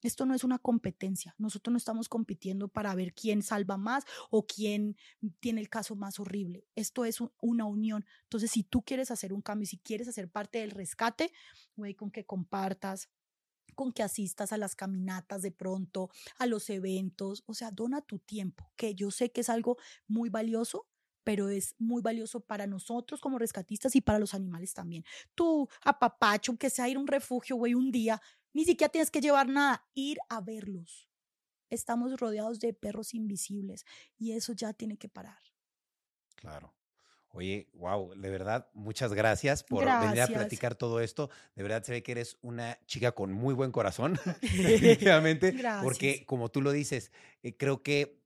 Esto 0.00 0.26
no 0.26 0.34
es 0.34 0.42
una 0.42 0.58
competencia. 0.58 1.36
Nosotros 1.38 1.70
no 1.70 1.78
estamos 1.78 2.08
compitiendo 2.08 2.66
para 2.66 2.92
ver 2.96 3.14
quién 3.14 3.44
salva 3.44 3.76
más 3.76 4.04
o 4.28 4.44
quién 4.44 4.96
tiene 5.38 5.60
el 5.60 5.68
caso 5.68 5.94
más 5.94 6.18
horrible. 6.18 6.66
Esto 6.74 7.04
es 7.04 7.18
una 7.40 7.64
unión. 7.64 8.04
Entonces, 8.24 8.50
si 8.50 8.64
tú 8.64 8.82
quieres 8.82 9.12
hacer 9.12 9.32
un 9.32 9.40
cambio, 9.40 9.68
si 9.68 9.78
quieres 9.78 10.08
hacer 10.08 10.28
parte 10.28 10.58
del 10.58 10.72
rescate, 10.72 11.32
güey, 11.76 11.94
con 11.94 12.10
que 12.10 12.26
compartas, 12.26 13.08
con 13.74 13.92
que 13.92 14.02
asistas 14.02 14.52
a 14.52 14.56
las 14.58 14.74
caminatas 14.76 15.42
de 15.42 15.50
pronto, 15.52 16.10
a 16.38 16.46
los 16.46 16.70
eventos, 16.70 17.42
o 17.46 17.54
sea, 17.54 17.70
dona 17.70 18.02
tu 18.02 18.18
tiempo, 18.18 18.70
que 18.76 18.94
yo 18.94 19.10
sé 19.10 19.30
que 19.32 19.42
es 19.42 19.48
algo 19.48 19.76
muy 20.06 20.28
valioso, 20.30 20.88
pero 21.24 21.48
es 21.48 21.74
muy 21.78 22.02
valioso 22.02 22.40
para 22.40 22.66
nosotros 22.66 23.20
como 23.20 23.38
rescatistas 23.38 23.94
y 23.96 24.00
para 24.00 24.18
los 24.18 24.34
animales 24.34 24.74
también. 24.74 25.04
Tú, 25.34 25.68
apapacho, 25.84 26.56
que 26.56 26.70
sea 26.70 26.88
ir 26.88 26.96
a 26.96 27.00
un 27.00 27.06
refugio, 27.06 27.56
güey, 27.56 27.74
un 27.74 27.90
día, 27.92 28.20
ni 28.52 28.64
siquiera 28.64 28.90
tienes 28.90 29.10
que 29.10 29.20
llevar 29.20 29.48
nada, 29.48 29.86
ir 29.94 30.18
a 30.28 30.40
verlos. 30.40 31.08
Estamos 31.70 32.18
rodeados 32.20 32.60
de 32.60 32.74
perros 32.74 33.14
invisibles 33.14 33.84
y 34.18 34.32
eso 34.32 34.52
ya 34.52 34.72
tiene 34.74 34.98
que 34.98 35.08
parar. 35.08 35.40
Claro. 36.36 36.74
Oye, 37.34 37.68
wow, 37.74 38.14
de 38.14 38.30
verdad, 38.30 38.68
muchas 38.74 39.14
gracias 39.14 39.64
por 39.64 39.84
venir 39.84 40.20
a 40.20 40.26
platicar 40.26 40.74
todo 40.74 41.00
esto. 41.00 41.30
De 41.56 41.62
verdad 41.62 41.82
se 41.82 41.92
ve 41.92 42.02
que 42.02 42.12
eres 42.12 42.36
una 42.42 42.78
chica 42.86 43.12
con 43.12 43.32
muy 43.32 43.54
buen 43.54 43.72
corazón, 43.72 44.18
definitivamente, 44.42 45.56
porque 45.82 46.24
como 46.26 46.50
tú 46.50 46.60
lo 46.60 46.72
dices, 46.72 47.10
eh, 47.42 47.56
creo 47.56 47.82
que 47.82 48.20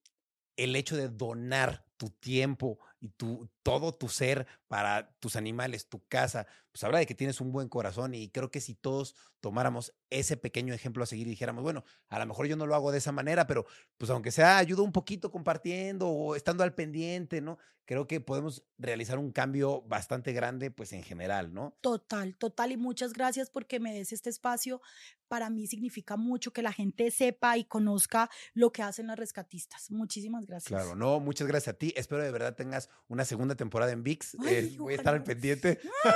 el 0.57 0.75
hecho 0.75 0.97
de 0.97 1.09
donar 1.09 1.87
tu 1.97 2.11
tiempo 2.11 2.79
y 3.01 3.11
tu, 3.11 3.49
todo 3.63 3.93
tu 3.93 4.09
ser 4.09 4.47
para 4.69 5.11
tus 5.21 5.37
animales, 5.37 5.89
tu 5.89 6.05
casa, 6.07 6.47
pues 6.73 6.85
habla 6.85 6.99
de 6.99 7.07
que 7.07 7.15
tienes 7.15 7.41
un 7.41 7.53
buen 7.53 7.69
corazón 7.69 8.15
y 8.15 8.29
creo 8.31 8.51
que 8.51 8.61
si 8.61 8.75
todos 8.75 9.15
tomáramos 9.41 9.95
ese 10.11 10.37
pequeño 10.37 10.75
ejemplo 10.75 11.03
a 11.03 11.07
seguir 11.07 11.27
y 11.27 11.31
dijéramos, 11.31 11.63
bueno, 11.63 11.85
a 12.09 12.19
lo 12.19 12.27
mejor 12.27 12.47
yo 12.47 12.57
no 12.57 12.67
lo 12.67 12.75
hago 12.75 12.93
de 12.93 12.99
esa 12.99 13.13
manera, 13.13 13.47
pero 13.47 13.67
pues 13.97 14.11
aunque 14.11 14.31
sea 14.31 14.59
ayuda 14.59 14.83
un 14.83 14.93
poquito 14.93 15.31
compartiendo 15.31 16.09
o 16.09 16.37
estando 16.37 16.65
al 16.65 16.75
pendiente, 16.75 17.41
¿no? 17.41 17.59
Creo 17.87 18.09
que 18.09 18.21
podemos 18.21 18.65
realizar 18.79 19.17
un 19.17 19.31
cambio 19.31 19.83
bastante 19.83 20.33
grande 20.33 20.73
pues 20.73 20.93
en 20.93 21.05
general, 21.05 21.55
¿no? 21.55 21.79
Total, 21.81 22.37
total 22.37 22.73
y 22.73 22.77
muchas 22.77 23.13
gracias 23.13 23.49
porque 23.49 23.79
me 23.79 23.95
des 23.95 24.13
este 24.13 24.29
espacio. 24.29 24.83
Para 25.29 25.51
mí 25.51 25.69
significa 25.69 26.17
mucho 26.17 26.53
que 26.53 26.63
la 26.63 26.73
gente 26.73 27.13
sepa 27.13 27.57
y 27.57 27.65
conozca 27.65 28.29
lo 28.55 28.73
que 28.73 28.83
hacen 28.83 29.07
las 29.07 29.19
rescatistas. 29.19 29.93
Muchísimas 29.93 30.47
gracias. 30.47 30.69
Claro, 30.69 30.97
no, 30.97 31.21
muchas 31.21 31.47
gracias 31.47 31.75
a 31.75 31.79
ti. 31.79 31.95
Espero 31.97 32.23
de 32.23 32.33
verdad 32.33 32.57
tengas 32.57 32.86
una 33.09 33.25
segunda 33.25 33.55
temporada 33.55 33.93
en 33.93 34.03
VIX. 34.03 34.35
Eh, 34.47 34.75
voy 34.79 34.95
a 34.95 34.97
estar 34.97 35.15
al 35.15 35.23
pendiente. 35.23 35.79
¡Ah, 36.05 36.13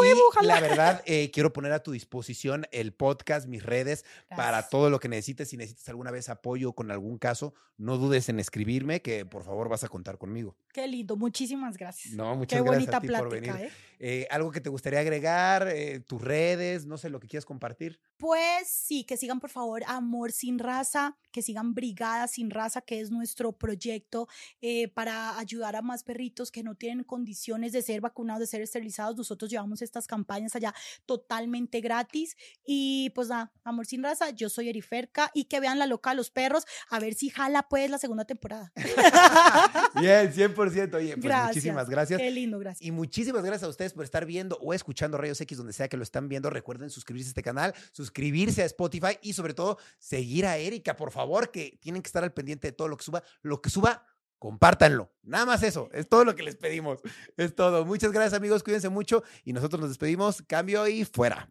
huevo, 0.00 0.18
Y 0.18 0.22
ojalá! 0.28 0.54
La 0.54 0.60
verdad, 0.60 1.02
eh, 1.06 1.30
quiero 1.30 1.52
poner 1.52 1.72
a 1.72 1.82
tu 1.82 1.92
disposición 1.92 2.66
el 2.72 2.92
podcast, 2.92 3.46
mis 3.46 3.62
redes, 3.62 4.04
para 4.30 4.50
Gracias. 4.50 4.70
todo 4.70 4.90
lo 4.90 4.98
que 5.00 5.08
necesites. 5.08 5.48
Si 5.48 5.56
necesitas 5.56 5.88
alguna 5.88 6.10
vez 6.10 6.28
apoyo 6.28 6.72
con 6.72 6.90
algún 6.90 7.18
caso, 7.18 7.54
no 7.76 7.96
dudes 7.98 8.28
en 8.28 8.40
escribirme, 8.40 9.00
que 9.02 9.24
por 9.24 9.44
favor 9.44 9.68
vas 9.68 9.84
a 9.84 9.88
contar 9.88 10.18
conmigo. 10.18 10.56
Qué 10.72 10.86
lindo, 10.88 11.16
muchísimas 11.16 11.76
gracias. 11.76 12.14
No, 12.14 12.34
muchas 12.34 12.58
Qué 12.58 12.62
gracias 12.64 12.86
bonita 12.86 12.96
a 12.96 13.00
ti 13.00 13.06
por 13.08 13.28
plática, 13.28 13.52
venir. 13.54 13.68
¿eh? 13.68 13.72
Eh, 14.00 14.26
algo 14.30 14.50
que 14.52 14.60
te 14.60 14.70
gustaría 14.70 15.00
agregar, 15.00 15.68
Eh, 15.68 16.00
tus 16.00 16.20
redes, 16.22 16.86
no 16.86 16.98
sé, 16.98 17.10
lo 17.10 17.20
que 17.20 17.26
quieras 17.28 17.44
compartir. 17.44 18.00
Pues 18.16 18.68
sí, 18.68 19.04
que 19.04 19.16
sigan 19.16 19.38
por 19.40 19.50
favor 19.50 19.82
Amor 19.86 20.32
Sin 20.32 20.58
Raza, 20.58 21.16
que 21.32 21.42
sigan 21.42 21.74
Brigada 21.74 22.26
Sin 22.28 22.50
Raza, 22.50 22.80
que 22.80 23.00
es 23.00 23.10
nuestro 23.10 23.52
proyecto 23.52 24.28
eh, 24.60 24.88
para 24.88 25.38
ayudar 25.38 25.76
a 25.76 25.82
más 25.88 26.04
perritos 26.04 26.52
que 26.52 26.62
no 26.62 26.74
tienen 26.76 27.04
condiciones 27.04 27.72
de 27.72 27.82
ser 27.82 28.00
vacunados, 28.00 28.40
de 28.40 28.46
ser 28.46 28.60
esterilizados. 28.60 29.16
Nosotros 29.16 29.50
llevamos 29.50 29.82
estas 29.82 30.06
campañas 30.06 30.54
allá 30.54 30.74
totalmente 31.06 31.80
gratis. 31.80 32.36
Y 32.64 33.10
pues 33.10 33.28
nada, 33.28 33.52
Amor 33.64 33.86
Sin 33.86 34.02
Raza, 34.02 34.30
yo 34.30 34.48
soy 34.48 34.68
Eriferca 34.68 35.30
y 35.34 35.44
que 35.44 35.60
vean 35.60 35.78
la 35.78 35.86
loca 35.86 36.10
de 36.10 36.16
los 36.16 36.30
perros, 36.30 36.64
a 36.90 37.00
ver 37.00 37.14
si 37.14 37.30
jala 37.30 37.68
pues 37.68 37.90
la 37.90 37.98
segunda 37.98 38.24
temporada. 38.24 38.72
Bien, 40.00 40.32
100%. 40.32 40.94
Oye, 40.94 41.14
pues 41.14 41.24
Gracias. 41.24 41.48
muchísimas 41.48 41.88
gracias. 41.88 42.20
Qué 42.20 42.30
lindo, 42.30 42.58
gracias. 42.58 42.86
Y 42.86 42.90
muchísimas 42.90 43.42
gracias 43.42 43.64
a 43.64 43.68
ustedes 43.68 43.92
por 43.92 44.04
estar 44.04 44.26
viendo 44.26 44.58
o 44.60 44.74
escuchando 44.74 45.18
Rayos 45.18 45.40
X 45.40 45.58
donde 45.58 45.72
sea 45.72 45.88
que 45.88 45.96
lo 45.96 46.02
están 46.02 46.28
viendo. 46.28 46.50
Recuerden 46.50 46.90
suscribirse 46.90 47.28
a 47.28 47.30
este 47.30 47.42
canal, 47.42 47.74
suscribirse 47.92 48.62
a 48.62 48.66
Spotify 48.66 49.18
y 49.22 49.32
sobre 49.32 49.54
todo 49.54 49.78
seguir 49.98 50.46
a 50.46 50.56
Erika, 50.56 50.96
por 50.96 51.10
favor, 51.10 51.50
que 51.50 51.78
tienen 51.80 52.02
que 52.02 52.08
estar 52.08 52.22
al 52.22 52.32
pendiente 52.32 52.68
de 52.68 52.72
todo 52.72 52.88
lo 52.88 52.96
que 52.96 53.04
suba. 53.04 53.22
Lo 53.42 53.62
que 53.62 53.70
suba, 53.70 54.04
compártanlo. 54.38 55.10
Nada 55.22 55.46
más 55.46 55.62
eso. 55.62 55.88
Es 55.92 56.08
todo 56.08 56.24
lo 56.24 56.34
que 56.34 56.42
les 56.42 56.56
pedimos. 56.56 57.00
Es 57.36 57.54
todo. 57.54 57.84
Muchas 57.84 58.12
gracias 58.12 58.34
amigos, 58.34 58.62
cuídense 58.62 58.88
mucho 58.88 59.22
y 59.44 59.52
nosotros 59.52 59.80
nos 59.80 59.90
despedimos. 59.90 60.42
Cambio 60.42 60.86
y 60.86 61.04
fuera. 61.04 61.50